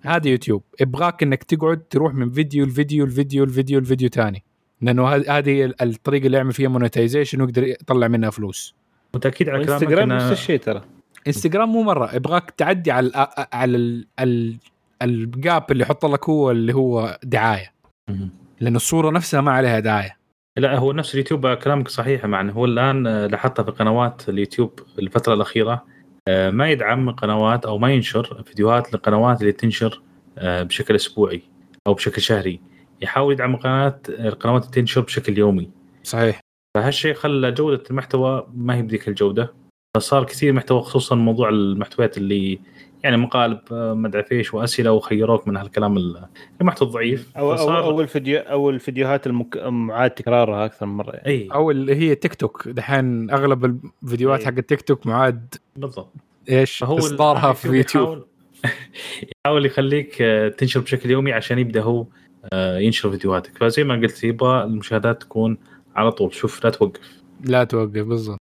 [0.01, 0.63] هذا يوتيوب.
[0.81, 4.43] يبغاك إنك تقعد تروح من فيديو لفيديو لفيديو لفيديو لفيديو ثاني
[4.81, 8.75] لأنه هذه الطريقة اللي يعمل فيها monetization ويقدر يطلع منها فلوس.
[9.13, 10.81] متأكد على كلامك انستغرام نفس الشيء ترى.
[11.27, 12.15] انستغرام مو مرة.
[12.15, 14.57] يبغاك تعدي على ال على ال ال
[15.01, 17.73] ال gap اللي يحط لك هو اللي هو دعاية.
[18.59, 20.17] لأنه الصورة نفسها ما عليها دعايه
[20.57, 25.33] لا هو نفس اليوتيوب كلامك صحيح مع هو الآن آه، لاحظتها في قنوات اليوتيوب الفترة
[25.33, 25.85] الأخيرة
[26.27, 30.01] آه، ما يدعم قنوات أو ما ينشر فيديوهات للقنوات اللي تنشر
[30.37, 31.41] آه، بشكل أسبوعي
[31.87, 32.59] أو بشكل شهري.
[33.01, 35.69] يحاول يدعم قنوات القنوات اللي تنشر بشكل يومي.
[36.03, 36.39] صحيح.
[36.75, 39.53] فهالشيء خلى جودة المحتوى ما هي بذيك الجودة.
[39.95, 42.59] فصار كثير محتوى خصوصا موضوع المحتويات اللي
[43.03, 46.23] يعني مقالب آه، ما أدري فيش وأسئلة وخيروك من هالكلام
[46.61, 47.37] المحتوى الضعيف.
[47.37, 51.11] أو أو, أو الفيديو أو الفيديوهات المعاد تكرارها أكثر من مرة.
[51.11, 51.49] إي.
[51.53, 56.13] أو اللي هي تيك توك دحين أغلب الفيديوهات حق التيك توك معاد بالضبط.
[56.49, 58.25] إيش؟ إصدارها في يوتيوب
[59.45, 62.05] يحاول يخليك آه، تنشر بشكل يومي عشان يبدأ هو
[62.53, 63.57] آه، ينشر فيديوهاتك.
[63.57, 65.57] فزي ما قلت يبغى المشاهدات تكون
[65.95, 66.33] على طول.
[66.33, 67.21] شوف لا توقف.
[67.43, 68.44] لا توقف بالضبط.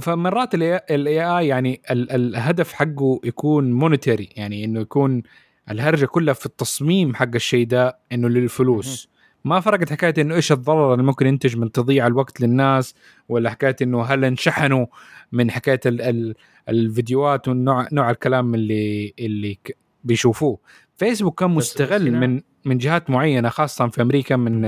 [0.00, 5.22] فمرات ال AI يعني الهدف حقه يكون monetary يعني إنه يكون
[5.70, 9.08] الهرجة كلها في التصميم حق الشيء ده إنه للفلوس.
[9.44, 12.94] ما فرقت حكاية إنه إيش الضرر اللي ممكن ينتج من تضييع الوقت للناس
[13.28, 14.86] ولا حكاية إنه هل انشحنوا
[15.32, 16.34] من حكاية ال ال
[16.68, 19.58] الفيديوهات ونوع نوع الكلام اللي اللي
[20.04, 20.58] بيشوفوه.
[20.96, 24.60] فيسبوك كان مستغل من من جهات معينة خاصة في أمريكا من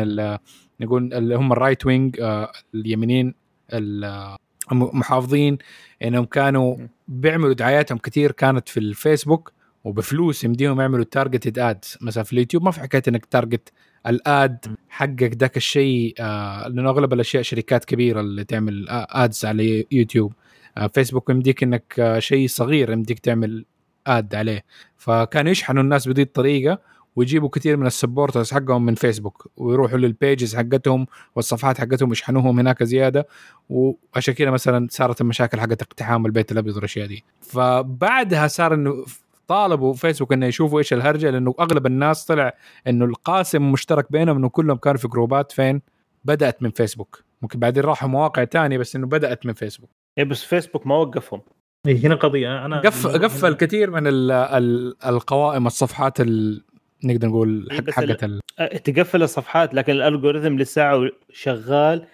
[0.81, 3.35] نقول اللي هم ال right wing آه اليمينيين
[4.73, 5.59] محافظين
[6.03, 6.77] إنهم كانوا
[7.09, 9.53] بيعملوا دعاياتهم كثير كانت في الفيسبوك
[9.85, 13.73] وبفلوس يمديهم يعملوا targeted ads مثلا في اليوتيوب ما في حكاية إنك target
[14.07, 19.87] ال ad حقك ذاك الشيء آه لأنه أغلب الأشياء شركات كبيرة اللي تعمل ads على
[19.93, 20.33] يوتيوب.
[20.79, 23.65] آه فيسبوك يمديك إنك آه شيء صغير يمديك تعمل
[24.07, 24.65] ad عليه.
[24.97, 26.79] فكانوا يشحنوا الناس بهذه الطريقة.
[27.17, 32.59] ويجيبوا كثير من ال supporters حقهم من فيسبوك ويروحوا لل pages حقتهم والصفحات حقتهم يشحنوهم
[32.59, 33.27] هناك زيادة.
[33.69, 37.25] وعشان كذا مثلا صارت المشاكل حقت اقتحام البيت الأبيض والأشياء دي.
[37.41, 39.05] فبعدها صار إنه
[39.49, 42.55] طالبوا فيسبوك إنه يشوفوا إيش الهرجة لأنه أغلب الناس طلع
[42.87, 45.83] إنه القاسم المشترك بينهم إنه كلهم كانوا في جروبات فين؟
[46.25, 47.23] بدأت من فيسبوك.
[47.43, 49.91] ممكن بعدين راحوا مواقع تانية بس إنه بدأت من فيسبوك.
[50.19, 51.41] اي بس فيسبوك ما وقفهم.
[51.87, 56.21] إيه، هنا قضية أنا قف قفل كثير من ال ال القوائم الصفحات
[57.07, 58.41] نقدر نقول حق حقت ال...
[58.85, 62.07] تقفل الصفحات لكن ال algorithm لساعة شغال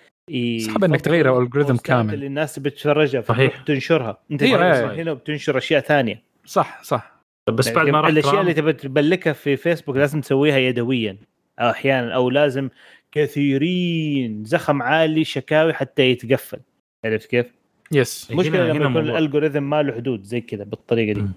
[0.59, 2.15] صعب إنك تغير ال algorithm كامل.
[2.15, 3.63] اللي الناس بتتفرجها صحيح.
[3.63, 6.23] تنشرها أنت إيه هنا بتنشر أشياء ثانية.
[6.45, 7.21] صح صح.
[7.51, 11.17] بس بعد ما راح يعني الاشياء اللي تبي تبلكها في فيسبوك لازم تسويها يدويا
[11.59, 12.69] أو أحيانا أو لازم
[13.13, 16.59] كثيرين زخم عالي شكاوي حتى يتقفل.
[17.05, 17.47] عرفت كيف؟
[17.93, 19.11] yes مشكلة هنا لما يكون.
[19.11, 21.21] ال algorithm ما له حدود زي كذا بالطريقة دي.
[21.21, 21.33] مم.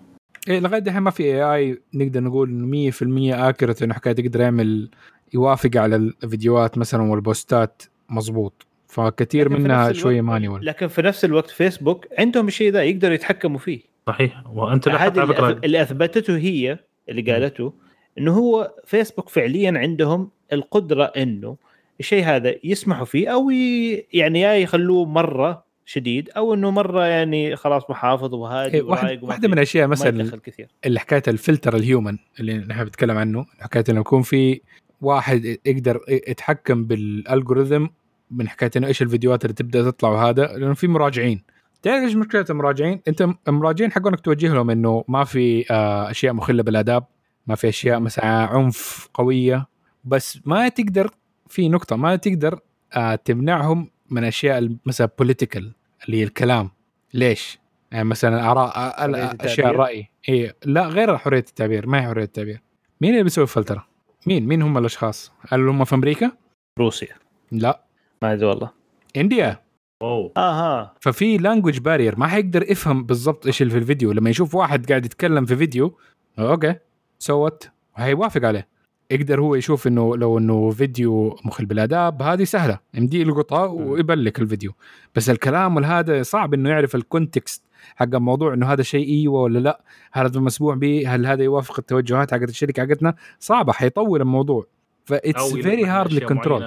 [0.50, 2.94] إيه لغاية دحين ما في AI نقدر نقول إنه 100%
[3.40, 4.90] accurate إنه حكاية يقدر يعمل
[5.34, 8.66] يوافق على الفيديوهات مثلا والبوستات مضبوط.
[8.88, 12.72] فكثير لكن في منها نفس شوية الوقت- manual لكن في نفس الوقت فيسبوك عندهم الشيء
[12.72, 13.80] ذا يقدروا يتحكموا فيه.
[14.08, 14.44] صحيح.
[14.54, 15.38] وأنت لاحظت اللي, أث...
[15.38, 16.80] فكرة اللي أثبتته هي
[17.10, 17.74] اللي قالته
[18.18, 21.58] إنه هو فيسبوك فعليا عندهم القدرة إنه
[22.00, 24.06] الشيء هذا يسمحوا فيه أو ي...
[24.14, 29.24] يعني يا يخلوه مرة شديد أو إنه مرة يعني خلاص محافظ وهادي إيه واحد ورايق
[29.24, 30.40] واحدة من الأشياء مثلا
[30.86, 34.62] اللي حكاية ال filter ال human اللي نحن بنتكلم عنه حكاية إنه يكون في
[35.02, 37.86] واحد يقدر يتحكم بال algorithm
[38.32, 41.44] من حكاية إنه إيش الفيديوهات اللي تبدأ تطلع وهذا لأنه في مراجعين.
[41.82, 46.64] تعرف إيش مشكلة المراجعين؟ أنت المراجعين حقونك توجه لهم إنه ما في آه، أشياء مخلة
[46.64, 47.06] بالآداب،
[47.48, 49.68] ما في أشياء مثلا عنف قوية
[50.04, 51.10] بس ما تقدر
[51.48, 52.60] في نقطة ما تقدر
[52.94, 55.74] آه، تمنعهم من أشياء مثلا political
[56.06, 56.70] اللي هي الكلام.
[57.14, 57.60] ليش؟
[57.92, 58.72] يعني مثلا أراء
[59.46, 60.10] أشياء؟ الرأي.
[60.30, 62.62] اي لا غير حرية التعبير ما هي حرية التعبير.
[63.02, 63.88] مين اللي بيسوي فلترة؟
[64.28, 66.32] مين؟ مين هم الأشخاص؟ هل هم في أمريكا؟
[66.80, 67.16] روسيا.
[67.52, 67.84] لا.
[68.22, 68.72] ما أدري والله.
[69.18, 69.64] India.
[70.02, 70.96] اوه آها.
[71.02, 74.12] ففي language barrier ما حيقدر يفهم بالضبط إيش اللي في الفيديو.
[74.12, 75.98] لما يشوف واحد قاعد يتكلم في فيديو
[76.40, 76.76] okay
[77.20, 78.68] سوت هيوافق عليه.
[79.14, 82.80] يقدر هو يشوف إنه لو إنه فيديو مخل بالاداب هذه سهلة.
[82.94, 84.72] يمدي يلقطها ويبلك الفيديو.
[85.16, 87.64] بس الكلام والهذا صعب إنه يعرف ال context
[87.96, 89.82] حق الموضوع إنه هذا شيء إيوه ولا لا.
[90.12, 94.66] هل هذا مسموح به هل هذا يوافق التوجهات حقت الشركة حقتنا؟ صعبة حيطول الموضوع.
[95.06, 96.62] فاتس أو فيري هارد للكنترول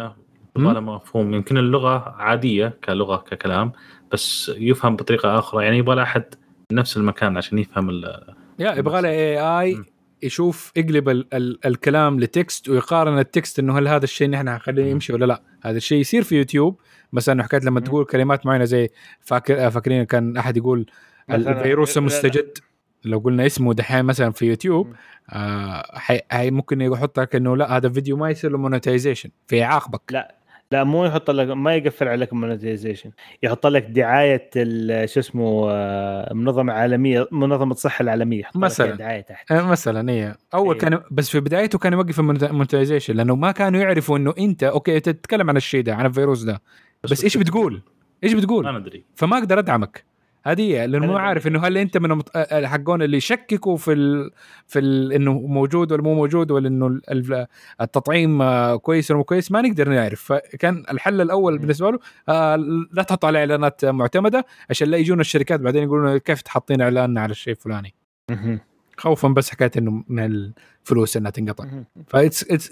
[0.57, 1.35] لها مفهوم.
[1.35, 3.73] يمكن اللغة عادية كلغة ككلام
[4.13, 5.65] بس يفهم بطريقة آخرى.
[5.65, 6.25] يعني يبغى احد
[6.73, 9.85] نفس المكان عشان يفهم ال- يا يبغى له AI.
[10.23, 14.51] يشوف يقلب ال ال الكلام ل text ويقارن ال text إنه هل هذا الشيء نحن
[14.51, 14.91] حنخليه.
[14.91, 16.81] يمشي ولا لا هذا الشيء يصير في يوتيوب
[17.13, 17.81] مثلا حكيت لما.
[17.81, 18.91] تقول كلمات معينة زي
[19.21, 20.87] فاكر فاكرين كان أحد يقول
[21.31, 21.99] الفيروس.
[21.99, 22.59] المستجد
[23.05, 24.93] لو قلنا اسمه دحين مثلا في يوتيوب.
[25.31, 30.35] آه حي ممكن يحط لك إنه لا هذا فيديو ما يصير له monetization فيعاقبك لا
[30.73, 33.11] لا مو يحط لك ما يقفل عليك monetization
[33.43, 38.87] يحط لك دعاية ال- شو اسمه آه، منظمة عالمية منظمة الصحه العالمية يحط لك مثلاً.
[38.87, 40.81] فيها دعاية تحت آه، مثلا إيه أول إيه.
[40.81, 44.97] كان بس في بدايته كان يوقف ال monetization لأنه ما كانوا يعرفوا إنه أنت okay
[44.97, 46.63] أنت تتكلم عن الشيء ده عن الفيروس ده
[47.05, 47.83] بس إيش بتقول؟
[48.25, 50.05] إيش بتقول؟ ما ندري فما أقدر أدعمك
[50.47, 52.29] هي، لأنه مو عارف إنه هل أنت من المت...
[52.37, 54.31] آه، حقون اللي يشككوا في ال...
[54.67, 55.13] في ال...
[55.13, 57.47] إنه موجود ولا مو موجود ولا إنه ال- ال-
[57.81, 61.59] التطعيم آه، كويس ولا مو كويس ما نقدر نعرف فكان الحل الأول.
[61.59, 61.99] بالنسبة له
[62.29, 62.57] آه
[62.93, 67.31] لا تحط عليه إعلانات معتمدة عشان لا يجونا الشركات بعدين يقولون كيف تحطين إعلان على
[67.31, 67.95] الشيء الفلاني.
[68.99, 70.25] خوفا بس حكايه إنه من
[70.85, 71.65] الفلوس إنها تنقطع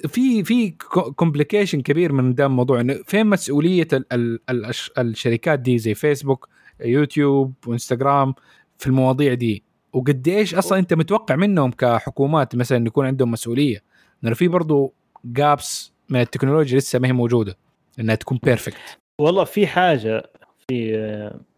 [0.09, 0.71] في في
[1.17, 6.49] complication كبير من ده الموضوع إنه فين مسؤولية ال ال ال الشركات دي زي فيسبوك
[6.81, 8.35] يوتيوب وإنستغرام
[8.79, 9.63] في المواضيع دي.
[9.93, 13.83] وقديش أصلا أنت متوقع منهم كحكومات؟ مثلا يكون عندهم مسؤولية.
[14.23, 14.93] لأنه في برضو
[15.25, 17.57] gaps من التكنولوجيا لسه ما هي موجودة.
[18.01, 20.31] إنها تكون perfect والله في حاجة
[20.69, 20.91] في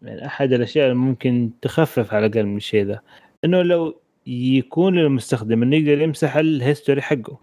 [0.01, 3.03] يعني أحد الأشياء اللي ممكن تخفف على الأقل من الشيء ده.
[3.45, 7.39] إنه لو يكون للمستخدم إنه يقدر يمسح ال history حقه.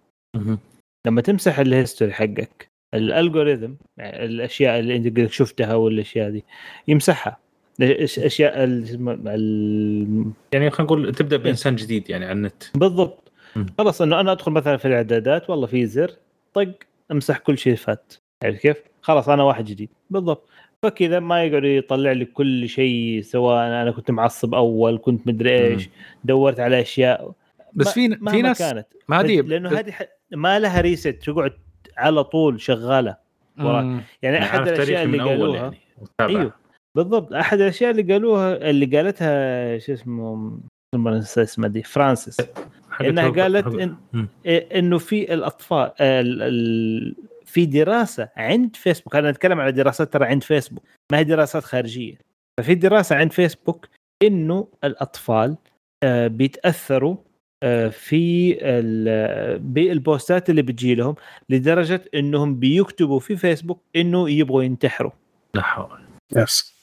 [1.07, 6.45] لما تمسح ال history حقك ال algorithm يعني الأشياء اللي أنت قد شفتها والأشياء دي
[6.89, 7.44] يمسحها.
[7.83, 12.63] الأش- اشياء ال- ال- يعني خلينا نقول تبدأ بإنسان جديد يعني على النت.
[12.75, 13.33] بالضبط.
[13.79, 16.11] خلاص إنه أنا أدخل مثلا في الإعدادات والله في زر
[16.55, 16.69] طق
[17.13, 18.13] أمسح كل شيء فات.
[18.45, 19.89] عرفت كيف؟ خلاص أنا واحد جديد.
[20.11, 20.49] بالضبط.
[20.83, 25.89] فكذا ما يقعد يطلع لي كل شيء سواء أنا كنت معصب أول كنت مدري إيش
[26.25, 27.33] دورت على أشياء.
[27.75, 28.87] بس في في ناس كانت.
[29.09, 31.53] ما هذه لأنه هذه ح- ما لها reset تقعد
[31.97, 33.17] على طول شغالة
[33.61, 34.03] وراك.
[34.23, 35.57] يعني أحد الأشياء اللي من أول قالوها.
[35.57, 35.77] يعني.
[36.21, 36.53] أيوه.
[36.97, 37.33] بالضبط.
[37.33, 40.59] أحد الأشياء اللي قالوها اللي قالتها شو اسمه
[41.39, 42.37] اسمها دي فرانسيس.
[43.01, 43.66] إنها قالت.
[43.66, 43.97] إن
[44.47, 49.16] إنه في الأطفال ال ال في دراسة عند فيسبوك.
[49.16, 50.85] أنا اتكلم على دراسات ترى عند فيسبوك.
[51.12, 52.19] ما هي دراسات خارجية.
[52.61, 53.89] ففي دراسة عند فيسبوك
[54.23, 55.57] إنه الأطفال
[56.03, 57.16] آه، بيتأثروا
[57.62, 61.15] آه، في ال- بالبوستات اللي بتجي لهم
[61.51, 65.11] لدرجة إنهم بيكتبوا في فيسبوك إنه يبغوا ينتحروا.
[65.55, 66.01] لا حول.
[66.37, 66.74] يس.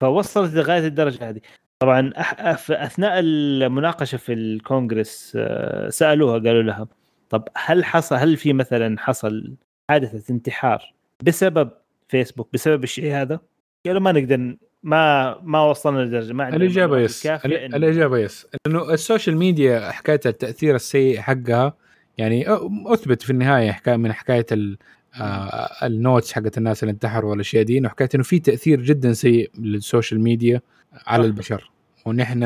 [0.00, 1.40] فوصلت لغاية الدرجة هذه.
[1.78, 6.86] طبعا أح- في أثناء المناقشة في الكونغرس آه، سألوها قالوا لها
[7.30, 9.54] طب هل حصل هل في مثلا حصل
[9.90, 10.92] حادثة انتحار
[11.22, 11.70] بسبب
[12.08, 13.40] فيسبوك بسبب الشيء هذا؟
[13.86, 17.26] قالوا ما نقدر ما ما وصلنا لدرجة ما عندنا الإجابة yes.
[17.26, 18.46] إن- الإجابة yes.
[18.66, 21.74] لأنه ال social media حكايه التأثير السيء حقها
[22.18, 22.44] يعني
[22.86, 24.78] أثبت في النهاية حكايه من حكاية ال
[25.20, 29.12] آه ال notes حقت الناس اللي انتحروا والأشياء دي إنه حكايه إنه في تأثير جدا
[29.12, 30.60] سيء لل social media
[31.06, 31.24] على.
[31.26, 31.70] البشر.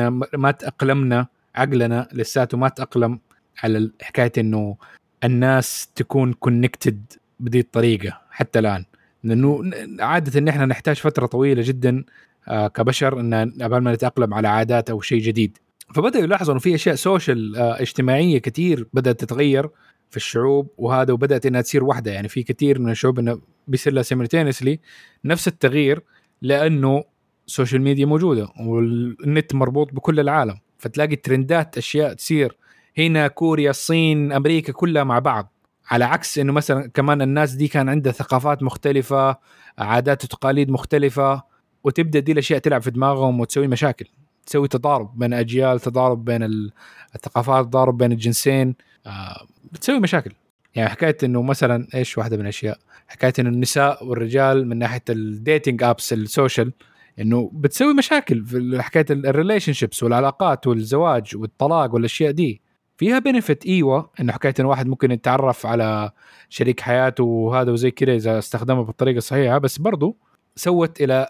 [0.09, 3.19] م- ما تأقلمنا عقلنا لساته ما تأقلم
[3.63, 4.77] على حكاية إنه
[5.23, 7.05] الناس تكون connected
[7.39, 8.85] بهذه الطريقة حتى الآن.
[9.23, 12.03] لأنه عادة إن إحنا نحتاج فترة طويلة جدا
[12.47, 15.57] آه، كبشر إن قبل ما نتأقلم على عادات أو شيء جديد.
[15.95, 19.69] فبدأوا يلاحظوا إنه في أشياء social آه، اجتماعية كثير بدأت تتغير.
[20.13, 24.03] في الشعوب وهذا وبدأت إنها تصير واحدة يعني في كثير من الشعوب إنه بيصير لها
[24.03, 24.77] simultaneously
[25.25, 26.01] نفس التغيير
[26.41, 27.03] لأنه
[27.47, 30.59] ال social media موجودة والنت مربوط بكل العالم.
[30.77, 32.57] فتلاقي ترندات أشياء تصير.
[32.97, 35.53] هنا كوريا الصين أمريكا كلها مع بعض.
[35.89, 39.37] على عكس إنه مثلا كمان الناس دي كان عندها ثقافات مختلفة
[39.77, 41.43] عادات وتقاليد مختلفة
[41.83, 44.05] وتبدأ دي الأشياء تلعب في دماغهم وتسوي مشاكل.
[44.45, 46.71] تسوي تضارب بين اجيال تضارب بين ال-
[47.15, 48.75] الثقافات تضارب بين الجنسين.
[49.05, 50.31] آه بتسوي مشاكل.
[50.75, 52.77] يعني حكاية إنه مثلا إيش واحدة من الأشياء؟
[53.07, 56.73] حكاية إنه النساء والرجال من ناحية ال dating apps ال social
[57.19, 62.61] إنه بتسوي مشاكل في حكاية ال relationships والعلاقات والزواج والطلاق والأشياء دي.
[62.97, 66.11] فيها benefit إيوه إنه حكاية إنه واحد ممكن يتعرف على
[66.49, 70.17] شريك حياته وهذا وزي كذا إذا استخدمه بالطريقة الصحيحة بس برضو
[70.55, 71.27] سوت إلى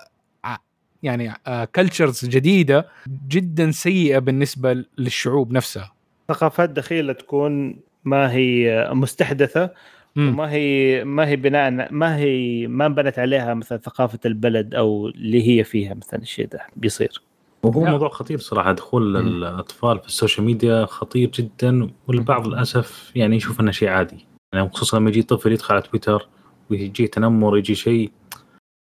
[1.03, 1.33] يعني
[1.75, 2.87] cultures جديدة
[3.27, 5.92] جدا سيئة بالنسبة للشعوب نفسها.
[6.27, 9.69] ثقافات دخيله تكون ما هي مستحدثة
[10.15, 10.29] مم.
[10.29, 15.47] وما هي ما هي بناء ما هي ما انبنت عليها مثلا ثقافة البلد أو اللي
[15.47, 17.21] هي فيها مثلا الشيء ده بيصير
[17.63, 17.85] وهو.
[17.85, 19.27] موضوع خطير صراحة دخول مم.
[19.27, 24.69] الأطفال في ال social media خطير جدا والبعض للأسف يعني يشوف إنه شيء عادي يعني
[24.69, 26.27] خصوصا لما يجي طفل يدخل على تويتر
[26.69, 28.11] ويجي تنمر يجي شيء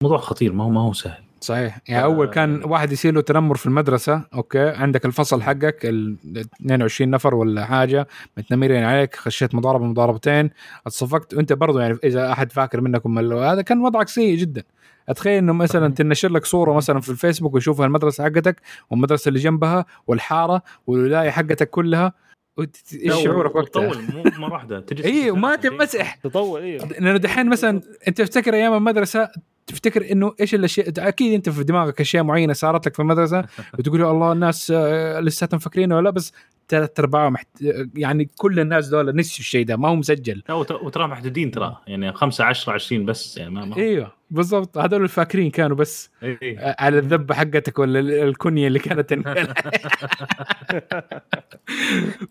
[0.03, 1.79] موضوع خطير ما هو ما هو سهل صحيح.
[1.87, 6.17] يعني أول كان واحد يصير له تنمر في المدرسة okay عندك الفصل حقك ال
[6.61, 8.07] 22 نفر ولا حاجة
[8.37, 10.49] متنمرين عليك خشيت مضاربة مضاربتين
[10.87, 11.33] اتصفقت.
[11.33, 14.63] وأنت برضو يعني إذا أحد فاكر منكم هذا كان وضعك سيء جدا.
[15.09, 19.85] أتخيل إنه مثلا تنشر لك صورة مثلا في الفيسبوك ويشوفها المدرسة حقتك والمدرسة اللي جنبها
[20.07, 22.13] والحارة والولاية حقتك كلها.
[22.59, 25.55] إيش شعورك وقتها؟ طول مو مرة واحدة تجلس اي وما.
[25.55, 29.29] تنمسح تطور أيوه لأنه دحين مثلا أنت تفتكر أيام المدرسة
[29.71, 33.45] تفتكر إنه إيش الأشياء؟ أكيد أنت في دماغك أشياء معينة صارت لك في المدرسة
[33.79, 36.33] وتقول يا الله الناس آه، لساتهم فاكرينه ولا؟ بس
[36.69, 37.47] ثلاث أرباع محت...
[37.95, 40.43] يعني كل الناس دول نسيوا الشيء ده ما هو مسجل.
[40.49, 44.77] لا وت- وترى محدودين ترى يعني 5 10 20 بس يعني ما, ما أيوه بالضبط.
[44.77, 46.59] هذول الفاكرين كانوا بس إيه.
[46.59, 49.13] آه، على الذبه حقتك ولا ال- الكنية اللي كانت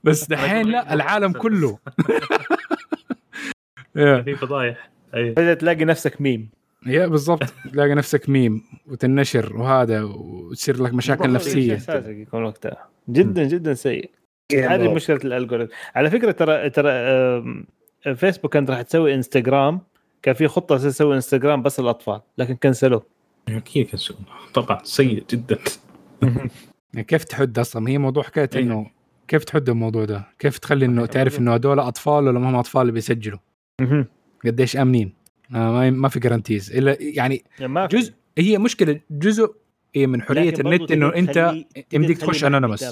[0.05, 1.79] بس دحين لا العالم كله.
[4.25, 4.91] في فضايح.
[5.59, 6.51] تلاقي نفسك ميم.
[6.87, 13.75] يا بالضبط تلاقي نفسك ميم وتنشر وهذا وتصير لك مشاكل نفسية يكون وقتها جدا جدا
[13.75, 14.11] سيء.
[14.55, 16.93] هذه مشكلة الالجوريثم على فكرة ترى ترى
[18.15, 19.81] فيسبوك كانت راح تسوي انستغرام
[20.23, 23.03] كان في خطة تسوي انستغرام بس الاطفال لكن cancel وه
[23.49, 24.17] أكيد كان سوء.
[24.55, 25.59] طبعا سيء جدا
[26.23, 28.63] يعني كيف تحد أصلا هي موضوع حكاية إيه.
[28.63, 28.91] انه
[29.29, 32.83] كيف تحد الموضوع ده؟ كيف تخلي إنه تعرف إنه هذول أطفال ولا ما هم أطفال
[32.83, 33.39] اللي بيسجلوا؟
[34.45, 35.20] قديش آمنين؟
[35.55, 37.97] آه ما ما في guarantees إلا يعني يعني ما في.
[37.97, 39.53] جزء هي مشكلة جزء
[39.95, 41.55] هي من حرية النت إنه أنت
[41.93, 42.83] يمديك تخش anonymous.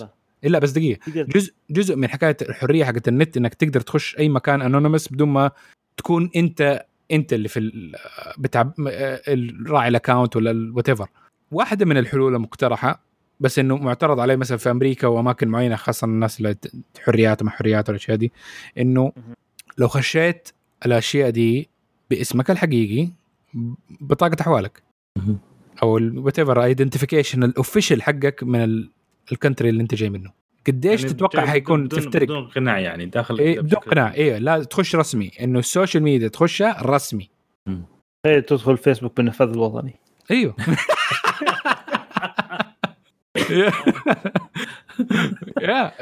[0.45, 4.63] إلا بس دقيقة جزء جزء من حكاية الحرية حقت النت إنك تقدر تخش أي مكان
[4.63, 5.51] anonymous بدون ما
[5.97, 7.95] تكون انت أنت اللي في ال-
[8.39, 8.73] بتاع
[9.29, 11.09] الراعي ال account ولا whatever
[11.53, 13.03] واحدة من الحلول المقترحه
[13.41, 16.57] بس إنه معترض عليه مثلا في أمريكا وأماكن معينة خاصة الناس اللي
[17.05, 18.33] حريات وما حريات والاشياء دي
[18.79, 19.13] إنه.
[19.79, 20.49] لو خشيت
[20.87, 21.69] الأشياء دي
[22.11, 23.09] باسمك الحقيقي
[24.01, 24.83] بطاقة أحوالك.
[25.83, 28.91] أو whatever identification ال official حقك من ال-
[29.33, 30.31] ال country اللي أنت جاي منه.
[30.67, 34.15] قديش يعني تتوقع بدون- حيكون بدون تفترق؟ بدون قناع يعني داخل إيه بدون قناع.
[34.15, 35.31] إيه لا تخش رسمي.
[35.41, 37.29] إنه ال social media تخشها رسمي.
[38.25, 39.95] تخيل تدخل فيسبوك بالنفاذ الوطني.
[40.31, 40.57] أيوه.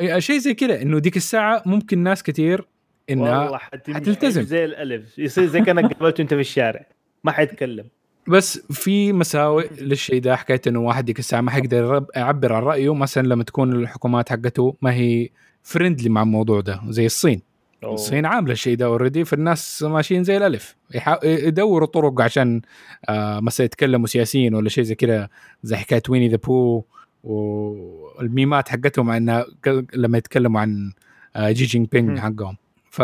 [0.00, 0.82] يا شيء زي كذا.
[0.82, 2.64] إنه ديك الساعة ممكن ناس كثير
[3.10, 4.42] إنها حتلتزم.
[4.42, 5.18] زي الألف.
[5.18, 6.86] يصير زي كأنك قابلته أنت في الشارع.
[7.24, 7.84] ما حيتكلم.
[8.28, 12.94] بس في مساوئ للشيء ده حكاية إنه واحد ديك الساعة ما حيقدر يعبر عن رأيه.
[12.94, 15.28] مثلا لما تكون الحكومات حقته ما هي
[15.62, 17.42] friendly مع الموضوع ده زي الصين.
[17.84, 17.94] أوه.
[17.94, 20.76] الصين عاملة الشيء ده already فالناس ماشيين زي الألف.
[21.24, 22.60] يدوروا طرق عشان
[23.08, 25.28] آه مثلا يتكلموا سياسيين ولا شيء زي كذا
[25.62, 26.82] زي حكاية Winnie the Pooh
[27.24, 30.92] والميمات حقتهم إنها ك- لما يتكلموا عن
[31.36, 32.18] آه شي جين بينج.
[32.18, 32.56] حقهم.
[32.96, 33.02] ف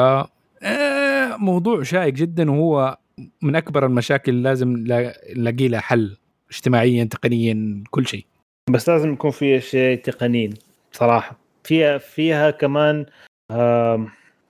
[0.64, 2.98] آه، موضوع شائك جدا وهو
[3.42, 6.16] من أكبر المشاكل اللي لازم لا- نلاقي لها حل
[6.50, 8.26] اجتماعيا تقنيا كل شيء.
[8.70, 10.54] بس لازم يكون فيها شيء تقنيين
[10.92, 11.38] صراحة.
[11.64, 13.06] فيها فيها كمان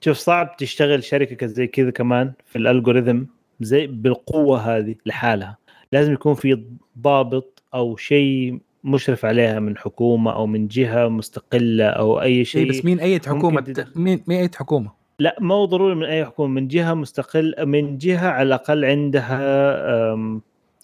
[0.00, 3.22] شوف صعب تشتغل شركة زي كذا كمان في الالجوريثم
[3.60, 5.56] زي بالقوة هذه لحالها.
[5.92, 6.62] لازم يكون في
[6.98, 12.68] ضابط أو شيء مشرف عليها من حكومة أو من جهة مستقلة أو أي شيء إيه
[12.70, 16.60] بس مين أي حكومة؟ ممكن مين مين أي حكومة؟ لا مو ضروري من أي حكومة
[16.60, 19.38] من جهة مستقل من جهة على الأقل عندها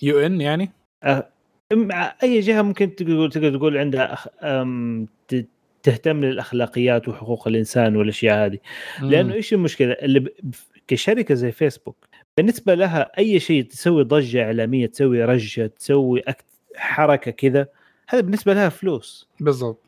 [0.02, 0.73] يو إن يعني؟
[1.73, 4.19] مع أي جهة ممكن تقول تقدر تقول عندها
[5.82, 8.59] تهتم للأخلاقيات وحقوق الإنسان والأشياء هذه.
[9.02, 10.28] لأنه إيش المشكلة؟ اللي ب...
[10.89, 11.97] كشركة زي فيسبوك
[12.36, 16.44] بالنسبة لها أي شيء تسوي ضجة إعلامية تسوي رجة تسوي أكت...
[16.77, 17.69] حركة كذا
[18.09, 19.28] هذا بالنسبة لها فلوس.
[19.40, 19.82] بالضبط.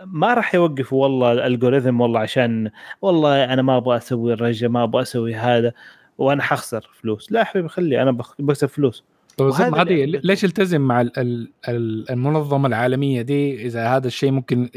[0.00, 2.70] فما راح يوقفوا والله الالجوريثم والله عشان
[3.02, 5.72] والله أنا ما أبغى أسوي الرجة ما أبغى أسوي هذا
[6.18, 7.32] وأنا حخسر فلوس.
[7.32, 9.04] لا حبيبي خلي أنا بكسب فلوس.
[9.36, 14.70] طيب اللي- ليش التزم مع ال- ال- ال- المنظمة العالمية دي إذا هذا الشيء ممكن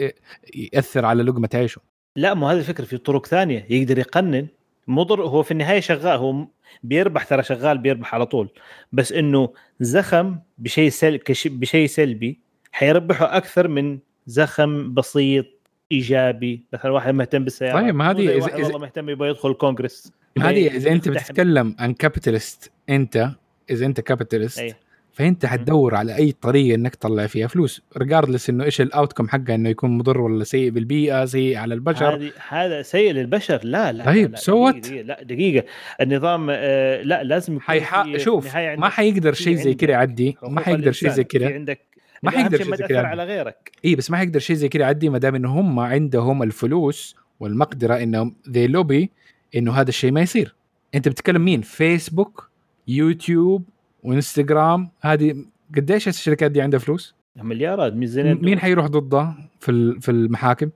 [0.73, 1.81] يأثر على لقمة عيشه؟
[2.15, 4.47] لا مو هذه الفكرة في طرق ثانية يقدر يقنن.
[4.87, 6.47] مو ضر هو في النهاية شغال هو
[6.83, 8.49] بيربح ترى شغال بيربح على طول.
[8.91, 11.15] بس إنه زخم بشيء سل...
[11.15, 11.47] كش...
[11.47, 12.39] بشيء سلبي
[12.71, 15.45] حيربحه أكثر من زخم بسيط
[15.91, 16.63] إيجابي.
[16.73, 20.11] مثلا واحد مهتم بالسيارات طيب، ما هذه إذا- والله مهتم يبغى يدخل الكونغرس.
[20.39, 23.29] هذه إذا أنت بتتكلم عن capitalist انت
[23.69, 24.75] إذا أنت capitalist.
[25.13, 27.81] فأنت حتدور على أي طريقة إنك تطلع فيها فلوس.
[27.97, 32.31] regardless إنه إيش ال outcome حقه إنه يكون مضر ولا سيء بالبيئة سيء على البشر.
[32.47, 33.59] هذا سيء للبشر.
[33.63, 34.71] لا لا طيب، لا,
[35.01, 35.65] لا دقيقة.
[36.01, 38.17] النظام آه لا لازم يكون حيح...
[38.17, 40.37] شوف ما حيقدر شيء زي كذا يعدي.
[40.43, 41.92] ما حيقدر شيء زي كذا عندك
[42.23, 43.01] ما حيقدر شيء زي كذا.
[43.01, 43.71] على غيرك.
[43.85, 44.81] إي بس ما حيقدر شيء زي كذا.
[44.81, 49.11] يعدي ما دام إنه هم عندهم الفلوس والمقدرة انهم they lobby
[49.55, 50.55] إنه هذا الشيء ما يصير.
[50.95, 52.49] أنت بتتكلم مين؟ فيسبوك
[52.87, 53.63] يوتيوب
[54.03, 55.45] وانستغرام هذه
[55.75, 60.69] قديش الشركات دي عندها فلوس؟ مليارات ميزانية مين حيروح ضدها في في المحاكم؟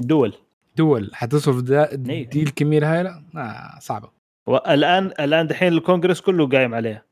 [0.00, 0.34] دول.
[0.76, 1.10] دول.
[1.12, 1.60] حتصرف.
[1.62, 4.10] دي الكميه الهائله آه صعبة.
[4.46, 7.02] والآن الآن دحين الكونغرس كله قايم عليها.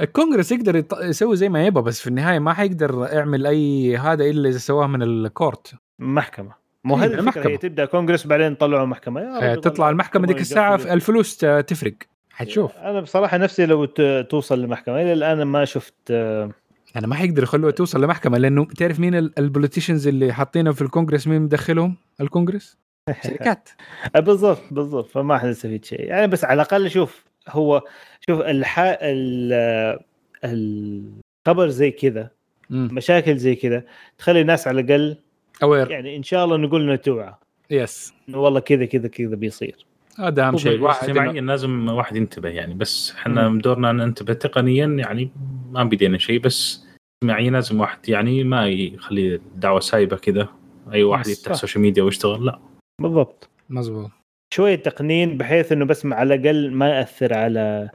[0.00, 4.48] الكونغرس يقدر يسوي زي ما يبغى بس في النهاية ما حيقدر يعمل أي هذا إلا
[4.48, 5.74] إذا سواه من الكورت.
[5.98, 6.52] محكمة.
[6.84, 7.50] مو إيه، هذه الفكرة المحكمة.
[7.52, 9.20] هي تبدأ كونغرس بعدين طلعوا محكمة.
[9.20, 11.94] يا آه، تطلع المحكمة ديك الساعة الفلوس تفرق.
[12.30, 12.76] حتشوف.
[12.76, 13.84] أنا بصراحة نفسي لو
[14.22, 15.02] توصل لمحكمة.
[15.02, 16.50] إلى الآن ما شفت آه،
[16.96, 21.26] أنا ما حيقدر يخلوها توصل لمحكمة لأنه تعرف مين ال- البوليتيشنز اللي حاطينهم في الكونغرس؟
[21.26, 22.76] مين مدخلهم الكونغرس؟
[23.24, 23.68] شركات.
[24.14, 25.10] بالضبط بالضبط.
[25.10, 26.00] فما حنستفيد شيء.
[26.00, 27.82] يعني بس على الأقل شوف هو
[28.28, 29.98] شوف الح ال
[30.44, 32.30] الخبر زي كذا.
[32.70, 33.84] مشاكل زي كذا
[34.18, 35.16] تخلي الناس على الأقل
[35.62, 37.34] aware يعني إن شاء الله نقول إنه توعى.
[37.70, 39.86] yes إنه والله كذا كذا كذا بيصير.
[40.18, 40.80] هذا أهم شيء.
[40.80, 44.32] واحد اجتماعيا لازم واحد ينتبه يعني بس إحنا دورنا ننتبه.
[44.32, 45.30] تقنيا يعني
[45.70, 46.86] ما بدينا شيء بس
[47.22, 50.48] اجتماعيا لازم واحد يعني ما يخلي الدعوه سايبة كذا.
[50.92, 51.26] أي واحد.
[51.26, 52.58] يفتح social media ويشتغل لا.
[53.02, 53.48] بالضبط.
[53.70, 54.10] مزبوط.
[54.54, 57.90] شوية تقنين بحيث إنه بس على الأقل ما يأثر على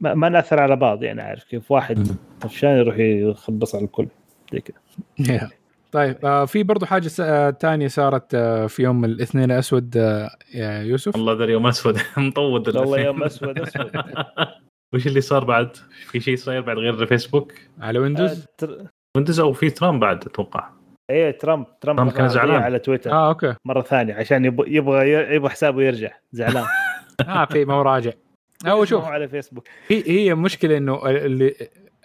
[0.00, 2.06] ما, ما نأثر على بعض يعني عارف كيف؟ واحد
[2.40, 4.06] طفشان يروح يخبص على الكل
[4.52, 5.50] زي كذا.
[5.92, 10.30] طيب آه في برضو حاجة س- آه تانية صارت آه في يوم الاثنين الاسود آه
[10.54, 11.98] يا يوسف؟ والله ذا اليوم أسود.
[12.16, 12.98] مطود والله.
[13.00, 13.90] يوم أسود أسود.
[14.94, 15.76] وش اللي صار بعد؟
[16.10, 18.86] في شيء صاير بعد غير فيسبوك؟ على ويندوز؟ آه، تر-
[19.16, 20.68] ويندوز أو في ترامب بعد أتوقع.
[21.10, 22.62] إيه ترامب ترامب ترامب كان زعلان.
[22.62, 23.12] على تويتر.
[23.12, 23.54] آه okay.
[23.64, 26.10] مرة ثانية عشان يبغى يبغى يبغى حسابه يرجع.
[26.32, 26.64] زعلان.
[27.28, 28.10] آه في ما راجع.
[28.66, 29.04] هو شوف.
[29.04, 29.64] على فيسبوك.
[29.88, 31.54] هي هي مشكلة إنه اللي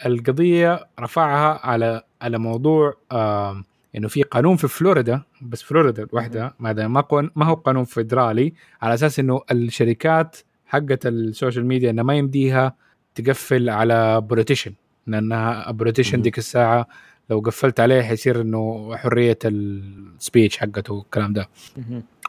[0.05, 3.63] القضية رفعها على على موضوع آم،
[3.95, 8.93] إنه في قانون في فلوريدا بس فلوريدا وحدها ما ما ما هو قانون فيدرالي على
[8.93, 12.75] أساس إنه الشركات حقت ال social media إنها ما يمديها
[13.15, 14.73] تقفل على politician
[15.07, 16.21] لأنها politician.
[16.21, 16.87] ديك الساعة
[17.29, 21.49] لو قفلت عليه حيصير إنه حرية ال speech حقته والكلام ده.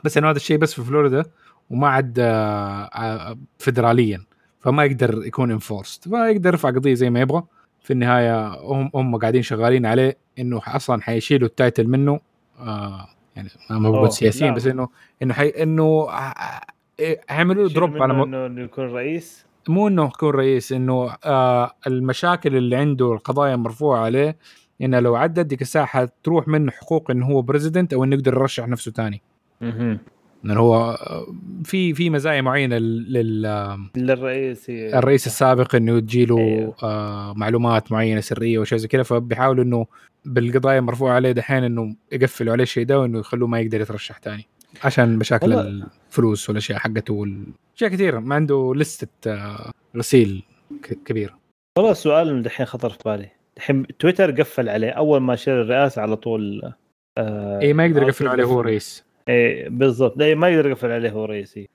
[0.05, 1.25] بس انه هذا الشيء بس في فلوريدا
[1.71, 4.25] وما عاد آه، آه، فدراليا
[4.61, 7.43] فما يقدر يكون enforced فيقدر يرفع قضية زي ما يبغى.
[7.83, 12.21] في النهاية هم هم قاعدين شغالين عليه إنه أصلا حيشيلوا ال title منه.
[12.61, 14.57] آه يعني ما بقول سياسيين لا.
[14.57, 14.89] بس إنه
[15.23, 18.25] إنه حي إنه آه، حيعملوا له drop على مو...
[18.25, 24.37] إنه يكون رئيس؟ مو إنه يكون رئيس إنه آه المشاكل اللي عنده القضايا مرفوعة عليه
[24.83, 28.69] إنه لو عدت ديك الساعة حتروح منه حقوق إنه هو president أو إنه يقدر يرشح
[28.69, 29.23] نفسه ثاني
[30.45, 31.27] لأنه هو آه،
[31.65, 34.67] في في مزايا معينة لل للرئيس.
[34.71, 36.75] الرئيس السابق إنه تجيله أيوه.
[36.83, 39.87] آه معلومات معينة سرية وشيء زي كذا فبيحاولوا إنه
[40.25, 44.47] بالقضايا المرفوعه عليه دحين إنه يقفلوا عليه الشيء ده وإنه يخلوه ما يقدر يترشح ثاني
[44.85, 47.47] عشان مشاكل والله- الفلوس والأشياء حقته وال...
[47.77, 50.43] أشياء كثيرة ما عنده لسته آه غسيل
[51.05, 51.39] كبيرة.
[51.79, 53.29] والله السؤال اللي دحين خطر في بالي.
[53.59, 54.91] الحين تويتر قفل عليه.
[54.91, 56.73] أول ما شال الرئاسه على طول
[57.19, 58.61] آه اي ما يقدر يقفل عليه هو.
[58.61, 59.05] رئيس.
[59.29, 60.19] إيه بالضبط.
[60.19, 61.69] لا ما يقدر يقفل عليه هو رئيسي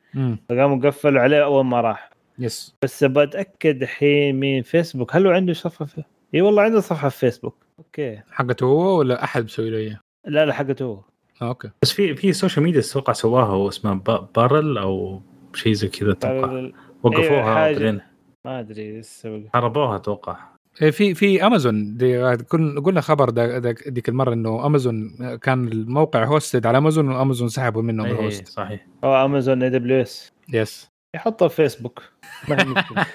[0.50, 2.10] فقاموا قفلوا عليه أول ما راح.
[2.40, 2.76] yes.
[2.84, 5.16] بس بتأكد الحين مين؟ فيسبوك.
[5.16, 6.04] هل هو عنده صفحة في
[6.36, 7.56] اي والله عنده صفحة في فيسبوك.
[7.80, 8.22] okay.
[8.32, 11.00] حقته هو ولا أحد مسوي له اياه؟ لا لا حقته هو.
[11.42, 11.70] آه، أوكي.
[11.82, 15.22] بس في في social media أتوقع سواها هو اسمه با- Parler أو
[15.54, 16.70] شيء زي كذا أتوقع.
[17.04, 17.54] وقفوها.
[17.54, 18.02] بعدين.
[18.46, 20.32] ما أدري لسه هربوها أتوقع.
[20.34, 25.68] إيه، في في امازون دي كن قلنا خبر دا دا ديك المرة إنه امازون كان
[25.68, 28.88] الموقع hosted على امازون وأمازون سحبوا منهم إيه، ال host صحيح.
[29.04, 32.04] أو امازون اي دبليو اس يس يحطها في فيسبوك
[32.50, 33.06] ما مشكلة.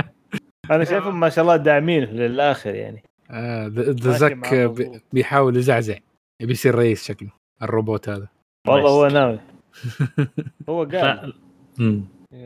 [0.70, 3.02] أنا شايفهم ما شاء الله داعمين للآخر يعني.
[3.30, 3.68] آه،
[3.98, 5.00] زك بي-.
[5.12, 5.98] بيحاول يزعزع.
[6.42, 7.30] يبي يصير رئيس شكله.
[7.62, 8.28] الروبوت هذا.
[8.68, 9.06] والله هو.
[9.06, 9.38] ناوي.
[10.68, 11.34] هو قال.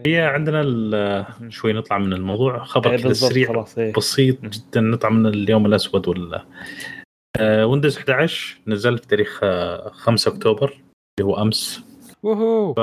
[0.06, 2.64] هي عندنا ال- شوي نطلع من الموضوع.
[2.64, 3.92] خبر إيه كذا بالضبط سريع خلاص إيه.
[3.92, 4.36] بسيط.
[4.44, 4.80] جدا.
[4.80, 6.44] نطلع من اليوم الأسود ولا
[7.40, 10.66] ويندوز 11 نزل في تاريخ آه، 5 أكتوبر
[11.20, 11.84] اللي هو أمس.
[12.22, 12.74] وهو.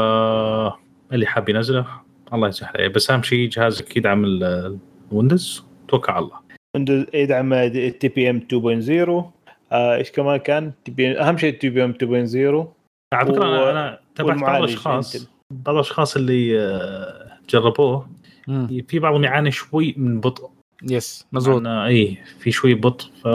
[1.14, 1.86] اللي حاب ينزله
[2.34, 2.88] الله يسهل عليه.
[2.88, 4.78] بس أهم شيء جهازك يدعم ال-
[5.12, 6.40] الويندوز توكل على الله.
[6.76, 9.32] ويندوز يدعم ال TPM 2.0
[9.72, 12.68] آه، إيش كمان كان؟ TP أهم شيء ال TPM 2.0
[13.14, 15.28] على فكرة أنا أنا تابعت بعض الاشخاص.
[15.52, 18.10] بعض الأشخاص اللي آه، جربوه
[18.48, 18.82] مم.
[18.88, 20.50] في بعضهم يعاني شوي من بطء.
[20.84, 23.26] yes مزبوط اي في شوي بطء ف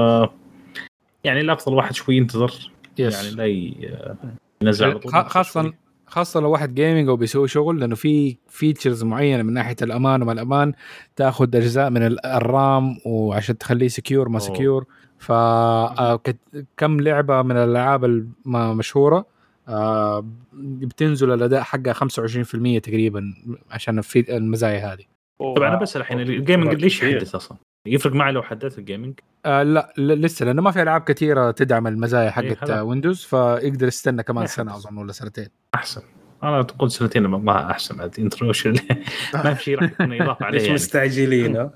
[1.24, 2.70] يعني الافضل واحد شوي ينتظر.
[2.98, 3.94] يعني yes لا ي-
[4.62, 5.72] ينزل على طول خ- خاصة
[6.06, 10.32] خاصة لو واحد gaming أو بيسوي شغل لأنه في features معينة من ناحية الأمان وما
[10.32, 10.72] الأمان
[11.16, 14.38] تأخذ أجزاء من ال- ال RAM وعشان تخليه secure ما.
[14.38, 14.84] secure
[15.18, 16.20] ف آه،
[16.82, 19.26] لعبة من الألعاب المشهورة آه،
[20.54, 23.34] بتنزل الأداء حقها 25% تقريبا
[23.70, 25.04] عشان في المزايا هذه
[25.56, 27.02] طبعا أنا بس الحين ال gaming ليش.
[27.02, 30.82] يحدث أصلا؟ يفرق معي لو حدثت ال gaming؟ آه لا ل- لسه لأنه ما في
[30.82, 32.80] ألعاب كثيرة تدعم المزايا حقت إيه،.
[32.82, 34.76] ويندوز فيقدر يستنى كمان ما سنة.
[34.76, 36.02] أظن ولا سنتين أحسن
[36.42, 38.74] أنا تقول سنتين ما- ما أحسن بعد انتروشن
[39.44, 40.74] ما في شيء راح يكون إضافة عليه ليش يعني.
[40.74, 41.70] مستعجلين ها؟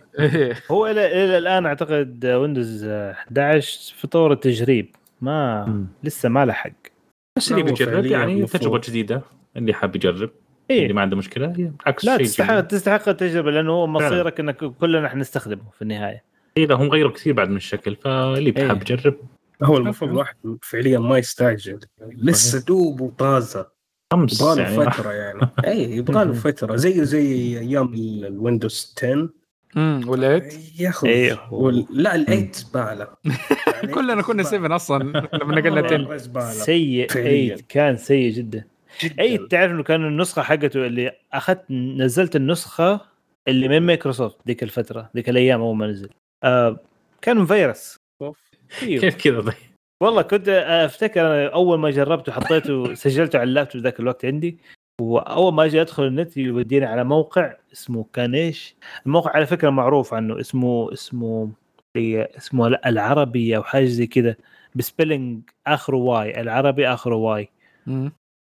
[0.70, 5.84] هو إلى الآن أعتقد ويندوز 11 في طور التجريب ما.
[6.04, 6.70] لسه ما لحق
[7.36, 8.62] بس اللي لا، بيجرب يعني المفروض.
[8.62, 9.22] تجربة جديدة
[9.56, 10.30] اللي حاب يجرب
[10.70, 12.60] اللي إيه ما عنده مشكلة هي بالعكس لا تستحق.
[12.60, 13.86] تستحق التجربة لأنه هو.
[13.86, 16.24] مصيرك إنك كلنا حنستخدمه في النهاية.
[16.56, 18.66] اذا هم غيروا كثير بعد من الشكل فاللي إيه.
[18.68, 19.16] بحب يجرب.
[19.62, 21.80] هو المفروض الواحد فعليا ما يستعجل.
[22.08, 23.66] لسه دوب وطازة.
[24.12, 24.90] خمس يبغى له يعني.
[24.90, 25.40] فترة يعني.
[25.66, 26.76] اي يبغى له فترة.
[26.76, 29.28] زيه زي أيام ال- الويندوز 10
[29.76, 31.08] امم وال eight؟ ياخذ.
[31.50, 31.86] وال...
[31.90, 33.08] لا ال eight زبالة.
[33.94, 34.98] كلنا كنا 7 أصلا
[35.42, 36.50] لما نقلنا 10 مرة زبالة.
[36.50, 37.56] سيء فعلياً.
[37.56, 38.64] 8 كان سيء جدا.
[39.04, 39.22] جداً.
[39.22, 43.00] اي تعرف إنه كان النسخة حقته اللي أخذت نزلت النسخة
[43.48, 46.08] اللي من مايكروسوفت ذيك الفترة ذيك الأيام أول ما نزل.
[46.44, 46.76] آه
[47.22, 47.96] كان فيروس.
[48.80, 49.54] كيف كذا طيب؟
[50.02, 50.48] والله كنت
[50.88, 54.58] أفتكر أول ما جربته حطيته سجلته على اللابتوب ذاك الوقت عندي.
[55.00, 58.76] وأول ما أجي أدخل النت يوديني على موقع اسمه كان إيش؟
[59.06, 61.50] الموقع على فكرة معروف عنه اسمه اسمه
[61.96, 64.36] اسمه العربي أو حاجة زي كذا
[64.74, 67.48] ب spelling اخره Y العربي اخره Y.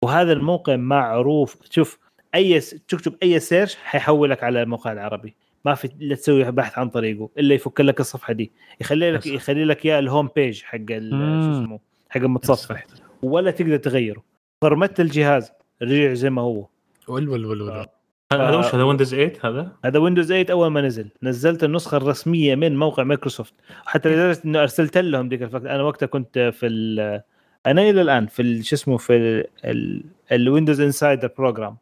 [0.04, 2.00] وهذا الموقع معروف شوف
[2.36, 5.36] أي تكتب أي search حيحولك على الموقع العربي.
[5.66, 8.52] ما في لا تسوي بحث عن طريقه إلا يفك لك الصفحة دي.
[8.82, 10.78] يخلي لك يخلي لك إياه ال home page حق.
[10.78, 11.80] شو اسمه
[12.10, 12.86] حق المتصفح.
[13.24, 14.24] ولا تقدر تغيره.
[14.64, 15.52] فرمت الجهاز.
[15.82, 16.68] رجع زي ما هو.
[17.08, 17.86] ول ول ول ول.
[18.34, 21.10] هذا وش؟ هذا ويندوز 8 هذا؟ هذا ويندوز 8 أول ما نزل.
[21.24, 23.54] نزلت النسخة الرسمية من موقع مايكروسوفت.
[23.86, 27.22] حتى لدرجة إنه أرسلت لهم ذيك الفترة أنا وقتها كنت في ال-
[27.66, 31.78] أنا إلى الآن في شو اسمه في ال- ال- ال Windows Insider Program.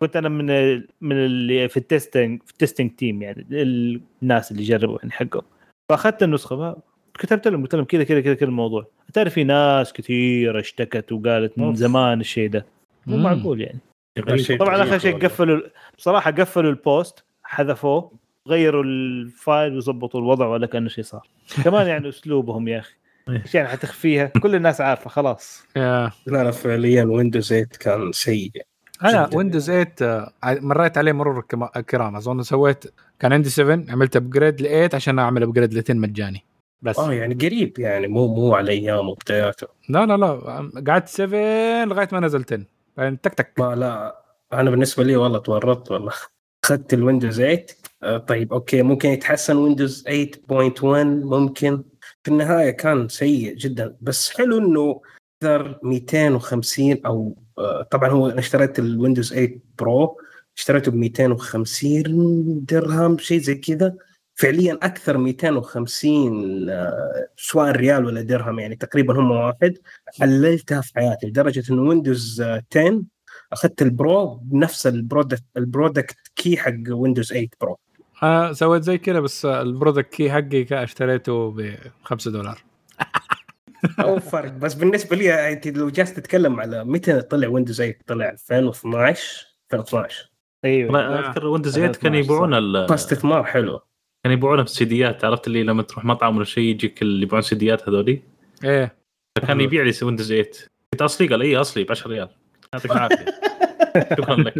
[0.00, 3.46] كنت أنا من ال- من اللي في ال testing في ال testing team يعني
[4.22, 5.42] الناس اللي جربوا يعني حقهم.
[5.88, 6.76] فأخذت النسخة
[7.18, 8.86] كتبت لهم قلت لهم كذا كذا كذا الموضوع.
[9.12, 11.74] تعرف في ناس كثير اشتكت وقالت من.
[11.74, 12.66] زمان الشيء ده.
[13.06, 13.16] مو.
[13.16, 13.78] معقول يعني.
[14.58, 15.18] طبعا آخر شيء.
[15.18, 15.60] قفلوا
[15.98, 18.12] بصراحة قفلوا ال post حذفوه
[18.48, 21.28] غيروا ال file وظبطوا الوضع ولا كأنه شيء صار.
[21.64, 22.94] كمان يعني أسلوبهم يا أخي.
[23.28, 25.66] إيش يعني حتخفيها؟ كل الناس عارفة خلاص.
[25.76, 28.50] لا لا فعليا ويندوز 8 كان سيء.
[29.04, 29.30] أنا.
[29.34, 31.40] ويندوز 8 آه، مريت عليه مرور
[31.90, 32.84] كرام أظن سويت
[33.18, 36.44] كان عندي 7 عملت upgrade ل 8 عشان أعمل upgrade ل 10 مجاني.
[36.82, 36.98] بس.
[36.98, 42.08] آه يعني قريب يعني مو مو على أيام وبداياته لا لا لا قعدت 7 لغاية
[42.12, 42.64] ما نزل 10
[42.96, 44.20] بعدين تك تك لا
[44.52, 46.12] أنا بالنسبة لي والله تورطت والله.
[46.64, 47.66] أخذت الويندوز 8
[48.02, 50.84] آه طيب okay ممكن يتحسن ويندوز 8.1
[51.24, 51.84] ممكن.
[52.24, 53.96] في النهاية كان سيء جدا.
[54.00, 55.00] بس حلو إنه
[55.42, 60.20] أكثر 250 أو آه طبعا هو أنا اشتريت الويندوز 8 Pro
[60.56, 63.94] اشتريته ب 250 درهم شيء زي كذا.
[64.34, 69.78] فعليا أكثر 250 آه، سواء ريال ولا درهم يعني تقريبا هم واحد
[70.20, 73.02] حللتها في حياتي لدرجة إنه ويندوز 10
[73.52, 77.78] أخذت ال Pro بنفس ال product ال product key حق ويندوز 8 برو
[78.22, 82.58] أنا سويت زي كذا بس ال product key حقي اشتريته ب 5 دولار.
[84.00, 84.52] أو فرق.
[84.52, 90.30] بس بالنسبة لي أنت لو جالس تتكلم على متى طلع ويندوز 8 طلع 2012 2012
[90.64, 90.90] أيوه.
[91.06, 93.80] أنا أذكر Windows 8 كانوا يبيعون ال- فاستثمار حلو.
[94.24, 97.88] كانوا يبيعونها في السيديات عرفت اللي لما تروح مطعم ولا شيء يجيك اللي يبيعون سيديات
[97.88, 98.22] هذولي؟
[98.64, 98.94] إيه.
[99.38, 100.44] فكان يبيع لي Windows 8
[100.92, 102.28] قلت أصلي؟ قال اي أصلي ب 10 ريال.
[102.72, 103.24] يعطيك العافية.
[104.10, 104.54] شكرا لك.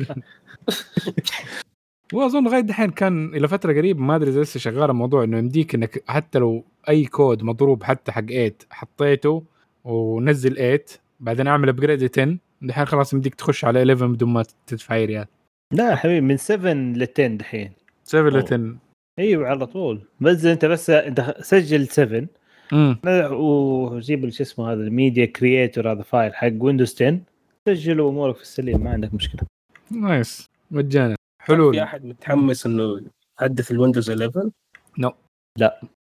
[2.12, 5.74] واظن لغايه دحين كان إلى فترة قريبة ما أدري إذا لسه شغال الموضوع إنه يمديك
[5.74, 9.44] إنك حتى لو أي كود مضروب حتى حق 8 حطيته
[9.84, 10.84] ونزل 8
[11.20, 15.26] بعدين أعمل upgrade 10 دحين خلاص يمديك تخش على 11 بدون ما تدفع أي ريال.
[15.72, 17.72] لا يا حبيبي من 7 ل 10 دحين.
[18.04, 18.44] 7 ل أوه.
[18.44, 18.84] 10
[19.18, 20.08] إيوه على طول.
[20.20, 22.26] بس أنت بس أنت سجل 7
[22.72, 22.98] امم
[23.32, 27.20] وجيب شو اسمه هذا ال media creator هذا file حق Windows 10
[27.68, 29.40] سجله امورك في السليم ما عندك مشكلة.
[29.90, 30.46] nice.
[30.70, 31.14] مجانا.
[31.14, 33.00] في حلول أحد متحمس إنه
[33.40, 34.50] يحدث ال Windows 11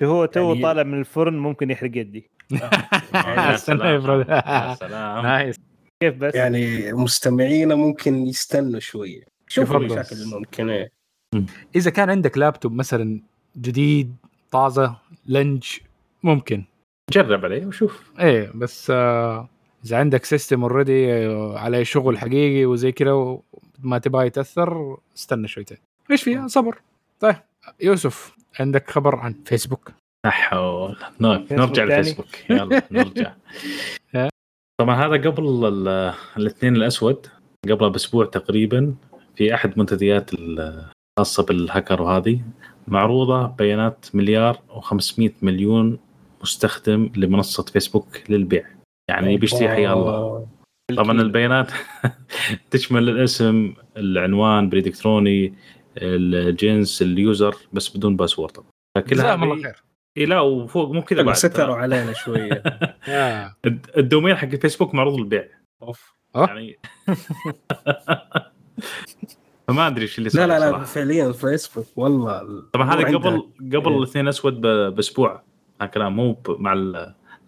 [0.02, 2.30] هو تو يعني- طالع من الفرن ممكن يحرق يدي.
[2.52, 2.58] يا
[3.54, 4.00] استنى يا سلام.
[4.02, 4.30] brother.
[4.32, 5.22] يا سلام.
[5.26, 5.56] nice.
[6.02, 9.22] كيف بس؟ يعني مستمعينا ممكن يستنوا شوية.
[9.48, 9.76] شوفوا.
[9.76, 10.95] المشاكل الممكنه إيه.
[11.76, 13.20] إذا كان عندك لابتوب مثلا
[13.56, 14.16] جديد
[14.50, 14.96] طازة
[15.26, 15.64] لنج
[16.22, 16.64] ممكن.
[17.12, 18.10] جرب عليه وشوف.
[18.20, 19.48] إيه بس آه
[19.84, 21.12] إذا عندك system already
[21.56, 23.38] عليه شغل حقيقي وزي كذا
[23.78, 25.78] ما تبغى يتأثر استنى شويتين.
[26.10, 26.78] إيش فيها؟ صبر.
[27.20, 27.36] طيب
[27.80, 29.92] يوسف عندك خبر عن فيسبوك
[30.24, 30.96] لا حول.
[31.20, 33.32] نرجع تاني؟ للفيسبوك يلا نرجع.
[34.14, 34.28] ها.
[34.80, 37.26] طبعا هذا قبل ال- الاثنين الأسود
[37.70, 38.94] قبل بأسبوع تقريبا
[39.36, 40.30] في أحد منتديات
[41.18, 42.40] الخاصه بالهاكر وهذه
[42.88, 45.98] معروضة بيانات مليار و500 مليون
[46.42, 48.64] مستخدم لمنصة فيسبوك للبيع.
[49.10, 50.46] يعني بيشتري حيا الله.
[50.96, 51.70] طبعا البيانات
[52.70, 55.54] تشمل الاسم العنوان بريد الكتروني
[55.98, 58.52] الجنس اليوزر بس بدون باسورد.
[58.52, 59.82] طبعا فكل جزاهم الله خير.
[60.16, 61.34] إيه لا وفوق مو كذا بعد.
[61.34, 62.62] ستروا علينا شوية.
[63.66, 65.48] الد- الدومين حق الفيسبوك معروض للبيع.
[65.82, 66.76] أه؟ يعني
[69.68, 70.84] فما أدري إيش اللي لا صار لا لا صراحة.
[70.84, 73.42] فعليا فيسبوك والله طبعا هذا عندها- قبل
[73.76, 73.98] قبل إيه.
[73.98, 75.42] الاثنين أسود بأسبوع
[75.80, 76.92] هالكلام مو مع ال...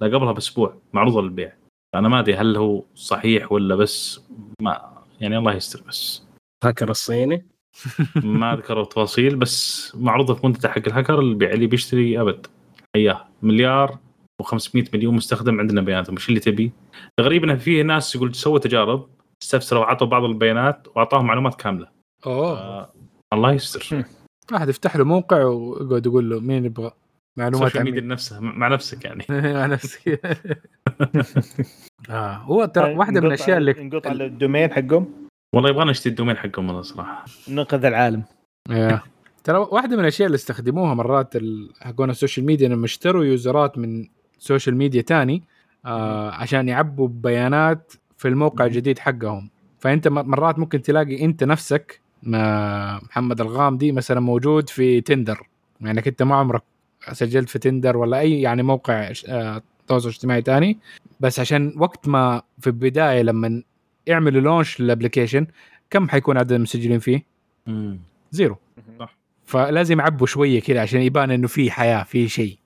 [0.01, 1.53] لا قبلها بأسبوع معروضه للبيع
[1.95, 4.21] أنا ما أدري هل هو صحيح ولا بس
[4.63, 4.91] ما
[5.21, 6.23] يعني الله يستر بس
[6.65, 7.47] هاكر الصيني
[8.17, 12.47] ما أذكر التفاصيل بس معروضة في منتدى حق الهاكر البيع اللي بيشتري أبد
[12.97, 13.99] اياه مليار
[14.43, 16.73] و500 مليون مستخدم عندنا بياناتهم إيش اللي تبي؟
[17.19, 19.09] الغريب انه في ناس يقول سووا تجارب
[19.43, 21.89] استفسروا وعطوا بعض البيانات وأعطاهم معلومات كاملة
[22.27, 22.59] أوه.
[22.59, 22.93] آه
[23.33, 24.05] الله يستر.
[24.53, 26.91] واحد يفتح له موقع ويقعد يقول له مين يبغى؟
[27.37, 29.25] معلومات السوشيال عن ميديا مين نفسها مع نفسك يعني.
[29.59, 30.09] مع نفسك.
[32.11, 35.09] آه هو ترى واحدة من الأشياء اللي نقطع على ال domain حقهم.
[35.55, 37.25] والله يبغى نشتري ال domain حقهم والله صراحة.
[37.49, 38.23] ننقذ العالم.
[39.45, 43.79] ترى واحدة من الأشياء اللي استخدموها مرات ال- حقون ال social media إنهم اشتروا يوزرات
[43.79, 44.09] من
[44.39, 45.43] social media تاني
[45.87, 49.51] آه عشان يعبوا بيانات في الموقع الجديد حقهم.
[49.79, 55.47] فأنت م- مرات ممكن تلاقي أنت نفسك ما محمد الغامدي مثلا موجود في Tinder.
[55.81, 56.63] يعني انت ما عمرك
[57.13, 60.79] سجلت في Tinder ولا أي يعني موقع آه، تواصل اجتماعي تاني.
[61.21, 63.63] بس عشان وقت ما في البداية لما
[64.07, 65.47] يعملوا launch لل application
[65.91, 67.25] كم حيكون عدد المسجلين فيه؟
[68.31, 68.57] zero.
[69.01, 69.17] صح.
[69.45, 72.59] فلازم يعبوا شوية كذا عشان يبان إنه في حياة في شيء.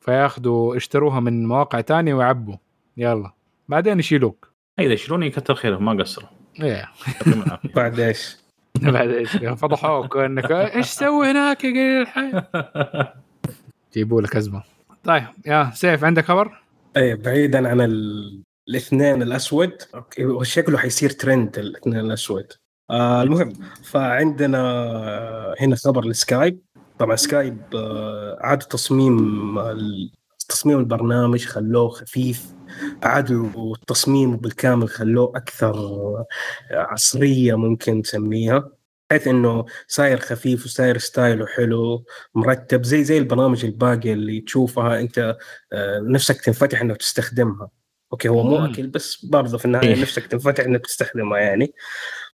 [0.00, 2.56] فياخذوا اشتروها من مواقع تانية ويعبوا.
[2.96, 3.32] يلا.
[3.68, 4.52] بعدين يشيلوك.
[4.78, 6.28] إذا يشيلوني كثر خيرهم ما قصروا.
[7.76, 8.36] بعد إيش؟
[8.82, 13.14] بعد إيش؟ فضحوك إنك إيش تسوي هناك يا قليل الحيا
[13.94, 14.62] جيبوا لك ازمه
[15.04, 16.62] طيب يا سيف عندك خبر؟
[16.96, 18.42] إيه بعيدا عن ال...
[18.68, 19.72] الاثنين الأسود.
[19.94, 22.52] أوكي وشكله حيصير ترند الاثنين الأسود.
[22.90, 23.52] آه المهم
[23.84, 26.60] فعندنا آه، هنا خبر لسكايب.
[26.98, 29.58] طبعا سكايب آه عادوا تصميم
[30.48, 32.46] تصميم البرنامج خلوه خفيف.
[33.02, 35.74] عادوا التصميم بالكامل خلوه أكثر
[36.70, 38.70] عصرية ممكن تسميها
[39.10, 42.04] بحيث إنه صاير خفيف وصاير style ه حلو
[42.34, 45.36] مرتب زي زي البرامج الباقية اللي تشوفها أنت
[45.72, 47.70] آه، نفسك تنفتح انك تستخدمها
[48.12, 48.64] أوكي هو مو.
[48.64, 50.02] أكل بس برضه في النهاية إيه.
[50.02, 51.74] نفسك تنفتح إنك تستخدمها يعني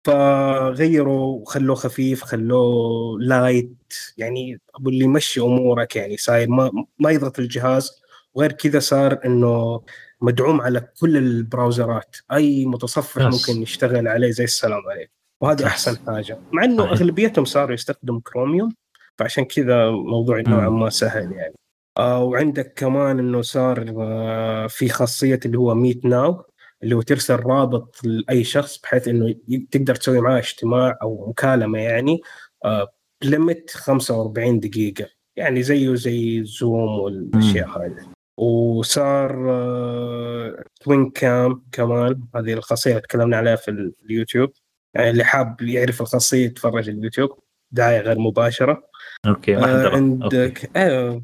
[0.05, 7.39] فغيروا وخلوه خفيف خلوه light يعني أبو اللي يمشي أمورك يعني صاير ما ما يضغط
[7.39, 8.03] الجهاز
[8.35, 9.83] وغير كذا صار إنه
[10.21, 12.17] مدعوم على كل البراوزرات.
[12.33, 13.49] أي متصفح يس.
[13.49, 14.31] ممكن يشتغل عليه.
[14.31, 15.13] زي السلام عليكم.
[15.41, 15.67] وهذه.
[15.67, 16.39] أحسن حاجة.
[16.53, 16.83] مع إنه.
[16.83, 18.75] أغلبيتهم صاروا يستخدموا كروميوم
[19.19, 21.55] فعشان كذا موضوع نوعا ما سهل يعني.
[21.99, 26.45] آه وعندك كمان إنه صار آه في خاصية اللي هو Meet Now
[26.83, 29.35] اللي هو ترسل رابط لأي شخص بحيث إنه
[29.71, 32.21] تقدر تسوي معاه اجتماع أو مكالمة يعني
[32.65, 35.07] آه limit 45 دقيقة.
[35.37, 38.14] يعني زيه زي Zoom والأشياء هذه.
[38.37, 44.53] وصار آه twin cam كمان هذه الخاصية اللي تكلمنا عليها في اليوتيوب.
[44.95, 47.39] يعني اللي حاب يعرف الخاصية يتفرج اليوتيوب
[47.71, 48.89] دعاية غير مباشرة.
[49.27, 51.23] أوكي ما آه عندك آه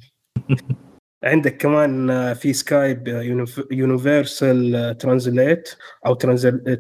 [1.24, 3.08] عندك كمان آه، في سكايب
[3.70, 5.76] universal translate
[6.06, 6.14] أو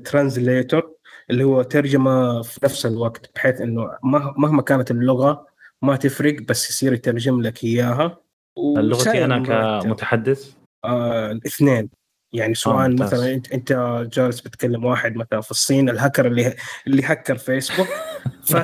[0.04, 0.94] translator
[1.30, 3.98] اللي هو ترجمة في نفس الوقت بحيث إنه
[4.36, 5.46] مهما كانت اللغة
[5.82, 8.20] ما تفرق بس يصير يترجم لك إياها.
[8.58, 10.54] لغتي أنا كمتحدث؟
[10.84, 11.90] آه الاثنين.
[12.32, 13.72] يعني سواء آه مثلا انت أنت
[14.12, 16.54] جالس بتكلم واحد مثلا في الصين الهكر اللي
[16.86, 17.86] اللي هكر فيسبوك.
[18.50, 18.56] ف...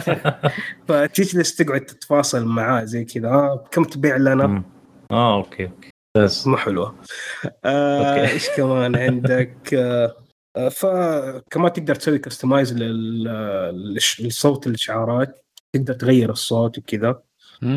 [0.88, 3.28] فتجلس تقعد تتواصل معاه زي كذا.
[3.28, 4.62] آه كم تبيع لنا؟
[5.10, 5.90] آه أوكي أوكي.
[6.16, 6.94] بس مو حلوة.
[7.64, 10.16] آه إيش كمان عندك؟ آه,
[10.56, 12.72] آه، فكمان تقدر تسوي customize
[14.20, 17.22] للصوت الاشعارات تقدر تغير الصوت وكذا.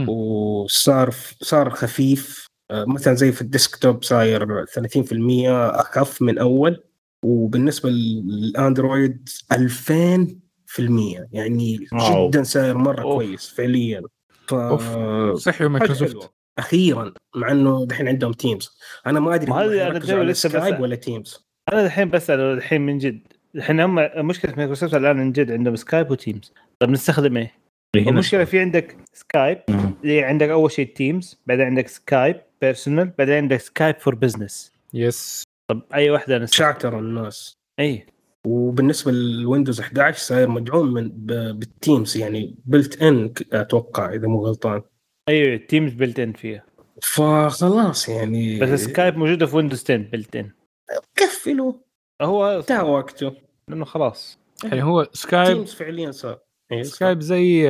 [0.09, 1.09] وصار
[1.41, 2.47] صار خفيف.
[2.71, 6.83] آه، مثلا زي في ال desktop صاير 30% أخف من أول
[7.25, 11.27] وبالنسبة للأندرويد 2000 في المية.
[11.31, 12.29] يعني wow.
[12.29, 13.13] جدا سعر مرة أوف.
[13.15, 14.01] كويس فعليا.
[14.47, 14.55] ف
[15.35, 16.31] صحي مايكروسوفت.
[16.59, 18.77] أخيرا مع إنه دحين عندهم Teams
[19.07, 23.21] أنا ما أدري هذه أنا لسه Skype ولا Teams أنا الحين بسأل الحين من جد.
[23.55, 27.53] الحين هم مشكلة مايكروسوفت الآن من جد عندهم Skype و Teams طيب نستخدم إيه؟
[27.95, 29.61] المشكلة في عندك Skype
[30.03, 35.43] اللي عندك أول شيء Teams بعدين عندك Skype personal بعدين عندك Skype for Business yes
[35.67, 38.05] طب أي واحدة أنا شاتر الناس إي.
[38.47, 41.09] وبالنسبة للويندوز 11 صاير مدعوم من
[41.59, 44.81] بال Teams يعني built in أتوقع إذا مو غلطان.
[45.29, 46.63] أيوه Teams built in فيها.
[47.03, 48.59] فخلاص يعني.
[48.59, 50.51] بس Skype موجودة في ويندوز 10 built in
[51.15, 51.73] كفلوا.
[52.21, 53.35] هو تا وقته.
[53.67, 54.39] لأنه خلاص.
[54.63, 56.39] يعني هو Skype Teams فعليا صار.
[56.71, 57.69] إيه، Skype زي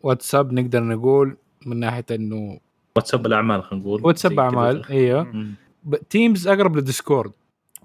[0.00, 1.36] واتساب نقدر نقول
[1.66, 2.60] من ناحية إنه
[2.96, 4.00] واتساب الاعمال خلينا نقول.
[4.04, 5.46] واتساب اعمال أيوه
[6.10, 7.32] Teams أقرب لل Discord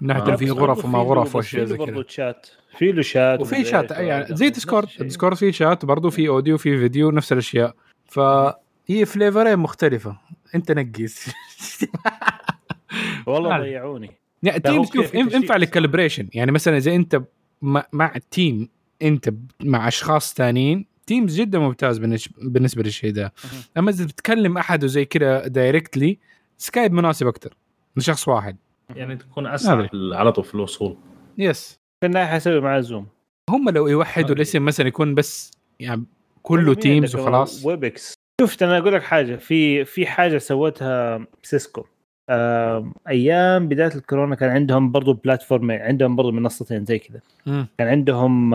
[0.02, 0.36] من ناحية آه.
[0.36, 2.04] في غرف وما غرف واشياء زي كذا.
[2.08, 2.48] شات
[2.78, 6.57] في له شات وفي شات يعني زي Discord ال Discord فيه شات برضه في audio
[6.58, 7.76] في فيديو نفس الأشياء.
[8.06, 10.18] فهي فليفرين مختلفة.
[10.56, 11.30] أنت نقيس.
[13.28, 14.12] والله ضيعوني.
[14.44, 17.22] يعني Teams شوف ينفع لل collaboration يعني مثلا إذا أنت
[17.92, 18.69] مع team
[19.01, 21.97] انت مع اشخاص ثانيين Teams جدا ممتاز
[22.38, 23.34] بالنسبة للشيء ده.
[23.77, 26.18] اما اذا بتكلم أحد وزي كذا directly
[26.57, 27.53] Skype مناسب أكثر
[27.95, 28.57] من شخص واحد.
[28.95, 30.97] يعني تكون أسرع على طول في الوصول.
[31.38, 33.07] yes في النهاية حسوي مع Zoom
[33.49, 36.03] هم لو يوحدوا الاسم مثلا يكون بس يعني
[36.43, 37.65] كله Teams وخلاص.
[37.65, 39.35] Webex شفت أنا أقول لك حاجة.
[39.35, 41.86] في في حاجة سوتها Cisco
[42.30, 47.19] أيام بداية الكورونا كان عندهم برضو platform ين عندهم برضو منصتين زي كذا.
[47.77, 48.53] كان عندهم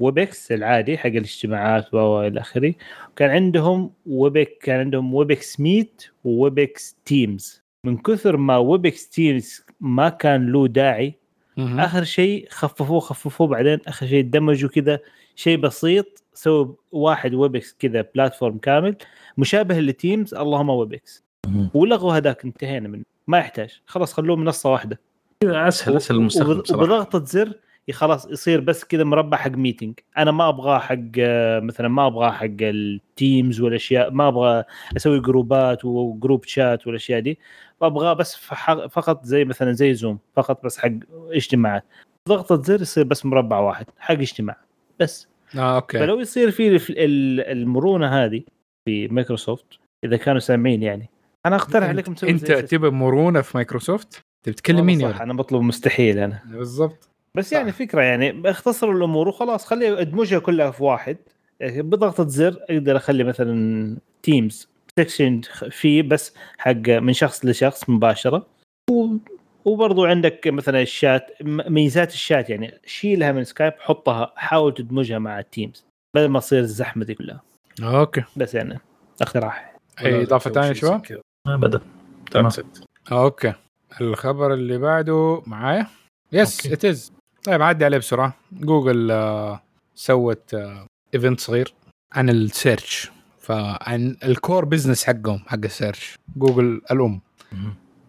[0.00, 2.74] Webex العادي حق الاجتماعات والى آخره.
[3.12, 9.64] وكان عندهم ويبك كان عندهم Webex Meet و Webex Teams من كثر ما Webex Teams
[9.80, 11.14] ما كان له داعي
[11.58, 14.98] آخر شيء خففوه خففوه بعدين آخر شيء دمجوا كذا.
[15.36, 18.96] شيء بسيط سووا واحد Webex كذا platform كامل
[19.38, 21.27] مشابه ل Teams اللهم Webex
[21.74, 23.04] ولغوا هذاك انتهينا منه.
[23.26, 23.80] ما يحتاج.
[23.86, 25.00] خلاص خلوه منصة واحدة.
[25.40, 27.52] كذا أسهل أسهل المستخدم صراحة وبضغطة زر
[27.92, 30.96] خلاص يصير بس كذا مربع حق meeting أنا ما أبغاه حق
[31.62, 34.64] مثلا ما أبغاه حق ال Teams والأشياء ما أبغى
[34.96, 37.38] أسوي جروبات و group chat والأشياء دي.
[37.82, 38.36] أبغاه بس
[38.90, 40.92] فقط زي مثلا زي Zoom فقط بس حق
[41.30, 41.84] اجتماعات.
[42.28, 44.56] ضغطة زر يصير بس مربع واحد حق اجتماع.
[45.00, 45.28] بس.
[45.56, 45.98] آه okay.
[45.98, 47.04] فلو يصير في
[47.52, 48.42] المرونة هذه
[48.84, 49.66] في مايكروسوفت
[50.04, 51.10] إذا كانوا سامعين يعني.
[51.48, 55.62] أنا أقترح عليكم تسوي أنت تبى مرونة في مايكروسوفت؟ انت بتتكلم مين صح أنا بطلب
[55.62, 56.42] مستحيل أنا.
[56.46, 57.08] بالضبط.
[57.34, 61.16] بس يعني فكرة يعني اختصروا الأمور وخلاص خلي ادمجها كلها في واحد.
[61.60, 64.68] يعني بضغطة زر أقدر أخلي مثلا Teams
[64.98, 68.46] section فيه بس حق من شخص لشخص مباشرة.
[68.90, 69.06] و...
[69.64, 75.46] وبرضو عندك مثلا الشات ميزات الشات يعني شيلها من Skype حطها حاول تدمجها مع ال
[75.46, 77.42] Teams بدل ما تصير الزحمة دي كلها.
[77.82, 78.22] okay.
[78.36, 78.78] بس يعني
[79.22, 79.76] اقتراح.
[80.00, 81.20] أي إضافة ثانية شباب؟
[81.54, 81.80] ابدا.
[82.30, 82.50] تمام.
[83.12, 83.52] okay.
[84.00, 85.86] الخبر اللي بعده معايا؟
[86.32, 87.12] yes it is
[87.44, 88.34] طيب عدي عليه بسرعة.
[88.52, 89.62] جوجل آه
[89.94, 91.74] سوت آه event صغير
[92.12, 97.20] عن ال search فعن ال core business حقهم حق ال search Google الأم.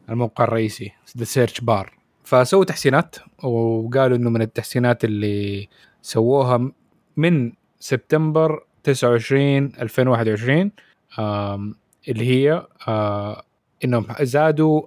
[0.10, 0.92] الموقع الرئيسي.
[1.18, 1.94] the search bar
[2.24, 5.68] فسووا تحسينات وقالوا إنه من التحسينات اللي
[6.02, 6.72] سووها
[7.18, 10.72] من سبتمبر 29 2021
[11.20, 11.76] آم،
[12.08, 13.44] اللي هي آه،
[13.84, 14.82] إنهم زادوا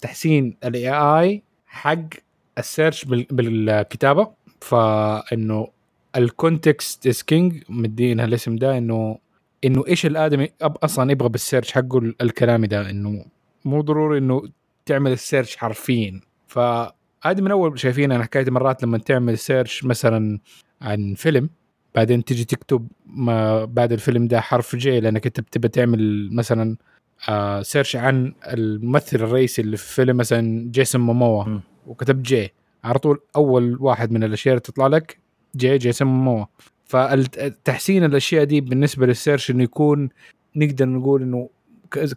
[0.00, 1.98] تحسين ال AI حق
[2.58, 4.28] ال search بال- بالكتابة.
[4.60, 5.68] فإنه
[6.16, 9.18] ال context is king مدينها الاسم ده إنه
[9.64, 13.24] إنه إيش الآدمي أصلا يبغى بال search حقه ال- الكلامي ده إنه
[13.64, 14.42] مو ضروري إنه
[14.86, 16.20] تعمل ال search حرفيا.
[16.46, 20.38] فهذه من أول شايفين أنا حكايه مرات لما تعمل سيرش مثلا
[20.82, 21.50] عن فيلم
[21.94, 26.76] بعدين تجي تكتب ما بعد الفيلم ده حرف J لأنك أنت بتبى تعمل مثلا
[27.28, 31.44] آه search عن الممثل الرئيسي اللي في فيلم مثلا جيسون موموا.
[31.86, 32.52] وكتبت J
[32.84, 35.18] على طول أول واحد من الأشياء اللي تطلع لك
[35.56, 36.44] J جيسون موموا.
[36.84, 40.08] فالتحسين الأشياء دي بالنسبة لل search إنه يكون
[40.56, 41.48] نقدر نقول إنه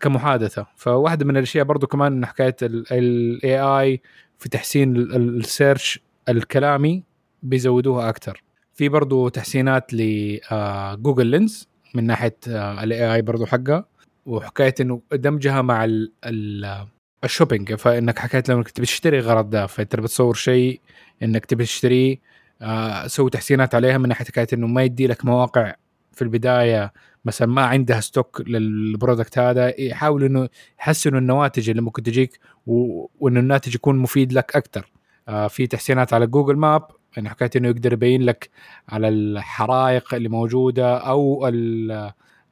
[0.01, 0.65] كمحادثة.
[0.75, 4.01] فواحدة من الأشياء برضو كمان إن حكاية ال AI
[4.39, 5.99] في تحسين ال- ال- ال search
[6.29, 7.03] الكلامي
[7.43, 8.43] بيزودوها أكثر
[8.77, 13.85] في برضو تحسينات ل Google Lens من ناحية ال AI برضو حقها
[14.25, 16.85] وحكاية إنه دمجها مع ال ال
[17.23, 20.81] ال shopping فإنك حكيت لما تبي تشتري غرض ده فأنت بتصور شيء
[21.23, 22.17] إنك تبي تشتريه
[22.61, 25.75] آه، سوي تحسينات عليها من ناحية حكاية إنه ما يدي لك مواقع
[26.11, 26.93] في البداية
[27.25, 30.49] مثلا ما عندها stock لل product هذا يحاولوا إنه
[30.79, 32.39] يحسنوا النواتج اللي ممكن تجيك.
[32.65, 34.91] وإنه الناتج يكون مفيد لك أكثر
[35.27, 36.87] آه في تحسينات على Google Map
[37.17, 38.49] يعني حكاية إنه يقدر يبين لك
[38.89, 41.47] على الحرائق اللي موجودة أو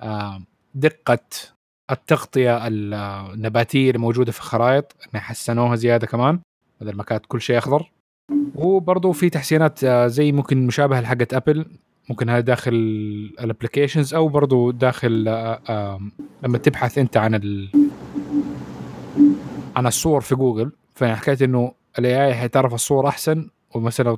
[0.02, 0.42] آه
[0.76, 1.20] دقة
[1.92, 6.40] التغطية النباتية اللي موجودة في الخرائط إنه حسنوها زيادة كمان
[6.82, 7.92] بدل ما كانت كل شيء أخضر.
[8.56, 11.66] وبرضه في تحسينات آه، زي ممكن مشابهة لحقت Apple
[12.10, 12.72] ممكن هذا داخل
[13.40, 16.00] ال applications أو برضه داخل آه،
[16.44, 17.70] لما تبحث أنت عن ال
[19.76, 20.72] عن الصور في جوجل.
[20.96, 24.18] فحكيت إنه ال AI حيتعرف الصور أحسن ومثلا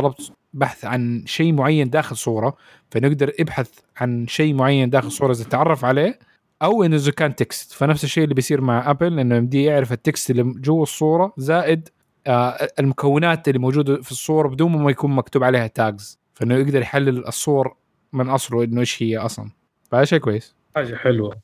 [0.00, 2.56] طلبت بحث عن شيء معين داخل صورة
[2.90, 6.18] فنقدر نبحث عن شيء معين داخل صورة إذا تعرف عليه
[6.62, 10.00] أو إنه إذا كان text فنفس الشيء اللي بيصير مع Apple إنه يمديه يعرف ال
[10.00, 11.88] text اللي جوا الصورة زائد
[12.26, 17.26] آه المكونات اللي موجودة في الصورة بدون ما يكون مكتوب عليها tags فإنه يقدر يحلل
[17.26, 17.76] الصور
[18.12, 19.50] من أصله إنه إيش هي أصلا.
[19.90, 20.54] فهذا شيء كويس.
[20.74, 21.36] حاجة حلوة.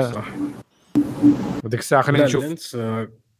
[0.00, 0.26] صح.
[1.64, 2.76] وديك الساعة خلينا نشوف.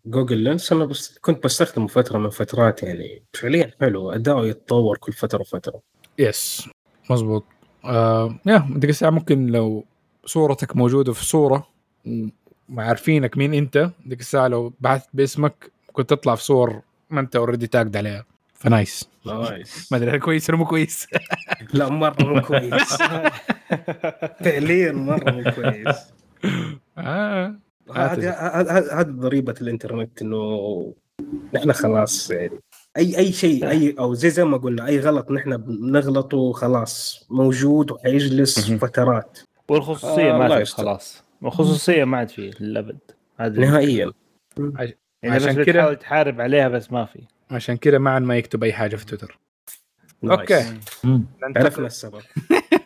[0.06, 3.22] Google Lens أنا بس كنت بستخدمه فترة من فترات يعني.
[3.32, 5.80] فعليا حلو أداؤه يتطور كل فترة وفترة.
[6.18, 6.68] Yes
[7.10, 7.44] مظبوط.
[7.84, 9.84] آه يا الساعة ممكن لو
[10.24, 11.68] صورتك موجودة في صورة
[12.74, 17.66] وعارفينك مين أنت ديك الساعة لو بحثت باسمك كنت تطلع في صور ما أنت already
[17.66, 18.24] تاقد عليها.
[18.54, 19.08] ف nice.
[19.26, 19.92] Nice.
[19.92, 21.06] ما أدري هل كويس ولا مو كويس؟
[21.74, 22.94] لا مرة مو كويس.
[24.44, 25.96] فعليا مرة مو كويس.
[26.98, 27.54] آه.
[27.92, 28.30] هذه
[29.00, 30.94] هذه ضريبة الإنترنت إنه
[31.54, 32.60] نحن خلاص يعني.
[32.96, 37.90] اي أي شيء اي أو زي زي ما قلنا أي غلط نحن بنغلطه خلاص موجود
[37.90, 38.70] وحيجلس.
[38.70, 39.38] فترات.
[39.68, 40.70] والخصوصية آه، ما في.
[40.72, 41.22] خلاص.
[41.42, 42.98] والخصوصية ما عاد في للابد
[43.40, 44.12] نهائيا.
[44.58, 47.20] يعني عشان بس كده- بتحاول تحارب عليها بس ما في.
[47.50, 49.38] عشان كذا معا ما يكتب أي حاجة في تويتر.
[50.24, 50.64] Okay.
[51.56, 52.20] عرفنا السبب.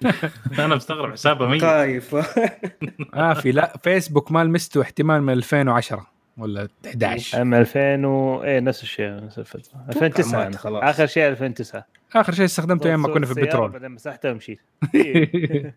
[0.58, 2.14] أنا مستغرب حسابه ميت خايف.
[3.14, 6.06] آه في لا فيسبوك ما لمسته احتمال من 2010
[6.38, 9.84] ولا 11 اما 2000 و إيه نفس الشيء نفس الفترة.
[9.88, 10.58] 2009 مات أنا.
[10.58, 10.82] خلاص.
[10.84, 13.70] آخر شيء 2009 آخر شيء استخدمته أيام ما كنا في البترول.
[13.70, 14.60] بعدين مسحتها ومشيت
[14.94, 15.74] إيه.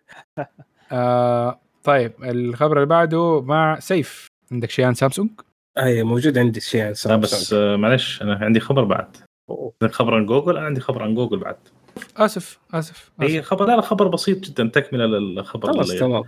[0.91, 4.27] آه طيب الخبر اللي بعده مع سيف.
[4.51, 5.29] عندك شيء عن سامسونج؟
[5.77, 7.23] اي موجود عندي شيء عن لا سامسونج.
[7.41, 9.17] بس آه، معلش أنا عندي خبر بعد.
[9.81, 11.55] عندك خبر عن جوجل؟ أنا عندي خبر عن جوجل بعد.
[12.17, 13.45] آسف آسف, هي آسف.
[13.47, 16.23] خبر لا لا خبر بسيط جدا تكملة للخبر خلاص تمام.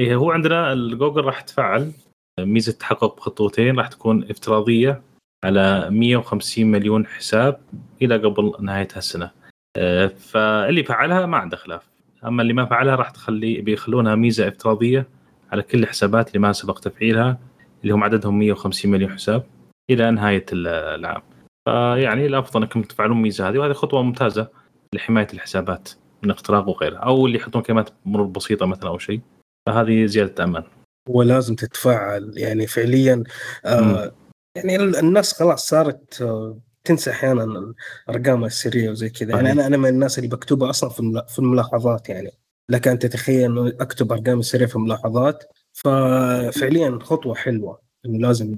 [0.00, 1.92] إيه هو عندنا الجوجل راح تفعل
[2.40, 5.02] ميزة تحقق بخطوتين راح تكون افتراضية
[5.44, 7.60] على 150 مليون حساب
[8.02, 9.30] إلى قبل نهاية هالسنة.
[9.76, 11.82] آه، فاللي فعلها ما عنده خلاف.
[12.24, 15.06] أما اللي ما فعلها راح تخلي بيخلونها ميزة افتراضية
[15.52, 17.38] على كل الحسابات اللي ما سبق تفعيلها
[17.82, 19.44] اللي هم عددهم 150 مليون حساب
[19.90, 21.22] إلى نهاية ال- العام.
[21.68, 24.48] فيعني الافضل إنكم تفعلون الميزه هذه وهذه خطوة ممتازة.
[24.94, 25.88] لحماية الحسابات
[26.22, 29.20] من اختراق وغيره أو اللي يحطون كلمات مرور بسيطة مثلا أو شيء
[29.66, 30.64] فهذه زيادة أمان.
[31.08, 33.24] ولازم تتفاعل يعني فعليا
[33.64, 34.12] آه
[34.56, 37.72] يعني ال- الناس خلاص صارت آه تنسى أحيانا
[38.08, 39.30] الأرقام السرية وزي كذا.
[39.34, 39.52] يعني.
[39.52, 42.30] أنا أنا من الناس اللي بكتبها أصلا في الملا- في الملاحظات يعني.
[42.70, 47.80] لك أن تتخيل إنه أكتب أرقام سريه في الملاحظات ففعليا خطوة حلوة.
[48.06, 48.54] إنه لازم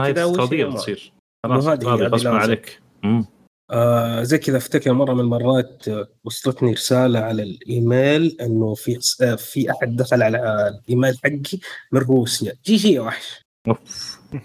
[0.00, 1.12] هاي افتراضيه ما- بتصير
[1.44, 2.30] مو خلاص هذه هذه غصبا.
[2.30, 2.80] عليك.
[3.02, 3.24] مم.
[3.70, 9.34] آه زي كذا أفتكر مرة من المرات آه، وصلتني رسالة على الإيميل إنه في آه
[9.34, 11.58] في أحد دخل على الإيميل حقي
[11.92, 12.52] من روسيا.
[12.64, 13.44] GG يا وحش.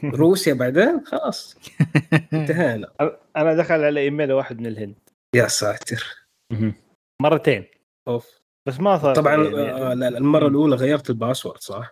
[0.04, 1.56] روسيا بعدين؟ خلاص.
[2.34, 2.92] انتهينا.
[3.38, 4.96] أنا دخل على إيميل واحد من الهند.
[5.36, 6.28] يا ساتر.
[7.22, 7.66] مرتين.
[8.08, 8.40] أوف.
[8.68, 10.08] بس ما صار طبعا يعني.
[10.08, 11.92] المرة الأولى غيرت ال password صح؟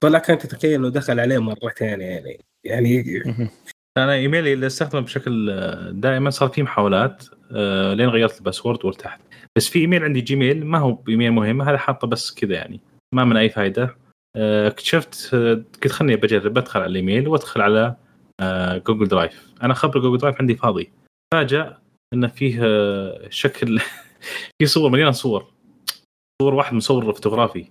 [0.00, 2.44] طلع كان تتخيل إنه دخل عليه مرتين يعني.
[2.64, 3.04] يعني.
[4.04, 8.84] أنا إيميلي اللي استخدمه بشكل آه، دائما صار في محاولات آه، لين غيرت ال password
[8.84, 9.20] وارتحت.
[9.56, 12.80] بس في إيميل عندي Gmail ما هو ايميل مهم هذا حاطه بس كذا يعني
[13.14, 13.96] ما من أي فائده
[14.36, 17.96] آه، اكتشفت قلت خلني بجرب أدخل على الإيميل وأدخل على
[18.86, 19.52] Google Drive.
[19.62, 20.92] أنا خبر Google Drive عندي فاضي.
[21.34, 21.78] فاجأ
[22.14, 22.60] انه فيه
[23.30, 23.80] شكل
[24.58, 25.46] في صور مليانه صور.
[26.42, 27.70] صور واحد مصور فوتوغرافي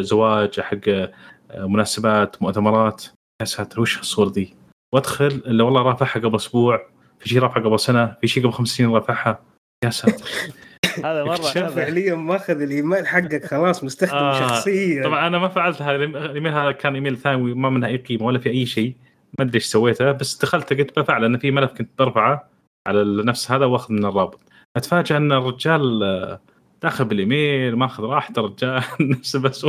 [0.00, 1.10] زواج حق
[1.54, 3.04] مناسبات مؤتمرات.
[3.40, 4.63] يا ساتر وش الصور دي؟
[4.94, 6.86] وادخل الا والله رافعها قبل أسبوع
[7.18, 9.42] في شيء رافعها قبل سنة في شيء قبل خمس سنين رافعها.
[9.84, 10.24] يا ساتر.
[11.04, 15.04] هذا مرة فعليا ماخذ الإيميل حقك خلاص مستخدم آه، شخصيا.
[15.04, 18.38] طبعا أنا ما فعلت هذا الإيميل هذا كان إيميل ثانوي ما منها أي قيمة ولا
[18.38, 18.96] في أي شيء.
[19.38, 22.50] ما أدري إيش سويته بس دخلت قلت بفعل لأن في ملف كنت برفعه
[22.86, 24.40] على نفس هذا وأخذ من الرابط.
[24.76, 26.40] اتفاجئ أن الرجال آه،
[26.82, 29.66] داخل بالإيميل ماخذ راحته الرجال نفس بس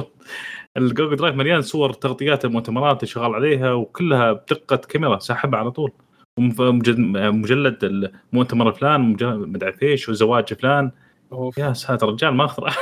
[0.77, 5.71] ال Google Drive مليان صور تغطيات المؤتمرات اللي شغال عليها وكلها بدقة كاميرا ساحبها على
[5.71, 5.91] طول.
[6.39, 10.91] مجلد المؤتمر فلان مجلد مدري إيش وزواج فلان.
[11.31, 11.57] أوف.
[11.57, 12.73] يا ساتر الرجال مره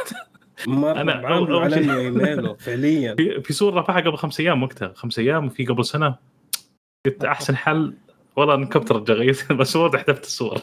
[0.67, 3.15] أنا معامله أول- أول على ايميله فعليا.
[3.15, 4.93] في في صور رفعها قبل خمس أيام وقتها.
[4.95, 6.15] خمس أيام وفي قبل سنة.
[7.05, 7.93] قلت أحسن حل.
[8.35, 10.57] والله نكبت الرجال غيرت ال password حذفت الصور.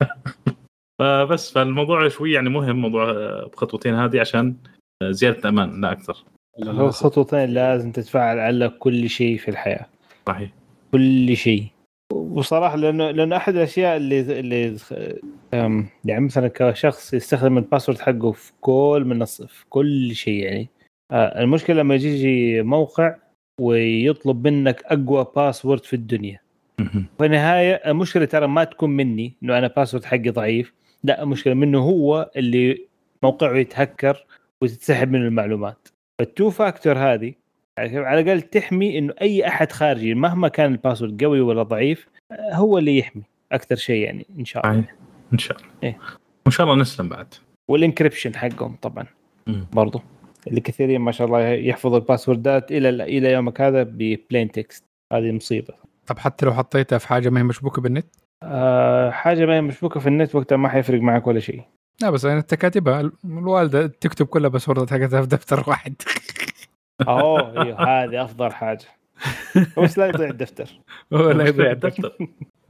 [1.00, 4.56] فبس فالموضوع شوي يعني مهم موضوع آه، بخطوتين هذه عشان
[5.02, 6.16] آه، زيادة أمان لا أكثر.
[6.64, 9.86] هو خطوتين لازم تتفاعل على كل شيء في الحياة.
[10.26, 10.50] صحيح.
[10.92, 11.66] كل شيء.
[12.12, 14.76] وصراحة لأنه لأنه أحد الأشياء اللي اللي
[16.04, 20.68] يعني مثلا كشخص يستخدم ال password حقه في كل منصه في كل شيء يعني.
[21.12, 23.14] آه، المشكلة لما يجي موقع
[23.60, 26.40] ويطلب منك أقوى password في الدنيا.
[27.18, 30.72] في النهاية المشكلة ترى ما تكون مني إنه أنا password حقي ضعيف.
[31.04, 32.86] لا المشكلة منه هو اللي
[33.22, 34.26] موقعه يتهكر
[34.62, 35.88] وتتسحب منه المعلومات.
[36.18, 37.34] فال two factor هذه
[37.78, 42.08] يعني على الأقل تحمي إنه أي أحد خارجي مهما كان ال password قوي ولا ضعيف
[42.32, 43.22] آه، هو اللي يحمي
[43.52, 44.84] أكثر شيء يعني إن شاء الله.
[45.32, 45.70] إن شاء الله.
[45.82, 45.98] إيه.
[46.46, 47.34] وإن شاء الله نسلم بعد.
[47.68, 49.06] وال encryption حقهم طبعا
[49.46, 49.66] مم.
[49.72, 50.00] برضو.
[50.46, 55.32] اللي كثيرين ما شاء الله يحفظوا الباسوردات إلى إلى يومك هذا ب plain text هذه
[55.32, 55.74] مصيبة.
[56.06, 58.06] طب حتى لو حطيتها في حاجة ما هي مشبوكة بالنت؟
[58.42, 61.62] آه حاجة ما هي مشبوكة في النت وقتها ما حيفرق معك ولا شيء.
[62.02, 65.94] لا بس أنا انت كاتبها الوالدة تكتب كلها باسوردات حقتها في دفتر واحد.
[67.08, 68.86] أوه أيوه هذه أفضل حاجة.
[69.78, 70.80] بس لا يضيع الدفتر.
[71.10, 72.16] ولا يضيع الدفتر.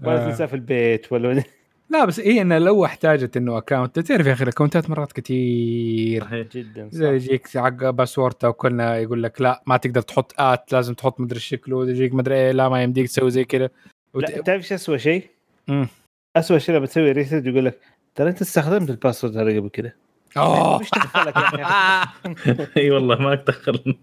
[0.02, 0.28] ولا آه.
[0.28, 1.42] تنساه في البيت ولا
[1.90, 6.46] لا بس هي انه لو احتاجت إنه account تعرف يا أخي الاكونتات مرات كثير صحيح.
[6.52, 7.24] جدا زي صح.
[7.24, 11.90] يجيك حق password وكلنا يقول لك لا ما تقدر تحط at لازم تحط مدري شكله.
[11.90, 13.70] يجيك مدري إيه لا ما يمديك تسوي زي كذا.
[14.14, 14.30] وت...
[14.30, 15.30] لا تعرف إيش اسوء شيء؟
[15.68, 15.88] مم.
[16.36, 17.80] اسوء شيء لما تسوي reset يقول لك
[18.16, 19.92] ترى انت استخدمت ال password هذا قبل كذا
[20.36, 20.80] اوه
[21.16, 21.26] يا
[21.62, 22.66] أخي.
[22.76, 23.96] إي والله ما اتدخل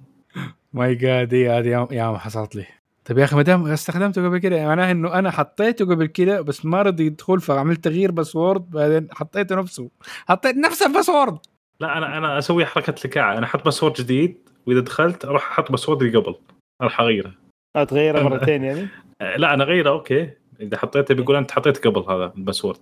[0.74, 2.66] my God هي هذه يوم- يوم حصلت لي.
[3.06, 6.66] طيب يا أخي ما دام استخدمته قبل كده معناه إنه أنا حطيته قبل كده بس
[6.66, 9.90] ما رضي يدخل فعملت تغيير password بعدين حطيته نفسه.
[10.28, 11.38] حطيت نفس ال password.
[11.80, 14.38] لا أنا أنا أسوي حركة لكاعه أنا أحط password جديد
[14.68, 16.36] وإذا دخلت أروح أحط password اللي قبل.
[16.82, 17.34] أروح أغيره.
[17.76, 18.88] آه، تغيرها مرتين يعني؟
[19.22, 20.30] آه، لا أنا أغيره okay.
[20.62, 22.78] إذا حطيته بيقول أنت حطيت قبل هذا ال password.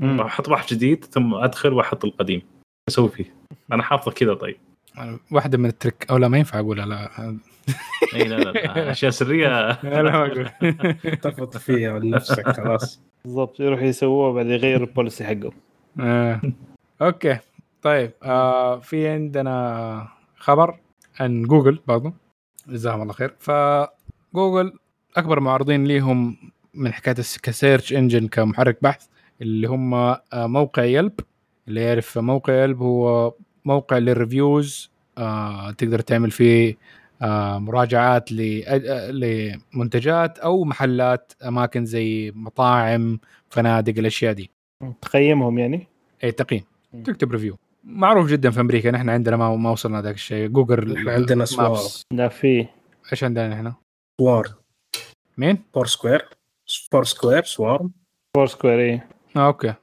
[0.00, 2.42] أحط واحد جديد ثم أدخل وأحط القديم.
[2.88, 3.34] أسوي فيه.
[3.72, 4.56] أنا حافظه كذا طيب.
[5.30, 7.10] واحدة من ال trick أو لا ما ينفع اقولها لا
[8.14, 9.48] إي لا لا, أشياء سرية.
[9.82, 10.48] لا ما أقول.
[11.22, 13.00] تفض فيها من نفسك خلاص.
[13.24, 15.52] بالضبط يروح يسووه بعد يغير ال policy حقه
[16.00, 16.40] آه.
[17.02, 17.38] okay.
[17.82, 20.78] طيب آه في عندنا خبر
[21.20, 22.12] عن جوجل برضو.
[22.68, 23.34] جزاهم الله خير.
[23.38, 24.72] فجوجل
[25.16, 26.36] أكبر معارضين ليهم
[26.74, 29.06] من حكاية ك search engine كمحرك بحث.
[29.42, 31.12] اللي هم آه، موقع Yelp.
[31.68, 36.76] اللي يعرف موقع Yelp هو موقع لل reviews آه تقدر تعمل فيه
[37.22, 38.62] آه مراجعات ل-
[39.74, 43.18] لمنتجات أو محلات أماكن زي مطاعم
[43.50, 44.50] فنادق الأشياء دي.
[45.02, 45.86] تقيمهم يعني؟
[46.24, 46.62] اي تقييم.
[47.04, 50.48] تكتب review معروف جدا في أمريكا نحن عندنا ما ما وصلنا ذاك الشيء.
[50.48, 51.78] جوجل عندنا Swarm.
[52.12, 52.66] لا في.
[53.12, 53.72] إيش عندنا نحن؟
[54.20, 54.48] Swarm.
[55.38, 56.28] مين؟ Foursquare
[56.92, 57.90] Foursquare Swarm
[58.36, 59.08] Foursquare إيه.
[59.36, 59.74] آه okay.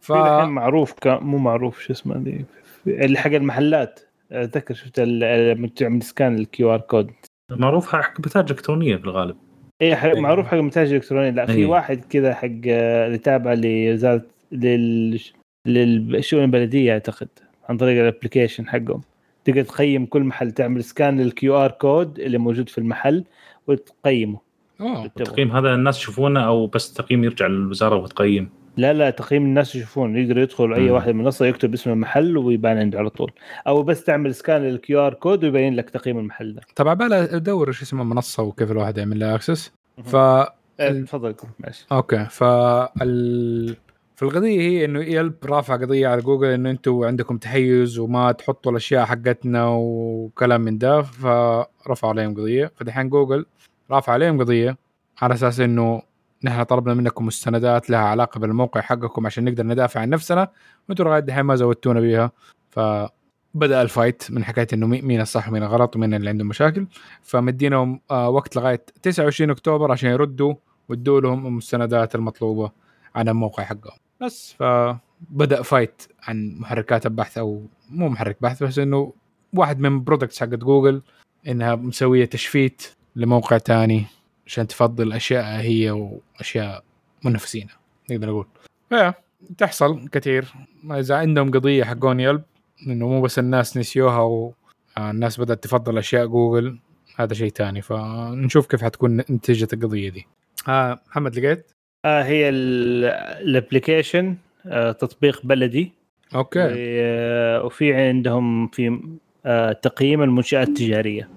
[0.00, 1.06] ف في الحين معروف ك...
[1.06, 2.44] مو معروف شو اسمه ذي
[2.84, 4.00] في- اللي حق المحلات.
[4.32, 7.10] أتذكر شفت ال- لما تعمل scan ال QR code
[7.50, 9.36] معروف حق متاجر إلكترونية في الغالب.
[9.82, 11.66] إيه حق معروف حق المتاجر الالكتروني لا في إيه.
[11.66, 14.22] واحد كذا حق آه، اللي تابع لوزاره
[14.52, 15.20] لل
[15.66, 17.28] للشؤون البلدية أعتقد
[17.68, 19.00] عن طريق ال application حقهم.
[19.44, 23.24] تقدر تقيم كل محل تعمل scan لل QR code اللي موجود في المحل
[23.66, 24.38] وتقيمه.
[24.80, 28.50] التقييم هذا الناس يشوفونه أو بس التقييم يرجع للوزارة وتقيم.
[28.80, 30.90] لا لا تقييم الناس يشوفون يقدروا يدخلوا أي.
[30.90, 33.32] واحد من المنصه يكتب اسم المحل ويبان عنده على طول.
[33.66, 36.62] أو بس تعمل scan لل QR code ويبين لك تقييم المحل ده.
[36.76, 39.72] طبعا بالي أدور إيش اسم المنصة وكيف الواحد يعمل لها access
[40.04, 41.34] ف إيه، تفضل.
[41.58, 41.86] ماشي.
[41.92, 42.24] okay.
[42.30, 43.76] فال
[44.16, 49.04] فالقضيه هي إنه Yelp رافع قضية على جوجل إنه أنتم عندكم تحيز وما تحطوا الأشياء
[49.04, 52.72] حقتنا وكلام من ده فرفعوا عليهم قضية.
[52.76, 53.46] فدحين جوجل
[53.90, 54.76] رافع عليهم قضية
[55.22, 56.02] على أساس إنه
[56.44, 60.48] نحن طلبنا منكم مستندات لها علاقة بالموقع حقكم عشان نقدر ندافع عن نفسنا
[60.88, 62.30] وأنتم لغاية دحين ما زودتونا بيها.
[62.70, 66.86] فبدا ال fight من حكاية إنه مي- مين الصح ومين الغلط ومين اللي عنده مشاكل.
[67.22, 70.54] فمدينهم آه، وقت لغاية 29 أكتوبر عشان يردوا
[70.88, 72.70] وادوا لهم المستندات المطلوبة
[73.14, 73.98] عن الموقع حقهم.
[74.20, 79.12] بس فبدا fight عن محركات البحث أو مو محرك بحث بس إنه
[79.54, 81.02] واحد من products حقت جوجل
[81.48, 82.82] إنها مسوية تشفيت
[83.16, 84.06] لموقع تاني.
[84.50, 86.84] عشان تفضل أشياء هي وأشياء
[87.24, 87.76] منافسينها
[88.10, 88.46] نقدر نقول.
[88.88, 89.14] فيا
[89.58, 90.44] تحصل كثير.
[90.90, 92.42] إذا عندهم قضية حقون Yelp
[92.86, 94.52] إنه مو بس الناس نسيوها
[94.98, 96.78] والناس بدأت تفضل أشياء جوجل
[97.16, 100.26] هذا شيء تاني فنشوف كيف حتكون نتيجة القضية دي.
[100.68, 101.70] آه محمد لقيت؟
[102.04, 104.36] آه هي ال application
[104.66, 105.92] آه تطبيق بلدي.
[106.34, 106.60] okay.
[106.62, 109.00] آه، وفي عندهم في
[109.46, 111.28] آه تقييم المنشآت التجارية.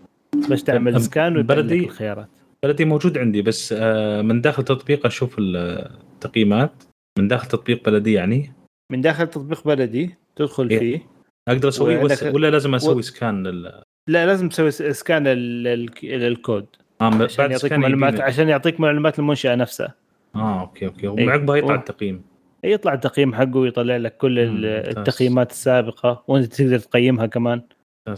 [0.50, 2.30] بس تعمل scan ويبين لك بلدي؟ الخيارات.
[2.64, 6.84] بلدي موجود عندي بس آه، من داخل تطبيق أشوف التقييمات.
[7.20, 8.52] من داخل تطبيق بلدي يعني.
[8.92, 10.80] من داخل تطبيق بلدي تدخل إيه.
[10.80, 11.08] فيه.
[11.50, 15.90] أقدر اسويه بس ولا لازم أسوي و- scan لل لا لازم تسوي scan لل- لل-
[16.04, 16.66] للكود
[17.02, 18.28] آه عشان بعد يعطيك معلومات يبيني.
[18.28, 19.94] عشان يعطيك معلومات المنشأة نفسها.
[20.36, 21.08] آه okay okay.
[21.08, 21.28] إيه.
[21.28, 22.22] وعقبها يطلع و- التقييم.
[22.64, 24.40] يطلع التقييم حقه ويطلع لك كل.
[24.66, 27.62] التقييمات السابقة وأنت تقدر تقيمها كمان.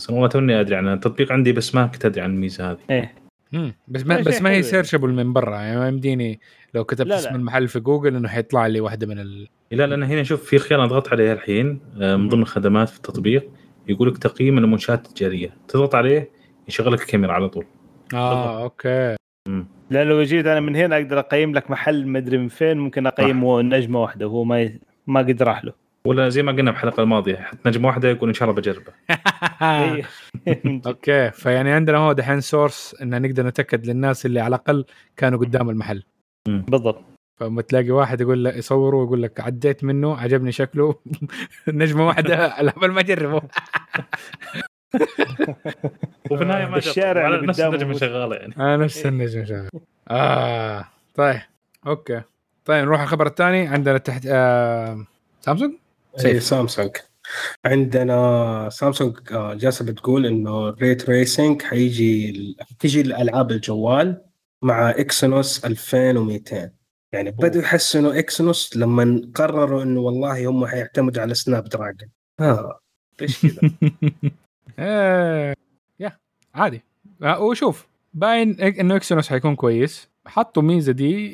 [0.09, 2.77] والله توني أدري عن التطبيق عندي بس ما كنت أدري عن الميزة هذه.
[2.89, 3.13] إيه.
[3.87, 4.63] بس ما شيء بس ما هي حلو يعني.
[4.63, 5.55] searchable من برا.
[5.55, 6.39] يعني ما يمديني
[6.73, 7.35] لو كتبت لا، اسم لا.
[7.35, 9.47] المحل في جوجل إنه حيطلع لي واحدة من ال...
[9.71, 12.97] لا لأن هنا شوف في خيار أنا ضغطت عليه الحين آه، من ضمن الخدمات في
[12.97, 13.49] التطبيق
[13.87, 15.57] يقول لك تقييم المنشآت التجارية.
[15.67, 16.29] تضغط عليه
[16.67, 17.65] يشغل لك الكاميرا على طول.
[18.13, 19.15] آه okay.
[19.89, 23.61] لا لو جيت أنا من هنا أقدر أقيم لك محل مدري من فين ممكن أقيمه
[23.61, 24.79] نجمة واحدة وهو ما ي...
[25.07, 25.73] ما قد راح له.
[26.05, 28.91] ولا زي ما قلنا بالحلقة الماضية حط نجمه واحدة يقول إن شاء الله بجربه.
[30.87, 34.85] okay فيعني عندنا هو دحين source إن نقدر نتأكد للناس اللي على الأقل
[35.17, 36.03] كانوا قدام المحل.
[36.47, 37.03] بالضبط.
[37.39, 40.95] فلما تلاقي واحد يقول لك يصوره ويقول لك عديت منه عجبني شكله.
[41.67, 43.41] نجمة واحدة قبل ما أجربه.
[46.31, 46.77] وفي النهاية ما.
[46.77, 48.53] اللي على نفس النجمة شغالة يعني.
[48.59, 49.69] آه نفس النجم شغال
[50.09, 51.41] آه طيب.
[51.87, 52.21] okay.
[52.65, 53.67] طيب نروح الخبر الثاني.
[53.67, 55.05] عندنا تحت آه...
[55.41, 55.73] سامسونج؟
[56.17, 56.43] اي سيف.
[56.43, 56.91] سامسونج.
[57.65, 64.21] عندنا سامسونج آه، جالسة بتقول إنه ال ray tracing حيجي تيجي الألعاب الجوال
[64.61, 66.71] مع Exynos 2200
[67.13, 72.09] يعني بدوا يحسنوا Exynos لما قرروا إنه والله هم حيعتمدوا على Snapdragon
[72.39, 72.79] ها
[73.21, 73.71] إيش كذا؟
[74.79, 75.55] آه...
[75.99, 76.17] يا
[76.53, 76.83] عادي.
[77.23, 80.09] آه وشوف باين إنه Exynos حيكون كويس.
[80.27, 81.33] حطوا ميزة دي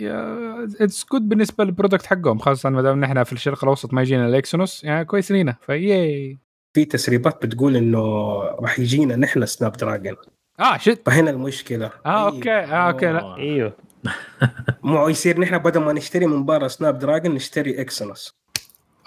[0.82, 4.28] it's good بالنسبة لل product حقهم خاصة ما دام نحن في الشرق الأوسط ما يجينا
[4.28, 6.40] ال Exynos يعني كويس لينا فيي
[6.74, 8.00] في تسريبات بتقول إنه
[8.42, 10.16] راح يجينا نحن Snapdragon
[10.60, 11.02] آه shit.
[11.06, 11.92] فهنا المشكلة.
[12.06, 13.22] آه okay آه okay لا.
[13.22, 13.38] آه.
[13.38, 13.74] إيوه.
[14.84, 18.36] مو يصير نحن بدل ما نشتري من برا Snapdragon نشتري Exynos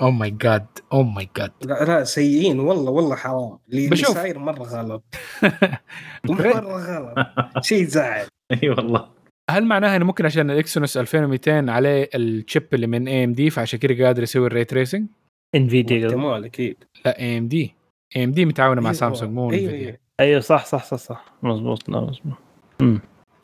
[0.00, 3.58] oh my God oh my God لا لا سيئين والله والله حرام.
[3.72, 3.96] اللي.
[3.96, 5.04] صاير مرة غلط.
[6.28, 7.28] مرة غلط.
[7.64, 8.26] شيء يزعل
[8.62, 9.13] إي والله.
[9.50, 14.06] هل معناها إنه ممكن عشان الاكسينوس 2200 عليه ال chip اللي من AMD فعشان كذا
[14.06, 15.06] قادر يسوي ال ray tracing؟
[15.54, 16.76] إنفيديا احتمال أكيد.
[17.06, 17.74] لا اي ام دي
[18.16, 18.98] اي ام دي متعاونة مع أيوة.
[18.98, 19.86] سامسونج مو أيوه إنفيديا.
[19.86, 19.98] أيوه.
[20.20, 21.24] أيوه صح صح صح صح.
[21.42, 22.38] مضبوط لا مضبوط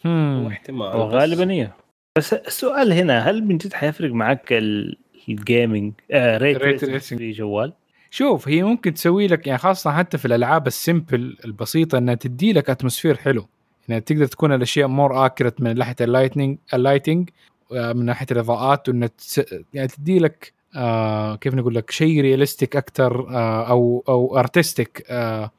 [0.07, 0.47] هم.
[0.47, 1.77] احتمال وغالبا إيه.
[2.19, 4.97] بس السؤال هنا هل من جد حيفرق معك ال-
[5.29, 7.19] ال gaming آه ray tracing.
[7.19, 7.73] في جوال؟
[8.11, 12.53] شوف هي ممكن تسوي لك يعني خاصة حتى في الألعاب ال simple البسيطة إنها تدي
[12.53, 13.47] لك atmosphere حلو.
[13.91, 17.31] يعني تقدر تكون الأشياء more accurate من ناحية ال lighting ال lighting
[17.73, 19.41] آه، من ناحية الإضاءات وانها تس...
[19.75, 25.51] يعني تدي لك آه كيف نقول لك شيء realistic أكثر آه أو أو artistic آه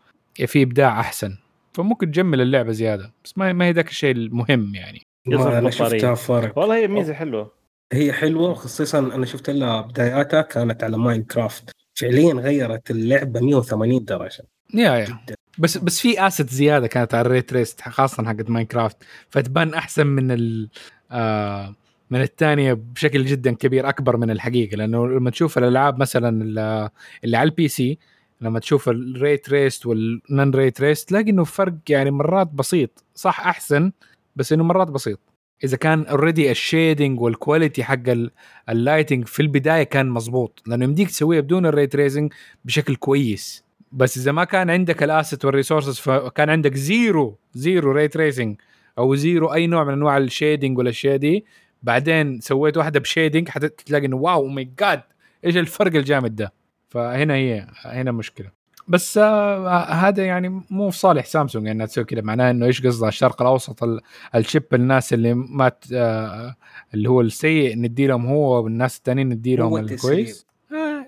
[0.45, 1.37] في إبداع أحسن.
[1.73, 5.01] فممكن تجمل اللعبة زيادة بس ما ما هي ذاك الشيء المهم يعني.
[5.27, 5.69] أنا.
[5.69, 7.51] شفتها فرق والله هي ميزة حلوة.
[7.93, 14.05] هي حلوة خصوصا أنا شفت لها بداياتها كانت على ماين كرافت فعليا غيرت اللعبة 180
[14.05, 14.43] درجة.
[14.73, 15.05] yeah yeah.
[15.05, 15.35] جدا.
[15.57, 18.98] بس بس في asset زيادة كانت على ال ray traced خاصة حقت ماينكرافت.
[19.30, 20.69] فتبان أحسن من ال
[21.11, 21.76] آه
[22.10, 24.76] من الثانية بشكل جدا كبير أكبر من الحقيقة.
[24.78, 26.90] لأنه لما تشوف الألعاب مثلا ال-
[27.23, 27.97] اللي على ال PC
[28.41, 33.03] لما تشوف ال ray traced وال non ray traced تلاقي إنه فرق يعني مرات بسيط.
[33.15, 33.91] صح أحسن
[34.36, 35.19] بس إنه مرات بسيط.
[35.64, 38.32] إذا كان already ال shading وال quality حق ال-
[38.69, 42.34] ال lighting في البداية كان مزبوط لأنه يمديك تسويها بدون ال ray tracing
[42.65, 43.64] بشكل كويس.
[43.91, 48.61] بس إذا ما كان عندك ال asset وال resources فكان عندك zero zero ray tracing
[48.97, 51.45] أو zero أي نوع من أنواع ال shading والاشياء دي
[51.84, 55.01] بعدين سويت واحدة ب shading حتلاقي إنه wow my God
[55.45, 56.53] إيش الفرق الجامد ده؟
[56.89, 58.61] فهنا هي هنا مشكلة.
[58.88, 63.09] بس آه هذا يعني مو في صالح سامسونج إنها تسوي كذا معناه إنه إيش قصدها
[63.09, 64.01] الشرق الأوسط ال-
[64.35, 66.55] الشيب الناس اللي ما آه
[66.93, 69.73] اللي هو السيء ندي لهم هو والناس الثانيين ندي لهم.
[69.77, 70.45] الكويس.
[70.72, 71.05] آه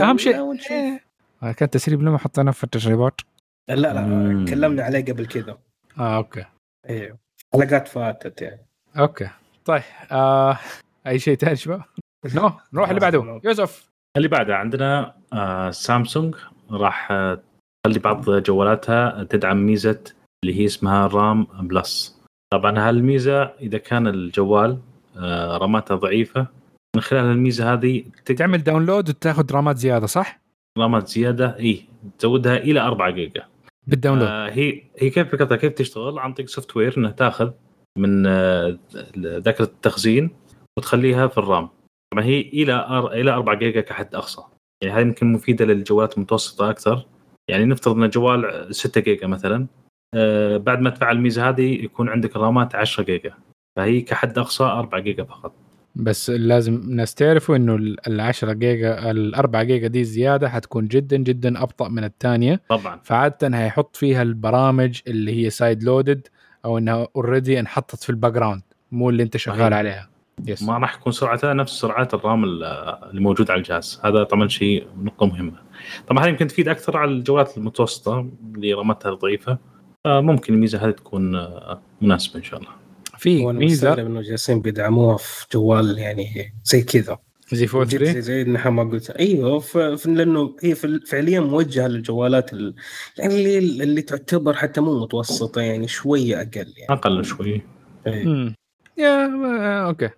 [0.00, 0.36] أهم شيء.
[0.72, 1.00] آه
[1.56, 3.20] كان تسريب لما حطينا في التسريبات.
[3.68, 4.44] لا لا مم.
[4.44, 5.58] تكلمنا عليه قبل كذا.
[5.98, 6.44] آه أوكي.
[6.88, 7.18] أيوه
[7.54, 8.66] حلقات فاتت يعني.
[8.98, 9.28] أوكي.
[9.64, 9.82] طيب
[10.12, 10.58] آه
[11.06, 11.82] أي شيء ثاني شباب؟
[12.34, 13.40] نو نروح اللي بعده.
[13.44, 13.90] يوسف.
[14.16, 16.34] اللي بعدها عندنا آه سامسونج
[16.70, 17.42] راح آه،
[17.86, 20.04] تخلي بعض جوالاتها تدعم ميزة
[20.44, 22.20] اللي هي اسمها رام بلس.
[22.52, 24.78] طبعا هالميزة إذا كان الجوال
[25.16, 26.46] آه راماتها ضعيفة
[26.96, 30.45] من خلال الميزه هذه تعمل download وتاخذ رامات زيادة صح؟
[30.78, 31.84] رامات زيادة اي
[32.18, 33.46] تزودها إلى 4 جيجا.
[33.86, 34.28] بال download.
[34.28, 37.50] آه هي هي كيف فكرتها كيف تشتغل؟ عن طريق software إنها تأخذ
[37.98, 38.78] من آه،
[39.18, 40.30] ذاكرة التخزين
[40.78, 41.68] وتخليها في الرام.
[42.12, 43.12] طبعا هي إلى أر...
[43.12, 44.42] إلى 4 جيجا كحد أقصى.
[44.82, 47.06] يعني هذه يمكن مفيدة للجوالات المتوسطة أكثر.
[47.50, 49.66] يعني نفترض إن الجوال 6 جيجا مثلا
[50.14, 53.34] آه بعد ما تفعل الميزة هذه يكون عندك الرامات 10 جيجا.
[53.76, 55.65] فهي كحد أقصى 4 جيجا فقط.
[55.96, 61.16] بس لازم الناس تعرفوا إنه ال 10 جيجا ال 4 جيجا دي زيادة حتكون جدا
[61.16, 62.60] جدا أبطأ من الثانية.
[62.68, 63.00] طبعا.
[63.04, 66.26] فعادة هيحط فيها البرامج اللي هي side loaded
[66.64, 68.62] أو إنها already انحطت في ال background
[68.92, 69.72] مو اللي أنت شغال صحيح.
[69.78, 70.08] عليها.
[70.46, 72.64] يس ما راح يكون سرعتها نفس سرعات الرام ال-
[73.10, 74.00] اللي موجود على الجهاز.
[74.04, 75.52] هذا طبعا شيء نقطة مهمة.
[76.08, 79.58] طبعا هذه يمكن تفيد أكثر على الجوالات المتوسطة اللي رامتها ضعيفة.
[80.04, 82.70] فممكن الميزة هذه تكون آه، مناسبة إن شاء الله.
[83.18, 87.18] في ميزه إنه جالسين بيدعموها في جوال يعني زي كذا.
[87.52, 89.10] زي فول جد 3 زي زي إنها ما قلت.
[89.10, 89.78] أيوه ف...
[89.78, 90.06] ف...
[90.06, 92.74] لأنه هي في- فعليا موجهة للجوالات ال...
[93.18, 96.86] يعني اللي, اللي تعتبر حتى مو متوسطة يعني شوية أقل يعني.
[96.90, 97.62] أقل شوي.
[98.06, 98.24] إيه.
[98.24, 98.54] مم.
[98.98, 100.08] yeah آه، okay.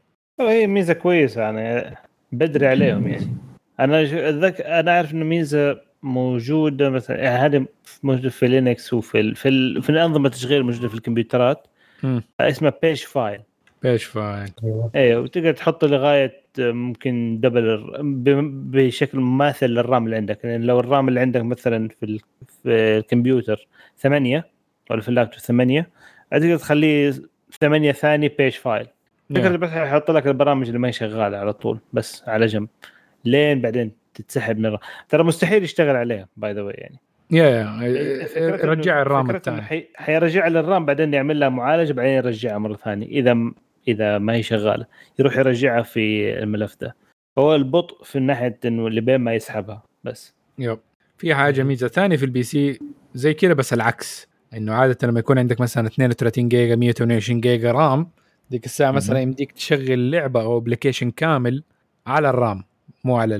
[0.41, 1.97] هي ميزة كويسة يعني
[2.33, 3.37] بدري عليهم يعني.
[3.81, 7.67] أنا ش- اتذكر أنا أعرف إنه ميزة موجودة مثلا يعني هذه
[8.03, 9.37] موجودة في لينكس وفي ال...
[9.37, 9.83] في, ال...
[9.83, 11.67] في الأنظمة التشغيل موجودة في الكمبيوترات.
[12.03, 12.23] مم.
[12.41, 13.41] اسمها page file
[13.83, 14.49] page file.
[14.95, 15.21] أيوه.
[15.21, 17.85] وتقدر تحط لغاية ممكن double
[18.43, 20.45] بشكل مماثل للرام اللي عندك.
[20.45, 22.21] يعني لو الرام اللي عندك مثلا في ال-
[22.63, 22.69] في
[22.99, 23.67] الكمبيوتر
[23.99, 24.45] 8
[24.91, 25.91] ولا في اللابتوب 8
[26.31, 27.15] تقدر تخليه
[27.61, 28.87] 8 ثاني page file
[29.35, 32.69] تقدر بس يحط لك البرامج اللي ما هي شغالة على طول بس على جنب
[33.25, 34.81] لين بعدين تتسحب من الرام.
[35.09, 36.99] ترى مستحيل يشتغل عليها by the يعني.
[37.31, 37.65] yeah yeah.
[38.65, 39.89] رجع إنه- الرام فكرة إنه الثاني حي...
[39.97, 43.37] حيرجع للرام بعدين يعمل لها معالجة بعدين يرجعها مرة ثانية إذا.
[43.89, 44.87] إذا ما هي شغالة.
[45.19, 46.97] يروح يرجعها في الملف ده.
[47.39, 50.35] هو البطء في ناحيه إنه اللي بين ما يسحبها بس.
[50.59, 50.79] yep.
[51.19, 52.79] في حاجة ميزة ثانية في ال PC
[53.15, 54.29] زي كذا بس العكس.
[54.55, 58.11] إنه عادة لما يكون عندك مثلا 32 جيجا 128 جيجا RAM
[58.51, 61.63] disk الساعة مثلا يمديك تشغل لعبة أو application كامل
[62.07, 62.65] على الرام
[63.05, 63.37] مو على.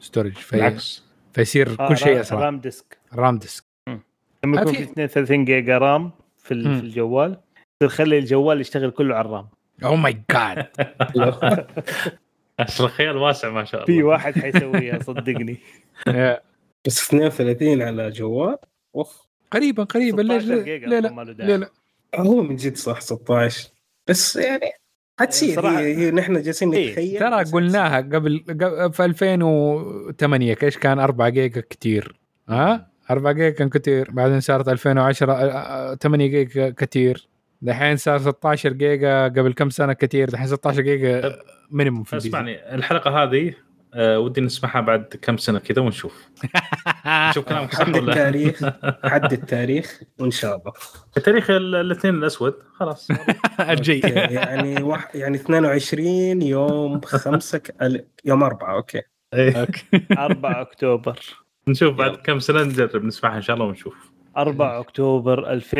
[0.00, 0.56] ال storage في...
[0.56, 2.40] بالعكس فيصير آه، كل شيء أسرع.
[2.44, 3.64] RAM disk RAM disk.
[4.44, 6.68] لما يكون في- في 32 جيجا رام في, ال...
[6.68, 6.74] مم.
[6.78, 7.40] في الجوال
[7.82, 9.48] تخلي الجوال يشتغل كله على الرام.
[9.84, 10.66] oh my God
[12.80, 13.86] الخيال واسع ما شاء الله.
[13.96, 15.56] في واحد حيسويها صدقني.
[16.86, 18.56] بس 32 على جوال؟
[18.96, 19.22] أوف.
[19.50, 20.22] قريبا قريبا.
[20.22, 21.32] ليش 16 لا لا لا.
[21.32, 21.70] لا, لا.
[22.16, 23.70] هو من جد صح 16
[24.08, 24.70] بس يعني
[25.20, 27.18] حتصير هي, هي نحن جالسين إيه، نتخيل.
[27.20, 32.16] ترى قلناها قبل, قبل في 2008 إيش كان؟ 4 جيجا كتير.
[32.48, 37.28] ها؟ 4 جيجا كان كتير بعدين صارت 2010 آه، 8 جيجا كتير.
[37.62, 41.36] دحين صار 16 جيجا قبل كم سنة كتير دحين 16 جيجا
[41.70, 42.28] minimum في ال PC.
[42.28, 43.54] اسمعني الحلقة هذه
[43.96, 46.28] ودي نسمعها بعد كم سنة كذا ونشوف.
[47.30, 48.64] نشوف كلامك صح حد ولا التاريخ
[49.12, 50.72] حد التاريخ وإن شاء الله.
[51.24, 53.08] تاريخ ال- الاثنين الأسود خلاص.
[53.70, 57.74] الجي يعني واحد يعني 22 يوم 5 ك...
[57.82, 59.02] ال- يوم 4 okay.
[59.34, 59.66] إيه.
[60.18, 61.18] 4 أكتوبر.
[61.68, 64.10] نشوف بعد كم سنة نجرب نسمعها إن شاء الله ونشوف.
[64.36, 65.76] 4 أكتوبر حطوه في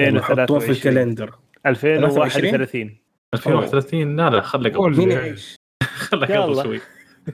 [0.71, 1.35] 2023 الكالندر.
[1.67, 2.97] 2031
[3.35, 5.01] 2031 لا لا خلى قبل
[6.31, 6.45] يلا.
[6.45, 6.81] قبل شوي.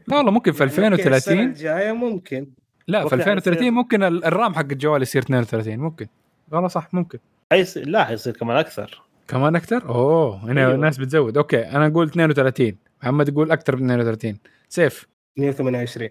[0.09, 2.47] لا والله ممكن في يعني okay، السنة 2030 الجاية ممكن.
[2.89, 6.07] لا في وقتها 2030 يصير- ممكن ال- ال RAM حق الجوال يصير 32 ممكن.
[6.53, 7.19] والله صح ممكن.
[7.53, 9.03] حيصير لا حيصير كمان أكثر.
[9.29, 10.75] كمان أكثر؟ أوه هنا أيوة.
[10.75, 11.37] الناس بتزود.
[11.37, 14.39] okay أنا أقول 32 محمد يقول أكثر من 32
[14.69, 15.07] سيف.
[15.37, 16.09] 128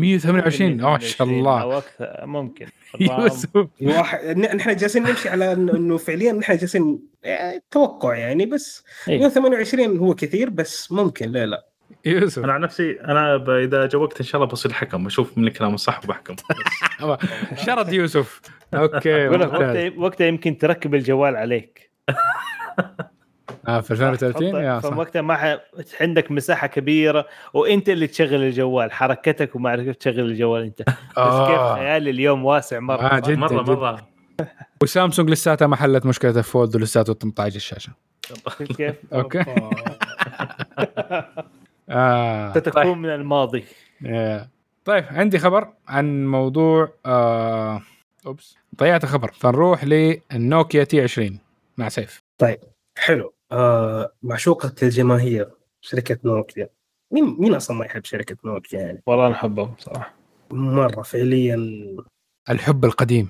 [0.00, 2.66] 128 ما شاء أو الله أكثر ممكن.
[3.00, 8.16] ال RAM يوسف واحد نحن جالسين نمشي على انه إنه فعليا نحن جالسين يعني توقع
[8.16, 9.18] يعني بس إيه.
[9.18, 11.32] 128 هو كثير بس ممكن.
[11.32, 11.66] لا لا.
[12.04, 15.06] يوسف أنا عن نفسي أنا إذا جاوبت إن شاء الله بصير حكم.
[15.06, 16.36] أشوف من الكلام الصح وبحكم.
[17.66, 18.40] شرد يوسف.
[18.74, 19.28] أوكي
[19.96, 21.90] وقتها يمكن تركب الجوال عليك.
[23.68, 25.58] آه في 2030 يا صح فوقتها ما ح...
[26.00, 31.58] عندك مساحة كبيرة وأنت اللي تشغل الجوال حركتك وما عرفت تشغل الجوال أنت بس كيف
[31.58, 31.74] آه.
[31.74, 33.74] خيالي اليوم واسع مرة آه،؟ جدا مرة جدا.
[33.74, 34.08] مرة
[34.82, 37.92] وسامسونج لساتها ما حلت مشكلة ال Fold ولساته 18 الشاشة
[38.76, 39.44] كيف؟ okay.
[41.90, 42.52] آه.
[42.52, 43.64] ستكون من الماضي
[44.06, 44.48] آه.
[44.84, 47.82] طيب عندي خبر عن موضوع آه...
[48.26, 51.38] oops ضيعت خبر فنروح للنوكيا T20
[51.76, 52.22] مع سيف
[52.96, 55.50] حلو آه معشوقة الجماهير
[55.80, 56.68] شركة نوكيا.
[57.12, 60.14] مين مين أصلا ما يحب شركة نوكيا يعني؟ والله أنا أحبهم صراحة
[60.52, 61.56] مرة فعليا.
[62.50, 63.28] الحب القديم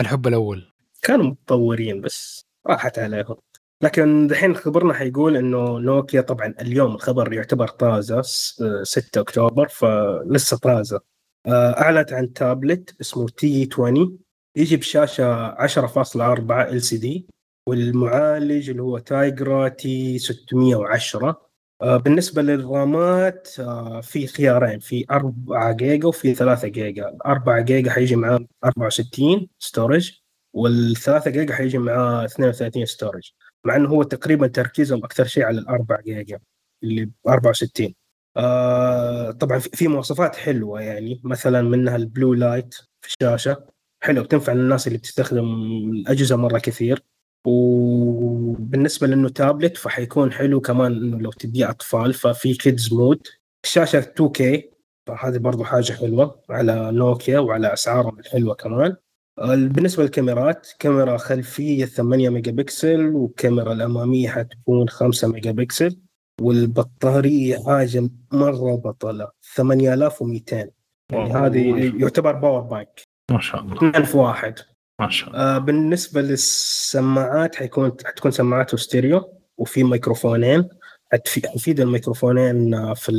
[0.00, 0.72] الحب الأول.
[1.02, 3.36] كانوا متطورين بس راحت عليهم.
[3.82, 10.56] لكن دحين خبرنا حيقول إنه نوكيا طبعا اليوم الخبر يعتبر طازة س- 6 أكتوبر فلسه
[10.56, 11.00] طازة.
[11.46, 14.18] آه، أعلنت عن تابلت اسمه T20
[14.56, 17.26] يجي بشاشه 10.4 LCD.
[17.66, 21.46] والمعالج اللي هو Tiger T610
[21.82, 27.18] آه، بالنسبة للرامات آه، في خيارين في 4 جيجا وفي 3 جيجا.
[27.26, 30.12] 4 جيجا حيجي معاه 64 storage
[30.54, 33.30] والثلاثة جيجا حيجي معاه 32 storage
[33.64, 36.40] مع إنه هو تقريبا تركيزهم أكثر شيء على الأربع جيجا
[36.82, 37.94] اللي ب 64
[38.36, 41.20] آه طبعا في في مواصفات حلوة يعني.
[41.24, 43.66] مثلا منها ال blue light في الشاشة.
[44.02, 45.44] حلو بتنفع للناس اللي بتستخدم
[45.92, 47.02] الأجهزة مرة كثير.
[47.44, 53.26] وبالنسبة لأنه تابلت فحيكون حلو كمان إنه لو تديه أطفال ففي kids mode
[53.64, 54.62] الشاشه 2K
[55.06, 58.96] فهذه برضو حاجة حلوة على نوكيا وعلى أسعارهم الحلوة كمان.
[59.38, 65.98] بالنسبة للكاميرات كاميرا خلفية 8 ميجا بكسل والكاميرا الأمامية حتكون 5 ميجا بكسل
[66.40, 70.70] والبطارية حاجة مرة بطلة 8200
[71.12, 73.76] يعني هذه يعتبر power bank ما شاء الله.
[73.76, 74.58] اثنين في واحد.
[75.00, 75.40] ما شاء الله.
[75.40, 80.68] آه بالنسبة للسماعات حيكون حتكون سماعات ستيريو وفي ميكروفونين.
[81.12, 83.12] حتفي- حيفيد الميكروفونين آه، في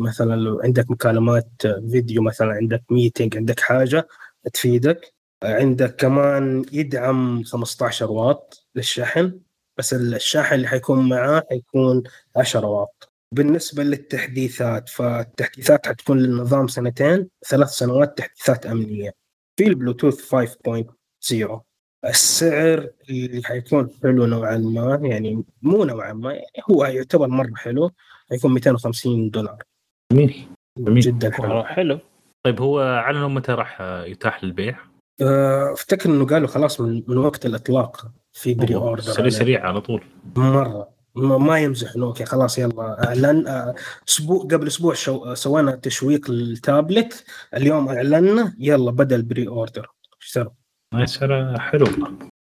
[0.00, 4.08] مثلا لو عندك مكالمات آه، فيديو مثلا عندك meeting عندك حاجة
[4.52, 5.14] تفيدك.
[5.44, 9.40] عندك كمان يدعم 15 واط للشحن
[9.78, 12.02] بس الشاحن اللي حيكون معاه حيكون
[12.36, 13.12] 10 واط.
[13.34, 19.10] بالنسبة للتحديثات فالتحديثات حتكون للنظام سنتين ثلاث سنوات تحديثات أمنية.
[19.56, 20.20] في البلوتوث
[21.24, 21.60] 5.0
[22.04, 27.90] السعر اللي حيكون حلو نوعا ما يعني مو نوعا ما يعني هو يعتبر مرة حلو
[28.30, 29.62] حيكون 250 دولار.
[30.12, 30.46] جميل.
[30.78, 31.00] جميل.
[31.00, 31.64] جدا حلو.
[31.64, 31.98] حلو.
[32.46, 34.78] طيب هو اعلنوا متى راح يتاح للبيع؟
[35.22, 40.04] آه، افتكر إنه قالوا خلاص من, من وقت الإطلاق في pre-order سريع سريع على طول.
[40.36, 40.88] مرة.
[41.14, 43.06] ما ما يمزح نوكيا خلاص يلا.
[43.08, 43.74] أعلن آه،
[44.08, 47.24] أسبوع قبل أسبوع شو سوينا تشويق للتابلت.
[47.54, 49.90] اليوم اعلنا يلا بدا ال pre-order
[50.20, 50.52] اشتروا
[50.92, 51.86] هاي سعره حلو.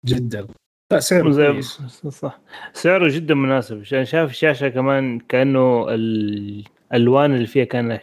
[0.07, 0.47] جدا.
[0.93, 1.83] لا سعر زي كويس.
[2.09, 2.41] صح.
[2.73, 3.81] سعره جدا مناسب.
[3.81, 7.99] عشان شايف الشاشة كمان كأنه الألوان اللي فيها كان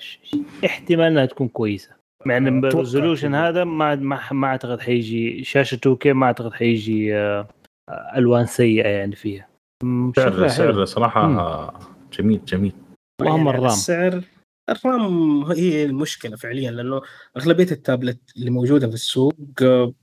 [0.65, 1.89] احتمال إنها تكون كويسة.
[2.25, 3.49] مع ان كده.
[3.49, 3.95] هذا ما
[4.31, 7.47] ما أعتقد حيجي شاشة 2K ما أعتقد حيجي آه،
[8.15, 9.47] ألوان سيئة يعني فيها.
[10.15, 10.85] سعر سعر.
[10.85, 11.73] صراحة
[12.19, 12.73] جميل جميل.
[13.21, 13.65] اللهم يعني ال RAM.
[13.65, 14.21] السعر
[14.71, 17.01] ال RAM هي المشكلة فعليا لأنه
[17.37, 19.33] أغلبية التابلت اللي موجودة في السوق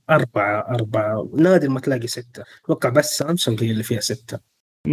[0.09, 2.43] أربعة أربعة نادر ما تلاقي ستة.
[2.65, 4.39] أتوقع بس سامسونج هي اللي فيها ستة.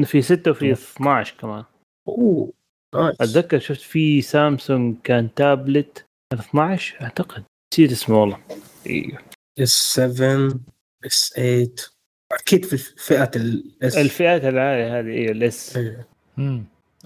[0.05, 1.65] في 6 وفي 12 كمان.
[2.09, 2.53] أوه
[2.95, 3.17] nice.
[3.21, 7.45] أتذكر شفت في سامسونج كان تابلت 12 أعتقد.
[7.75, 8.39] نسيت اسمه والله.
[8.87, 9.19] أيوه
[9.59, 11.75] S7 S8
[12.33, 15.79] أكيد في فئه ال S الفئات العالية هذه أيوه ال S.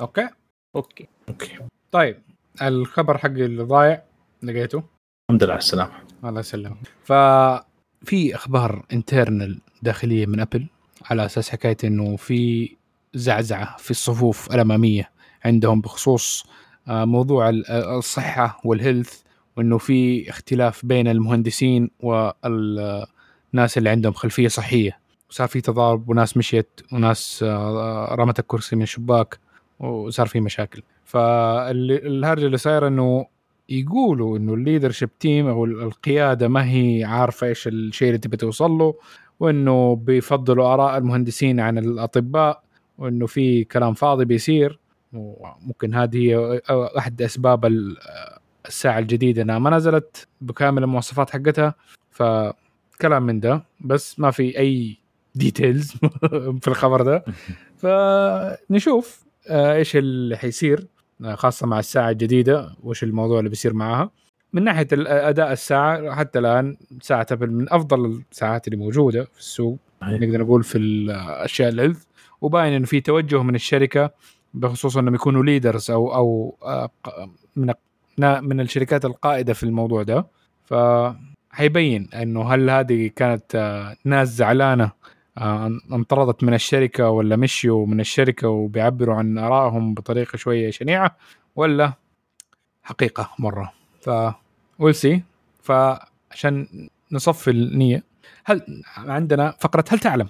[0.00, 0.28] okay
[0.76, 1.08] okay.
[1.28, 1.58] okay.
[1.92, 2.22] طيب.
[2.62, 4.02] الخبر حقي اللي ضايع
[4.42, 4.82] لقيته.
[5.30, 5.92] الحمد لله على السلامة.
[6.24, 6.76] الله يسلمك.
[7.04, 10.66] ففي أخبار internal داخلية من ابل
[11.10, 12.70] على أساس حكاية إنه في
[13.14, 15.10] زعزعة في الصفوف الأمامية
[15.44, 16.46] عندهم بخصوص
[16.88, 19.20] آه، موضوع آه، الصحة وال health
[19.56, 25.00] وإنه في اختلاف بين المهندسين والناس اللي عندهم خلفية صحية.
[25.30, 29.38] وصار في تضارب وناس مشيت وناس آه، رمت الكرسي من الشباك
[29.80, 30.82] وصار في مشاكل.
[31.10, 33.26] فالهرجه اللي صايرة إنه
[33.68, 38.70] يقولوا إنه ال leadership team أو القيادة ما هي عارفة إيش الشيء اللي تبي توصل
[38.70, 38.94] له
[39.40, 42.62] وإنه بيفضلوا آراء المهندسين عن الأطباء
[42.98, 44.78] وإنه في كلام فاضي بيصير
[45.12, 46.60] وممكن هذه هي
[46.98, 47.96] أحد أسباب ال-
[48.66, 49.42] الساعة الجديدة.
[49.42, 51.74] انها ما نزلت بكامل المواصفات حقتها
[52.10, 54.96] فكلام من ده بس ما في أي
[55.34, 55.92] details
[56.62, 57.24] في الخبر ده.
[57.82, 60.86] فنشوف آه، إيش اللي حيصير.
[61.34, 64.10] خاصة مع الساعة الجديدة وايش الموضوع اللي بيصير معاها.
[64.52, 69.78] من ناحية أداء الساعة حتى الآن ساعة Apple من أفضل الساعات اللي موجودة في السوق.
[70.02, 72.04] نقدر نقول في الاشياء ال health
[72.40, 74.10] وباين إنه في توجه من الشركة
[74.54, 76.90] بخصوص إنهم يكونوا leaders أو أو آه،
[77.56, 77.72] من
[78.18, 80.26] من الشركات القائدة في الموضوع ده.
[80.64, 80.74] ف
[81.50, 85.00] حيبين إنه هل هذه كانت آه، ناس زعلانة آه، ان-
[85.92, 91.16] انطردت من الشركة ولا مشيوا من الشركة وبيعبروا عن آرائهم بطريقة شوية شنيعة
[91.56, 91.92] ولا
[92.82, 93.72] حقيقة مرة.
[94.00, 94.10] ف
[94.78, 95.22] ويل سي
[95.62, 96.68] فعشان
[97.12, 98.02] نصفي النية
[98.44, 100.28] هل عندنا فقرة هل تعلم؟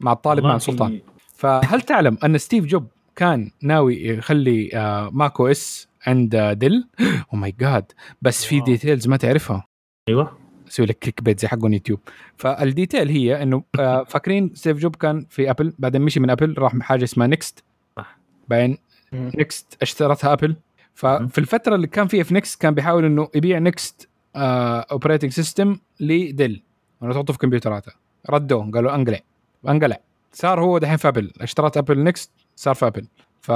[0.00, 1.00] مع الطالب مع السلطان.
[1.34, 2.86] فهل تعلم أن Steve Job
[3.16, 7.92] كان ناوي يخلي آه، Mac OS عند آه، Dell؟ أو my God
[8.22, 8.60] بس في.
[8.60, 9.64] details ما تعرفها.
[10.08, 10.41] أيوه.
[10.72, 12.00] أسوي لك click bait زي حقون يوتيوب.
[12.36, 16.54] فال detail هي إنه آه، فاكرين Steve Job كان في Apple بعدين مشي من Apple
[16.58, 17.64] راح حاجة اسمها NeXT
[17.96, 18.18] صح.
[18.48, 18.78] بعدين
[19.12, 20.56] NeXT اشترتها Apple
[20.94, 26.12] ففي الفترة اللي كان فيها في NeXT كان بيحاول إنه يبيع NeXT operating system ل
[26.12, 26.62] Dell
[27.02, 27.92] انه تحطه في كمبيوتراته.
[28.30, 29.20] ردوه قالوا أنقلع.
[29.68, 29.96] أنقلع.
[30.32, 33.06] صار هو دحين في Apple اشترت Apple NeXT صار في Apple
[33.40, 33.52] ف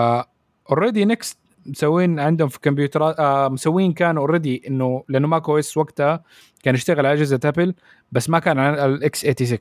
[0.71, 1.39] already NeXT
[1.71, 6.23] مسوين عندهم في كمبيوترات آه مسوين كانوا already إنه لأنه Mac OS وقتها
[6.63, 7.75] كان يشتغل على أجهزة Apple
[8.13, 9.59] بس ما كان على ال x86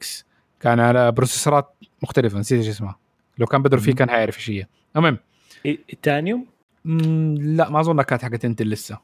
[0.59, 2.95] كان على processor ات مختلفة نسيت إيش اسمها.
[3.37, 3.93] لو كان بدر فيه.
[3.95, 4.65] كان حيعرف إيش هي.
[4.95, 5.17] المهم.
[6.01, 6.45] Itanium
[6.85, 8.97] مم، لا ما أظن كانت حقت Intel لسه.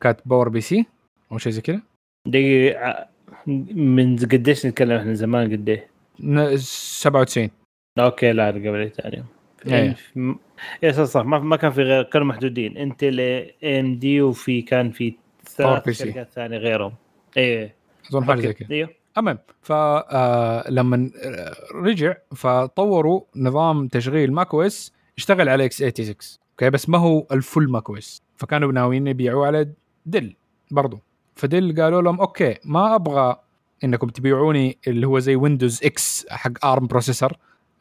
[0.00, 0.86] كانت PowerPC
[1.32, 1.80] أو شيء زي كذا.
[2.26, 3.06] دقيقة
[3.46, 5.86] من قديش نتكلم إحنا؟ زمان قد إيه؟
[6.20, 7.50] ن- 97
[7.98, 9.26] okay لا قبل Itanium
[9.66, 9.96] إيه.
[10.82, 12.76] yeah صح صح ما, ما كان في غير كانوا محدودين.
[12.76, 15.14] Intel AMD وفي كان في
[15.48, 15.90] ثلاث.
[15.90, 16.92] شركات ثانية غيرهم.
[17.36, 17.74] إيه.
[18.10, 18.52] أظن حاجة زي.
[18.52, 18.70] كذا.
[18.70, 18.88] إيوه.
[19.18, 21.10] المهم فلما
[21.74, 27.90] رجع فطوروا نظام تشغيل Mac OS يشتغل على x86 okay بس ما هو ال full
[27.90, 29.68] Mac OS فكانوا ناويين يبيعوه على
[30.06, 30.34] Dell
[30.70, 30.98] برضو.
[31.34, 33.36] ف Dell قالوا لهم okay ما أبغى
[33.84, 37.32] إنكم تبيعوني اللي هو زي Windows إكس حق ARM processor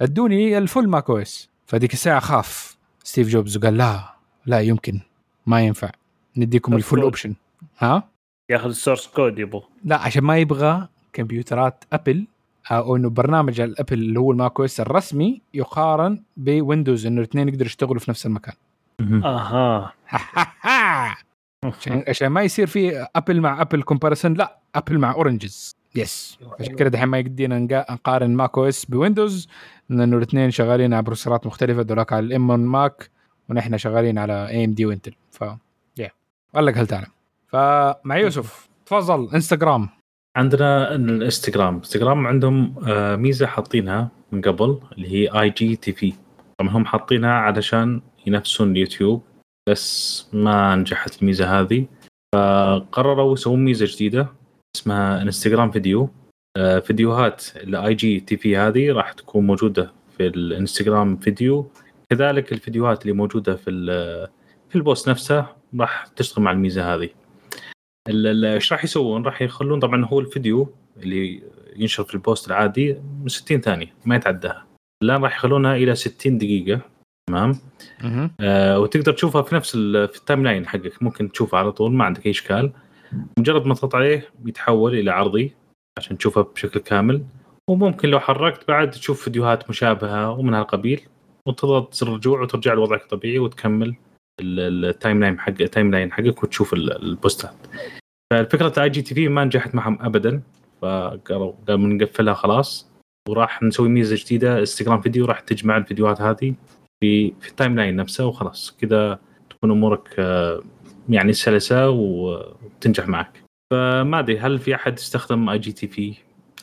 [0.02, 4.16] ادوني ال full Mac OS فديك الساعة خاف Steve Jobs وقال لا
[4.46, 5.00] لا يمكن
[5.46, 5.92] ما ينفع.
[6.38, 7.04] نديكم ال full ال full.
[7.04, 7.36] option
[7.80, 8.04] ها؟
[8.50, 12.28] ياخذ ال source code يبغى لا عشان ما يبغى كمبيوترات Apple
[12.72, 17.18] أو إنه برنامج ال Apple اللي هو ال Mac OS الرسمي يقارن ب Windows إنه
[17.18, 18.56] الاثنين يقدروا يشتغلوا في نفس المكان.
[19.02, 19.94] أها.
[21.64, 26.76] عشان عشان ما يصير في Apple مع Apple comparison لا apple مع oranges yes عشان
[26.76, 29.48] كذا دحين ما يقدينا نقا- نقارن Mac OS ب Windows
[29.90, 33.10] لأنه الاثنين شغالين على processor ات مختلفة دولاك على ال M1 Mac
[33.50, 35.16] ونحن شغالين على AMD و Intel.
[35.32, 35.44] ف
[35.98, 36.12] yeah
[36.56, 37.08] قال لك هل تعلم
[37.48, 39.90] فمع يوسف تفضل انستغرام.
[40.36, 41.76] عندنا ال Instagram.
[41.76, 46.14] Instagram عندهم آه، ميزة حاطينها من قبل اللي هي IGTV
[46.58, 49.22] طبعا هم حاطينها علشان ينافسون اليوتيوب
[49.70, 51.86] بس ما نجحت الميزة هذه.
[52.36, 54.28] فقرروا يسوون ميزة جديدة.
[54.76, 56.10] اسمها Instagram Video
[56.58, 61.72] آه، فيديوهات ال IGTV هذه راح تكون موجودة في ال Instagram Video
[62.10, 64.28] كذلك الفيديوهات اللي موجودة في ال-
[64.70, 65.46] في ال post نفسه
[65.80, 67.10] راح تشتغل مع الميزة هذه.
[68.08, 71.44] إيش راح يسوون؟ راح يخلون طبعا هو الفيديو اللي
[71.76, 74.66] ينشر في ال post العادي من 60 ثانية ما يتعداها.
[75.04, 76.82] الآن راح يخلونها إلى 60 دقيقة.
[77.30, 77.60] تمام؟
[78.40, 82.26] آه وتقدر تشوفها في نفس في ال timeline حقك ممكن تشوفها على طول ما عندك
[82.26, 82.72] أي إشكال.
[83.40, 85.54] مجرد ما تضغط عليه بيتحول إلى عرضي
[85.98, 87.24] عشان تشوفها بشكل كامل.
[87.70, 91.02] وممكن لو حركت بعد تشوف فيديوهات مشابهة ومن هالقبيل
[91.48, 93.96] وتضغط زر رجوع وترجع لوضعك الطبيعي وتكمل
[94.42, 97.54] ال- ال- ال timeline حق ال timeline حقك وتشوف ال- ال post ات.
[98.34, 100.42] فالفكرة IGTV ما نجحت معهم ابدا
[100.82, 102.90] فقالوا قالوا بنقفلها خلاص.
[103.30, 106.54] وراح نسوي ميزة جديدة Instagram Video راح تجمع الفيديوهات هذه
[107.00, 108.78] في في ال timeline نفسه وخلاص.
[108.82, 109.20] كذا
[109.50, 110.62] تكون أمورك آه،
[111.10, 113.44] يعني سلسه وتنجح معك.
[113.72, 116.14] فما أدري هل في أحد استخدم IGTV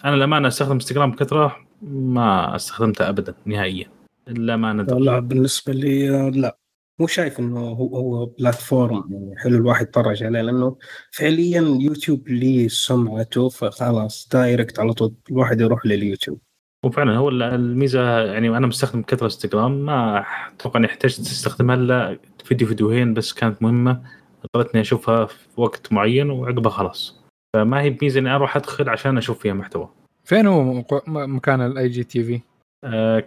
[0.05, 3.86] أنا للامانه أستخدم انستغرام بكثرة ما استخدمته ابدا نهائيا.
[4.28, 6.59] إلا ما ندر لا بالنسبة لي لا.
[6.98, 10.77] مو شايف إنه هو هو platform يعني حلو الواحد يتفرج عليه لأنه
[11.10, 16.40] فعليا يوتيوب ليه سمعته فخلاص direct على طول الواحد يروح لليوتيوب.
[16.85, 20.24] وفعلا هو الميزة يعني أنا مستخدم بكثرة انستغرام ما
[20.55, 24.02] أتوقع إني احتجت أستخدمها إلا فيديو فيديوهين بس كانت مهمة.
[24.44, 27.23] اضطريت إني أشوفها في وقت معين وعقبها خلاص.
[27.56, 29.89] فما هي بميزة إني أروح أدخل عشان أشوف فيها محتوى.
[30.24, 32.40] فين هو مكان ال IGTV؟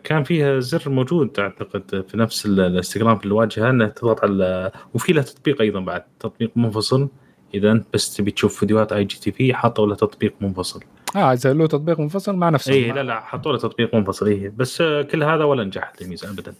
[0.03, 5.13] كان فيها زر موجود أعتقد في نفس ال- الإنستغرام في الواجهة إنه تضغط على وفي
[5.13, 7.09] له تطبيق أيضا بعد تطبيق منفصل.
[7.53, 10.83] إذا أنت بس تبي تشوف فيديوهات IGTV حطوا له تطبيق منفصل.
[11.15, 12.73] آه إذا له تطبيق منفصل مع نفسه.
[12.73, 14.49] إي لا لا حطوا له تطبيق منفصل إي.
[14.49, 16.53] بس كل هذا ولا نجحت الميزة ابدا.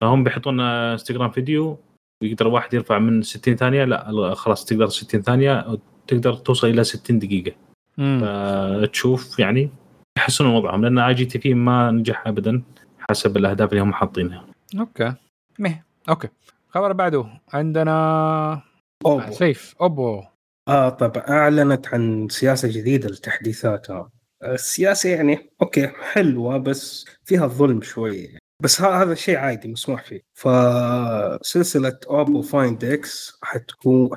[0.00, 1.78] فهم بيحطون Instagram Video
[2.22, 7.18] ويقدر واحد يرفع من 60 ثانية لا خلاص تقدر 60 ثانية تقدر توصل إلى 60
[7.18, 7.52] دقيقة.
[7.98, 8.20] مم.
[8.20, 9.70] فتشوف يعني
[10.18, 12.62] يحسنون وضعهم لأن IGTV ما نجح ابدا
[13.10, 14.46] حسب الأهداف اللي هم حاطينها.
[14.78, 15.14] okay.
[15.58, 15.82] مه.
[16.08, 16.28] okay.
[16.68, 17.26] خبر بعده.
[17.52, 18.62] عندنا
[19.06, 19.32] Oppo.
[19.32, 19.74] سيف.
[19.80, 20.22] Oppo.
[20.68, 24.10] آه طبعا أعلنت عن سياسة جديدة لتحديثاتها.
[24.44, 30.22] السياسة يعني okay حلوة بس فيها ظلم شوي بس هذا شيء عادي مسموح فيه.
[30.34, 34.10] فسلسلة Oppo Find X حتكون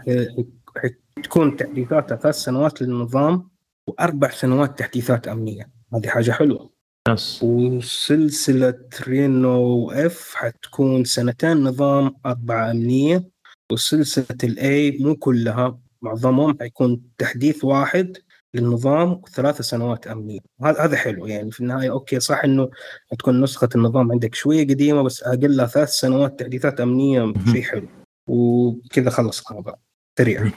[1.17, 3.49] حتكون تحديثاتها ثلاث سنوات للنظام
[3.87, 5.71] وأربع سنوات تحديثات أمنية.
[5.93, 6.73] هذه حاجة حلوة.
[7.07, 13.29] ناس وسلسلة Reno F حتكون سنتين نظام أربعة أمنية.
[13.71, 18.17] وسلسلة ال A مو كلها معظمهم حيكون تحديث واحد.
[18.53, 20.39] للنظام وثلاث سنوات أمنية.
[20.63, 21.25] هذا هذا حلو.
[21.25, 22.69] يعني في النهاية okay صح إنه
[23.11, 27.87] حتكون نسخة النظام عندك شوية قديمة بس اقلها ثلاث سنوات تحديثات أمنية شيء حلو.
[28.27, 29.75] وكذا خلص الخبر
[30.17, 30.51] سريع.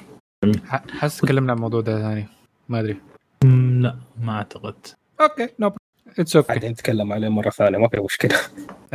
[0.91, 2.27] حس تكلمنا عن الموضوع ده ثاني.
[2.69, 2.97] ما أدري.
[3.81, 4.75] لا ما أعتقد.
[5.21, 5.73] okay no
[6.19, 7.79] it's okay بعدين نتكلم عليه مرة ثانية.
[7.79, 8.37] ما في مشكلة.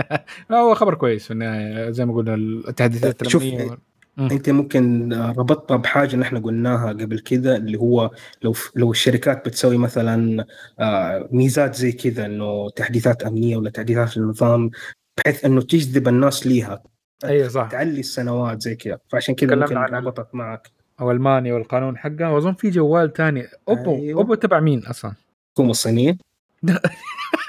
[0.52, 1.90] هو خبر كويس في النهاية.
[1.90, 7.78] زي ما قلنا التحديثات شوف، الأمنية أنت ممكن ربطتها بحاجة نحن قلناها قبل كذا اللي
[7.78, 8.12] هو
[8.42, 10.46] لو لو الشركات بتسوي مثلا
[10.80, 14.70] آه، ميزات زي كذا إنه تحديثات أمنية ولا تحديثات للنظام
[15.18, 16.84] بحيث إنه تجذب الناس ليها.
[17.26, 17.70] اي صح.
[17.72, 19.00] تعلي السنوات زي كذا.
[19.10, 20.72] فعشان كذا ممكن ربطت معك.
[21.00, 22.30] أو ألمانيا والقانون حقها.
[22.30, 24.22] وأظن في جوال ثاني أوبو أيوة.
[24.22, 25.14] أوبو تبع مين أصلا؟
[25.54, 26.18] حكومه الصينية.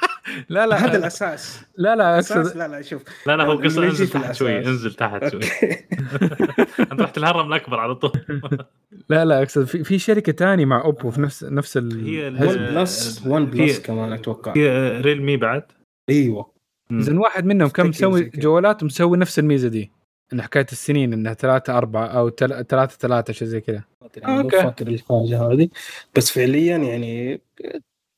[0.49, 0.77] لا لا.
[0.77, 1.65] هذا الأساس.
[1.77, 3.03] لا لا أساس أقصد لا لا شوف.
[3.27, 4.59] لا لا هو قصة الإنجليزي انزل تحت شوي.
[4.59, 5.40] انزل تحت شوي.
[5.43, 5.85] أوكي.
[6.93, 8.11] انت رحت الهرم الأكبر على طول.
[9.09, 12.47] لا لا أقصد في, في شركة ثانية مع اوبو في نفس نفس ال هي ال-
[12.47, 12.56] One.
[12.56, 14.53] Plus OnePlus كمان أتوقع.
[14.53, 14.69] في
[15.01, 15.62] ريلمي بعد.
[16.11, 16.53] إيوه.
[16.90, 18.23] اذا واحد منهم كان مسوي.
[18.24, 19.93] جوالات ومسوي نفس الميزة دي.
[20.32, 23.82] إن حكاية السنين إنها ثلاثة أربعة أو تل- ثلاثة ثلاثة شيء زي كذا.
[24.02, 24.56] okay.
[24.57, 25.69] فاكر الحاجة هذه.
[26.16, 27.40] بس فعليا يعني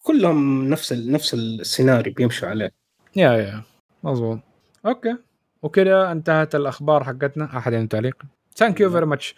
[0.06, 1.12] كلهم نفس ال...
[1.12, 2.70] نفس السيناريو بيمشوا عليه.
[3.16, 3.62] yeah yeah
[4.02, 4.38] مظبوط.
[4.86, 5.16] okay.
[5.62, 7.58] وكذا انتهت الأخبار حقتنا.
[7.58, 8.22] أحد عنده تعليق؟
[8.56, 9.34] thank you very much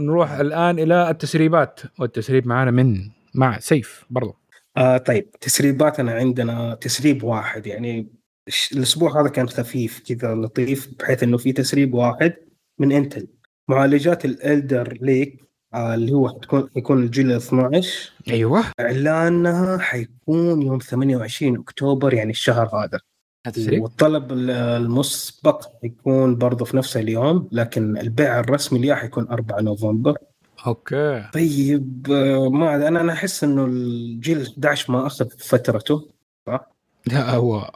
[0.00, 1.80] نروح الآن إلى التسريبات.
[1.98, 4.36] والتسريب معنا من مع سيف برضو.
[4.76, 5.30] آه طيب.
[5.30, 7.66] تسريباتنا عندنا تسريب واحد.
[7.66, 8.08] يعني
[8.72, 12.34] الأسبوع هذا كان خفيف كذا لطيف بحيث إنه في تسريب واحد
[12.78, 13.28] من انتل
[13.68, 15.43] معالجات الالدر ليك
[15.76, 18.64] اللي هو حتكون حيكون الجيل 12 أيوه.
[18.80, 23.00] إعلانها حيكون يوم 28 أكتوبر يعني الشهر هذا.
[23.46, 29.60] التسريب والطلب ال- المسبق حيكون برضه في نفس اليوم لكن البيع الرسمي ليه حيكون 4
[29.60, 30.16] نوفمبر.
[30.66, 31.24] okay.
[31.34, 36.08] طيب آه، ما أنا أنا أحس إنه الجيل 11 ما أخذ فترته
[37.06, 37.70] لا هو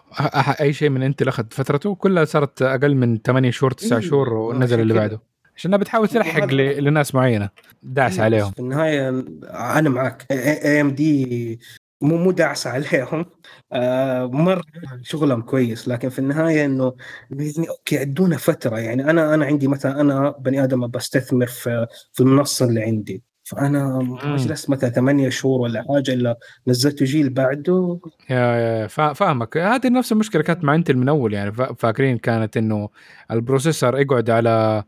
[0.60, 4.32] أي شيء من أنت أخذ فترته؟ كلها صارت أقل من 8 شهور 9 إيه، شهور
[4.32, 4.94] ونزل اللي.
[4.94, 5.20] بعده.
[5.58, 7.48] عشان بتحاول تلحق لناس معينة.
[7.82, 8.50] داعس عليهم.
[8.50, 9.08] في النهاية
[9.50, 10.26] أنا معك.
[10.30, 11.60] AMD
[12.00, 13.26] مو مو داعس عليهم.
[13.72, 14.62] آه مرة
[15.02, 16.92] شغلهم كويس لكن في النهاية إنه
[17.30, 18.78] يعني okay ادونا فترة.
[18.78, 23.22] يعني أنا أنا عندي مثلا أنا بني آدم بستثمر في في المنصة اللي عندي.
[23.44, 28.00] فأنا ما جلست مثلا ثمانية شهور ولا حاجة إلا نزلت جيل بعده.
[28.30, 29.56] yeah yeah فا- فاهمك.
[29.56, 31.52] هذه نفس المشكلة كانت مع Intel من أول يعني.
[31.52, 32.88] فا- فاكرين كانت إنه
[33.30, 34.84] ال processor يقعد على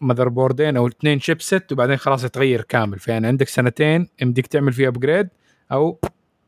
[0.00, 2.98] motherboard ين أو اثنين chipset وبعدين خلاص يتغير كامل.
[2.98, 5.28] فيعني عندك سنتين يمديك تعمل فيه upgrade
[5.72, 5.98] أو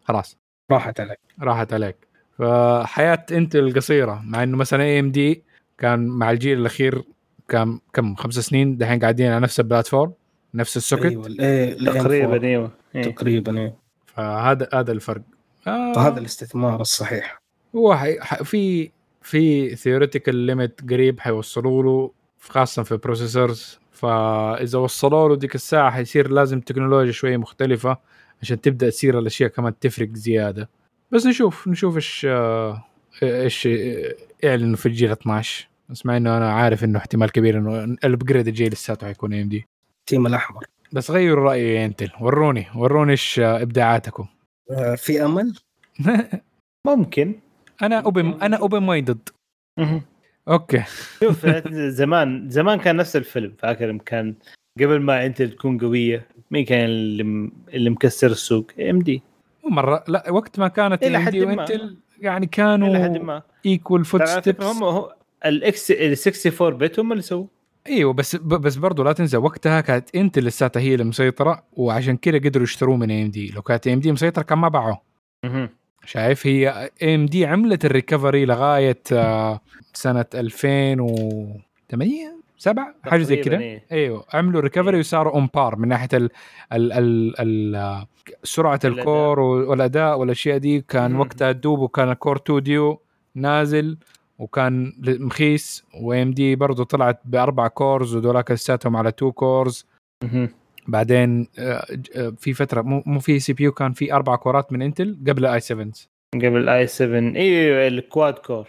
[0.05, 0.39] خلاص.
[0.71, 1.19] راحت عليك.
[1.43, 1.97] راحت عليك.
[2.39, 5.43] فحياة Intel قصيرة مع إنه مثلا AMD
[5.79, 7.03] كان مع الجيل الأخير
[7.49, 10.13] كان كم؟ خمس سنين دحين قاعدين على نفس ال platform
[10.55, 11.05] نفس ال socket.
[11.05, 12.43] أيوه ال- إيه، تقريبا AM4.
[12.45, 12.71] أيوه.
[13.13, 13.75] تقريبا إيه.
[14.07, 15.23] فهذا هذا الفرق.
[15.67, 17.43] آه فهذا الاستثمار الصحيح.
[17.77, 18.21] هو حي...
[18.21, 18.43] ح...
[18.43, 18.91] في
[19.23, 26.29] في theoretical limit قريب حيوصلوا له خاصة في processors فإذا وصلوا له ديك الساعة حيصير
[26.31, 27.99] لازم تكنولوجيا شوية مختلفة
[28.43, 30.69] عشان تبدأ تصير الأشياء كمان تفرق زيادة.
[31.11, 32.27] بس نشوف نشوف إيش
[33.23, 33.69] إيش
[34.45, 38.49] اعلنوا في الجيل 12 بس مع إنه أنا عارف إنه احتمال كبير إنه ال upgrade
[38.49, 39.67] الجاي لساته حيكون AMD ال
[40.01, 40.65] team الأحمر.
[40.93, 42.11] بس غيروا رايي يا Intel.
[42.21, 44.27] وروني وروني إيش إبداعاتكم؟
[44.71, 45.55] آه، في أمل؟
[46.87, 47.35] ممكن.
[47.83, 49.29] أنا open أنا open minded.
[50.49, 50.85] okay.
[51.23, 51.47] شوف
[52.01, 54.35] زمان زمان كان نفس الفيلم فاكر؟ كان
[54.81, 59.23] قبل ما انت تكون قوية مين كان اللي م- اللي مكسر السوق؟ AMD.
[59.71, 61.17] مرة لا وقت ما كانت AMD.
[61.17, 65.15] و Intel يعني إلى حد كانوا ما equal footsteps هم هو
[65.47, 67.47] ال x ال 64 bit هم اللي سووا
[67.87, 72.39] إيوه بس بس برضه لا تنسى وقتها كانت Intel لساتها هي اللي مسيطره وعشان كذا
[72.39, 73.51] قدروا يشتروه من AMD.
[73.55, 75.01] لو كانت AMD مسيطرة كان ما باعوه.
[76.05, 79.61] شايف هي AMD عملت ال recovery لغاية آه،
[79.95, 83.85] سنة 2008 7 حاجة زي كذا إيه.
[83.93, 86.31] أيوه عملوا recovery وصاروا on par من ناحية ال
[86.73, 87.35] ال ال
[87.77, 88.07] ال
[88.45, 88.99] سرعة الأداء.
[88.99, 91.21] ال core والأداء والأشياء دي كان مم.
[91.21, 93.01] وقتها الدوب وكان ال Core 2 ديو
[93.35, 93.99] نازل
[94.39, 99.87] وكان مخيس و AMD برضه طلعت بأربع cores ودولاك لساتهم على 2 cores.
[100.89, 101.87] بعدين آه،
[102.17, 105.47] آه، في فترة مو مو في CPU كان في أربع core ات من Intel قبل
[105.47, 105.89] i7
[106.35, 108.69] قبل i7 أيوه ال quad core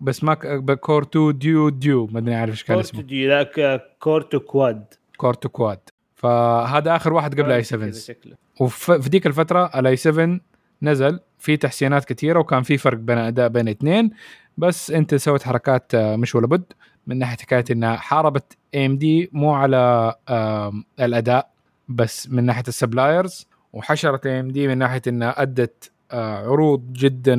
[0.00, 0.34] بس ما
[0.74, 3.02] Core 2 Duo Duo ما أدري عارف إيش كان اسمه.
[3.02, 4.84] دي لا ك- Core Quad
[5.16, 5.78] Core 2 Quad
[6.14, 8.34] فهذا آخر واحد قبل i7 كذا شكله.
[8.60, 10.40] وفي ذيك الفترة ال i7
[10.82, 14.10] نزل في تحسينات كثيره وكان في فرق بين أداء بين اثنين.
[14.58, 16.64] بس Intel سوت حركات آه، مش ولا بد.
[17.06, 20.14] من ناحية حكاية إنها حاربت AMD مو على
[21.00, 21.50] الأداء.
[21.88, 27.36] بس من ناحية ال suppliers وحشرت AMD من ناحية إنها أدت آه، عروض جدا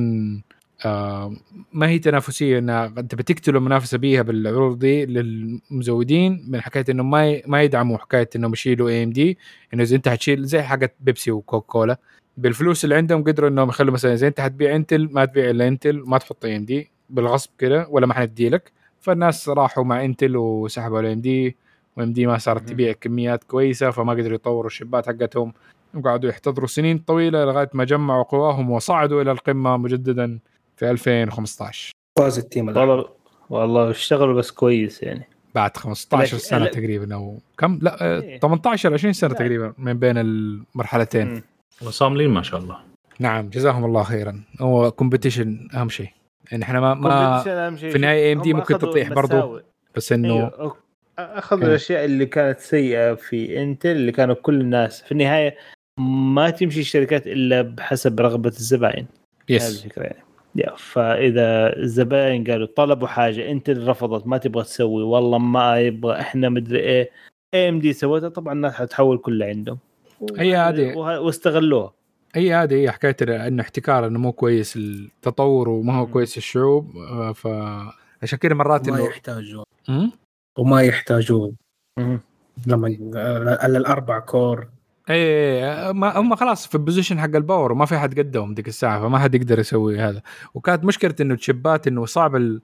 [0.86, 1.34] آه،
[1.74, 7.42] ما هي تنافسية إنها أنت بتقتلوا المنافسه بيها بالعروض دي للمزودين من حكاية إنه ما
[7.48, 9.38] ما يدعموا حكاية إنهم يشيلوا AMD
[9.74, 11.98] إنه إذا أنت حتشيل زي حقت بيبسي وكوكا كولا
[12.38, 16.04] بالفلوس اللي عندهم قدروا إنهم يخلوا مثلا إذا أنت حتبيع Intel ما تبيع إلا Intel
[16.06, 18.72] ما تحط AMD بالغصب كده ولا ما حندي لك
[19.02, 21.58] فالناس راحوا مع Intel وسحبوا ال AMD.
[21.98, 22.70] و AMD ما صارت.
[22.70, 25.54] تبيع كميات كويسة فما قدروا يطوروا ال chip ات حقتهم
[25.96, 30.40] وقعدوا يحتضروا سنين طويلة لغاية ما جمعوا قواهم وصعدوا إلى القمة مجددا
[30.76, 32.68] في 2015 فاز ال team.
[32.68, 33.06] والله
[33.50, 38.22] والله اشتغلوا بس كويس يعني بعد 15 لكن- سنة لا- تقريبا أو كم لا آه،
[38.22, 38.40] إيه.
[38.40, 39.36] 18 20 سنة لا.
[39.36, 41.42] تقريبا من بين المرحلتين.
[41.82, 42.78] وصاملين ما شاء الله
[43.20, 46.10] نعم جزاهم الله خيرا هو competition أهم شيء
[46.52, 47.10] يعني إحنا ما, ما
[47.44, 47.90] Competition أهم شيء.
[47.90, 49.60] في النهاية AMD هم ممكن تطيح برضو.
[49.96, 50.74] بس إنه أخ-
[51.20, 51.70] أخذوا إيه.
[51.70, 55.58] الأشياء اللي كانت سيئة في انتل اللي كانوا كل الناس في النهاية
[56.34, 59.08] ما تمشي الشركات إلا بحسب رغبة الزباين
[59.50, 60.24] هذه بس الفكرة يعني
[60.56, 66.20] يا فإذا الزباين قالوا طلبوا حاجة انت اللي رفضت ما تبغى تسوي والله ما يبغى
[66.20, 67.10] إحنا مدري إيه
[67.54, 69.78] AMD سوتها طبعا الناس حتحول كلها عندهم
[70.38, 70.98] هي هذه.
[70.98, 71.94] وه- واستغلوها
[72.36, 76.08] هي هذه هي حكاية انه احتكار إنه مو كويس التطور وما هو.
[76.08, 77.48] كويس الشعوب آه، ف
[78.24, 79.64] عشان كذا مرات وما انه يحتاجون؟
[80.58, 81.56] وما يحتاجون.
[82.68, 82.98] لما
[83.62, 84.68] على الأربع core.
[85.10, 88.68] إيه ما هم خلاص في ال position حق ال power وما في حد قدهم ديك
[88.68, 90.22] الساعة فما حد يقدر يسوي هذا.
[90.54, 92.62] وكانت مشكلة إنه الشبات إنه صعب ال...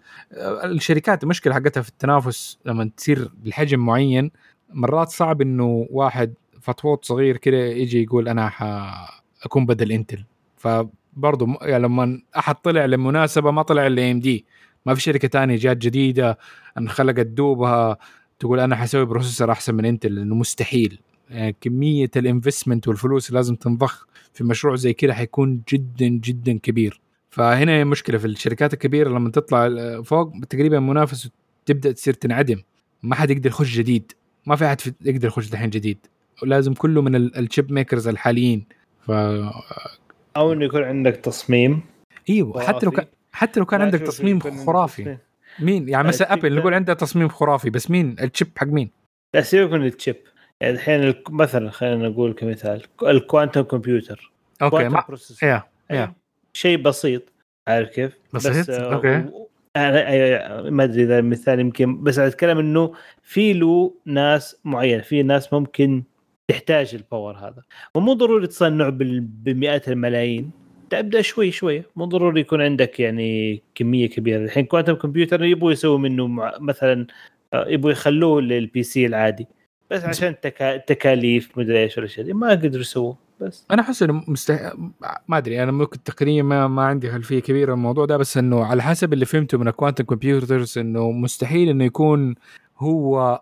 [0.63, 4.31] الشركات المشكلة حقتها في التنافس لما تصير بحجم معين.
[4.73, 10.25] مرات صعب إنه واحد فطوط صغير كده يجي يقول أنا حاكون بدل إنتل.
[10.57, 14.45] فبرضه يعني لما أحد طلع لمناسبة ما طلع الا AMD
[14.85, 16.37] ما في شركة تانية جات جديدة
[16.77, 17.97] انخلقت دوبها
[18.39, 20.99] تقول أنا حسوي processor أحسن من إنتل لأنه مستحيل.
[21.29, 26.57] يعني كمية ال investment والفلوس اللي لازم تنضخ في مشروع زي كده حيكون جدا جدا
[26.57, 27.01] كبير.
[27.29, 29.69] فهنا مشكلة في الشركات الكبيرة لما تطلع
[30.01, 31.31] فوق تقريبا منافسه
[31.65, 32.61] تبدا تصير تنعدم
[33.03, 34.11] ما حد يقدر يخش جديد.
[34.45, 35.97] ما في أحد يقدر يخش دحين جديد.
[36.43, 38.65] ولازم كله من ال chip makers الحاليين.
[39.07, 39.11] ف
[40.37, 41.81] أو إنه يكون عندك تصميم.
[42.29, 45.17] إيوه حتى لو كان حتى لو كان عندك تصميم خرافي.
[45.59, 48.89] مين؟ يعني مثلا ابل نقول عندها تصميم خرافي بس مين؟ ال chip حق مين؟
[49.35, 50.15] لا سيبك من ال chip.
[50.61, 55.03] يعني الحين مثلا خلينا نقول كمثال ال quantum computer okay ما
[55.43, 56.13] يا يا.
[56.53, 57.23] شيء بسيط
[57.67, 63.53] عارف كيف؟ بسيط؟ و- أنا أنا- ما أدري إذا المثال يمكن بس أتكلم إنه في
[63.53, 66.03] له ناس معينة في ناس ممكن
[66.47, 67.61] تحتاج ال power هذا.
[67.95, 70.51] ومو ضروري تصنع بمئات الملايين.
[71.01, 71.83] تبدا شوي شوي.
[71.95, 74.43] مو ضروري يكون عندك يعني كمية كبيرة.
[74.43, 76.27] الحين quantum computer يبغوا يسووا منه
[76.59, 77.07] مثلا
[77.53, 79.47] آه، يبغوا يخلوه لل PC العادي.
[79.91, 80.77] بس عشان تكا...
[80.77, 83.17] تكاليف مدري إيش والاشياء دي ما قدروا يسووه.
[83.39, 83.65] بس.
[83.71, 84.73] أنا أحس إنه مستح...
[85.27, 85.63] ما أدري.
[85.63, 89.25] أنا ممكن تقنيا ما, ما عندي خلفية كبيرة الموضوع ده بس إنه على حسب اللي
[89.25, 92.35] فهمته من ال quantum computers إنه مستحيل إنه يكون
[92.77, 93.41] هو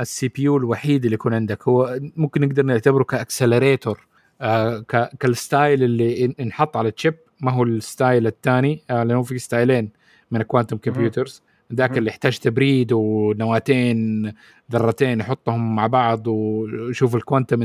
[0.00, 1.68] ال CPU الوحيد اللي يكون عندك.
[1.68, 4.09] هو ممكن نقدر نعتبره ك accelerator.
[4.40, 4.78] آه.
[5.20, 8.82] كال style اللي إن- انحط على ال chip ما هو ال style الثاني.
[8.90, 9.90] آه لأنه في ستايلين
[10.30, 11.42] من ال quantum computers
[11.74, 11.98] ذاك.
[11.98, 14.32] اللي يحتاج تبريد ونواتين
[14.72, 17.62] ذرتين يحطهم مع بعض ويشوف ال quantum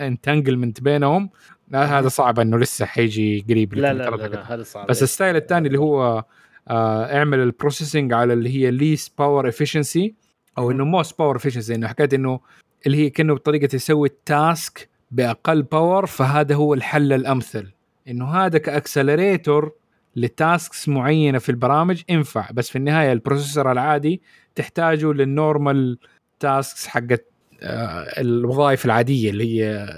[0.00, 1.30] entanglement بينهم.
[1.70, 4.86] لا هذا صعب إنه لسه حيجي قريب لا لا لا, لا هذا صعب.
[4.86, 6.24] بس ال style الثاني اللي هو
[6.68, 10.14] آه اعمل ال processing على اللي هي least power efficiency
[10.58, 12.40] أو إنه most power efficiency إنه حكايه إنه
[12.86, 17.72] اللي هي كأنه بطريقة يسوي ال task بأقل power فهذا هو الحل الأمثل.
[18.08, 19.72] إنه هذا ك accelerator
[20.16, 24.22] ل tasks معينة في البرامج ينفع بس في النهاية ال processor العادي
[24.54, 25.98] تحتاجه لل normal
[26.40, 27.24] tasks حقت
[27.62, 29.88] آه، الوظائف العادية اللي هي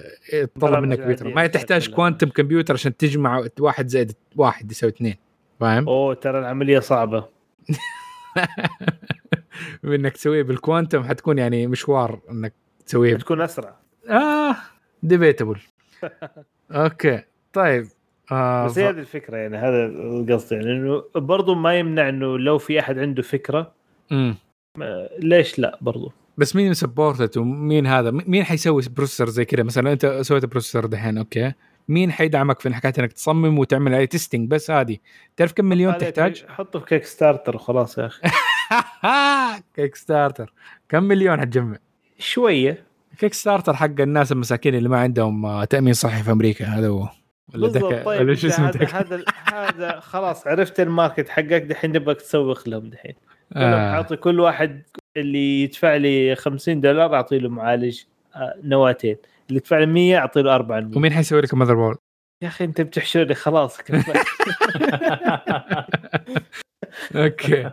[0.54, 1.34] تطلب منك كمبيوتر.
[1.34, 1.90] ما تحتاج.
[1.90, 5.14] quantum computer عشان تجمع واحد زائد واحد يساوي اثنين.
[5.60, 7.28] فاهم؟ أوه ترى العملية صعبة.
[9.84, 12.52] انك تسويه بال quantum حتكون يعني مشوار إنك
[12.86, 13.14] تسويه.
[13.14, 13.76] بتكون أسرع.
[14.10, 14.56] آه.
[15.02, 15.58] debatable
[16.70, 17.22] okay.
[17.52, 17.86] طيب
[18.32, 22.58] آه بس هي هذه الفكرة يعني هذا القصد يعني انه برضو ما يمنع إنه لو
[22.58, 23.72] في أحد عنده فكرة
[24.10, 24.34] مم.
[24.78, 29.92] ما- ليش لا برضو؟ بس مين supported ومين هذا؟ مين حيسوي processor زي كذا؟ مثلا
[29.92, 31.52] أنت سويت processor دحين okay.
[31.88, 34.96] مين حيدعمك في حكايه إنك تصمم وتعمل عليه testing بس هذه
[35.36, 38.22] تعرف كم مليون تحتاج؟ حطه في Kickstarter وخلاص يا أخي.
[39.76, 40.52] Kickstarter
[40.88, 41.76] كم مليون حتجمع؟
[42.18, 42.84] شوية.
[43.18, 47.08] Kickstarter حق الناس المساكين اللي ما عندهم آه، تأمين صحي في أمريكا هذا هو
[47.54, 49.24] ولا دكا- طيب ولا شو اسمه هذا.
[49.52, 53.14] هذا خلاص عرفت ال market حقك دحين نبغاك تسوق لهم دحين
[53.56, 53.94] آه.
[53.94, 54.82] اعطي كل واحد
[55.16, 58.00] اللي يدفع لي 50 دولار أعطي له معالج
[58.36, 59.16] آه، نواتين
[59.48, 61.96] اللي يدفع لي 100 أعطي له أربع نواه ومين حيسوي لك motherboard؟
[62.42, 63.78] يا أخي أنت بتحشرني خلاص.
[67.16, 67.70] okay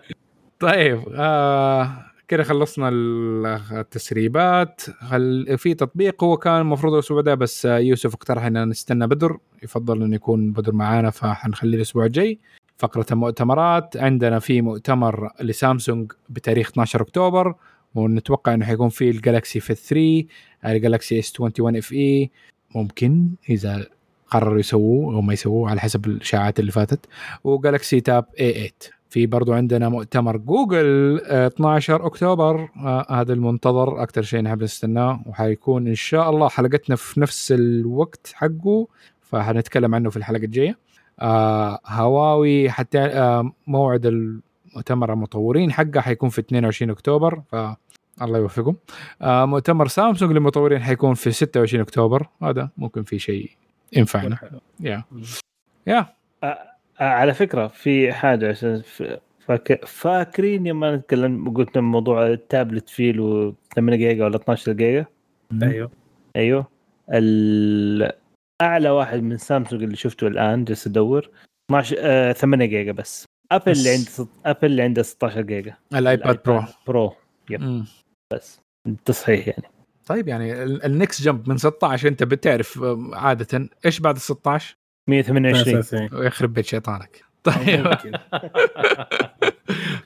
[0.59, 4.81] طيب آه كده خلصنا ال- التسريبات.
[4.99, 10.03] هل في تطبيق هو كان المفروض الأسبوع ده؟ بس يوسف اقترح ان نستنى بدر يفضل
[10.03, 12.39] انه يكون بدر معانا فحنخليه الأسبوع الجاي.
[12.77, 17.55] فقرة المؤتمرات عندنا في مؤتمر لسامسونج بتاريخ 12 أكتوبر
[17.95, 20.25] ونتوقع إنه حيكون في ال Galaxy في 3
[20.65, 22.31] ال Galaxy S 21 FE
[22.75, 23.85] ممكن إذا
[24.27, 27.05] قرروا يسووه أو ما يسووه على حسب الإشاعات اللي فاتت.
[27.43, 28.71] و Galaxy Tab A 8
[29.15, 35.23] في برضو عندنا مؤتمر جوجل آه، 12 أكتوبر آه هذا المنتظر أكثر شيء نحب نستناه
[35.25, 38.87] وحيكون إن شاء الله حلقتنا في نفس الوقت حقه
[39.21, 40.77] فحنتكلم عنه في الحلقة الجاية.
[41.19, 47.55] آه هواوي حتى آه موعد المؤتمر المطورين حقه حيكون في 22 أكتوبر ف
[48.21, 48.75] الله يوفقهم
[49.21, 53.51] آه مؤتمر سامسونج للمطورين حيكون في 26 أكتوبر هذا ممكن في شيء
[53.93, 54.37] ينفعنا.
[54.79, 55.03] يا
[55.87, 56.07] يا
[56.43, 59.03] آه، على فكرة في حاجة عشان ف-
[59.39, 59.85] فاك...
[59.85, 65.05] فاكرين يوم نتكلم قلت لهم موضوع التابلت فيل و 8 جيجا ولا 12 جيجا؟
[65.63, 65.91] أيوه.
[66.35, 66.67] أيوه.
[67.13, 68.11] ال...
[68.61, 71.29] أعلى واحد من سامسونج اللي شفته الآن جالس ادور
[71.71, 73.25] 12 آه 8 جيجا بس.
[73.51, 73.77] Apple بس.
[73.77, 74.27] اللي عنده ست...
[74.45, 75.75] Apple اللي عنده 16 جيجا.
[75.95, 77.13] ال iPad Pro Pro
[77.49, 77.85] يب مم.
[78.33, 78.59] بس.
[79.05, 79.63] تصحيح يعني.
[80.07, 82.79] طيب يعني ال- ال next jump من 16 أنت بتعرف
[83.13, 84.75] عادة إيش بعد ال 16
[85.07, 87.23] 128 ويخرب بيت شيطانك.
[87.43, 87.95] طيب.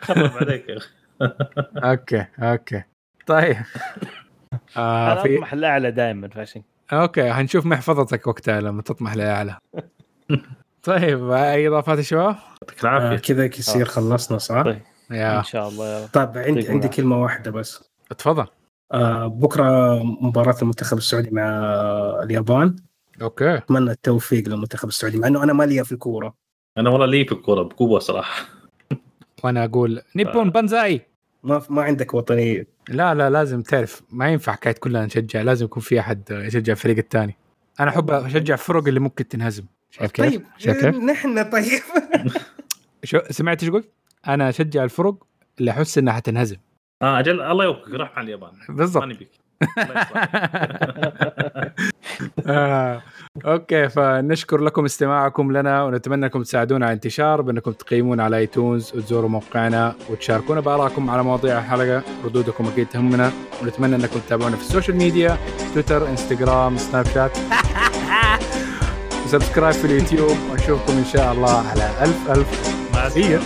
[0.01, 0.89] خرب عليك يا أخي.
[1.91, 2.83] okay okay.
[3.27, 3.55] طيب.
[4.77, 6.61] آه أنا في أطمح الاعلى دائما فعشان
[6.93, 9.57] okay حنشوف محفظتك وقتها لما تطمح لأعلى.
[10.83, 14.81] طيب أي إضافات يا شباب؟ يعطيك آه، العافيه كذا يصير خلصنا صح؟ طيب.
[15.11, 15.39] يا.
[15.39, 16.09] إن شاء الله يا رب.
[16.13, 16.87] طيب عندي يعطيكم عندي.
[16.87, 17.89] كلمة واحدة بس.
[18.17, 18.45] تفضل.
[18.93, 21.43] آه بكرة مباراة المنتخب السعودي مع
[22.23, 22.75] اليابان.
[23.22, 23.57] okay.
[23.57, 26.33] أتمنى التوفيق للمنتخب السعودي مع إنه أنا ما لي في الكورة.
[26.77, 28.45] أنا والله لي في الكورة بقوه صراحة.
[29.43, 31.01] وأنا أقول 日本 万歳.
[31.43, 32.67] ما ما عندك وطنية.
[32.89, 36.98] لا لا لازم تعرف ما ينفع حكاية كلنا نشجع لازم يكون في أحد يشجع الفريق
[36.98, 37.35] الثاني.
[37.80, 39.64] أنا أحب أشجع فرق اللي ممكن تنهزم.
[39.91, 41.81] شايف كيف؟ طيب شايف كيف؟ نحن طيب.
[43.03, 43.89] شو سمعت إيش قلت؟
[44.27, 45.15] أنا أشجع الفرق
[45.59, 46.57] اللي أحس إنها حتنهزم.
[47.01, 48.51] آه أجل الله يوفقك روح مع اليابان.
[48.69, 49.30] ما بالضبط نبيك.
[52.47, 53.01] آه،
[53.45, 59.29] okay فنشكر لكم استماعكم لنا ونتمنى انكم تساعدونا على انتشار بأنكم تقيمونا على iTunes وتزوروا
[59.29, 63.31] موقعنا وتشاركونا بآرائكم على مواضيع الحلقة ردودكم أكيد تهمنا
[63.61, 65.38] ونتمنى أنكم تتابعونا في ال social
[65.73, 67.38] media Twitter Instagram Snapchat.
[69.25, 73.43] و subscribe في اليوتيوب ونشوفكم إن شاء الله على ألف ألف مع السلامة.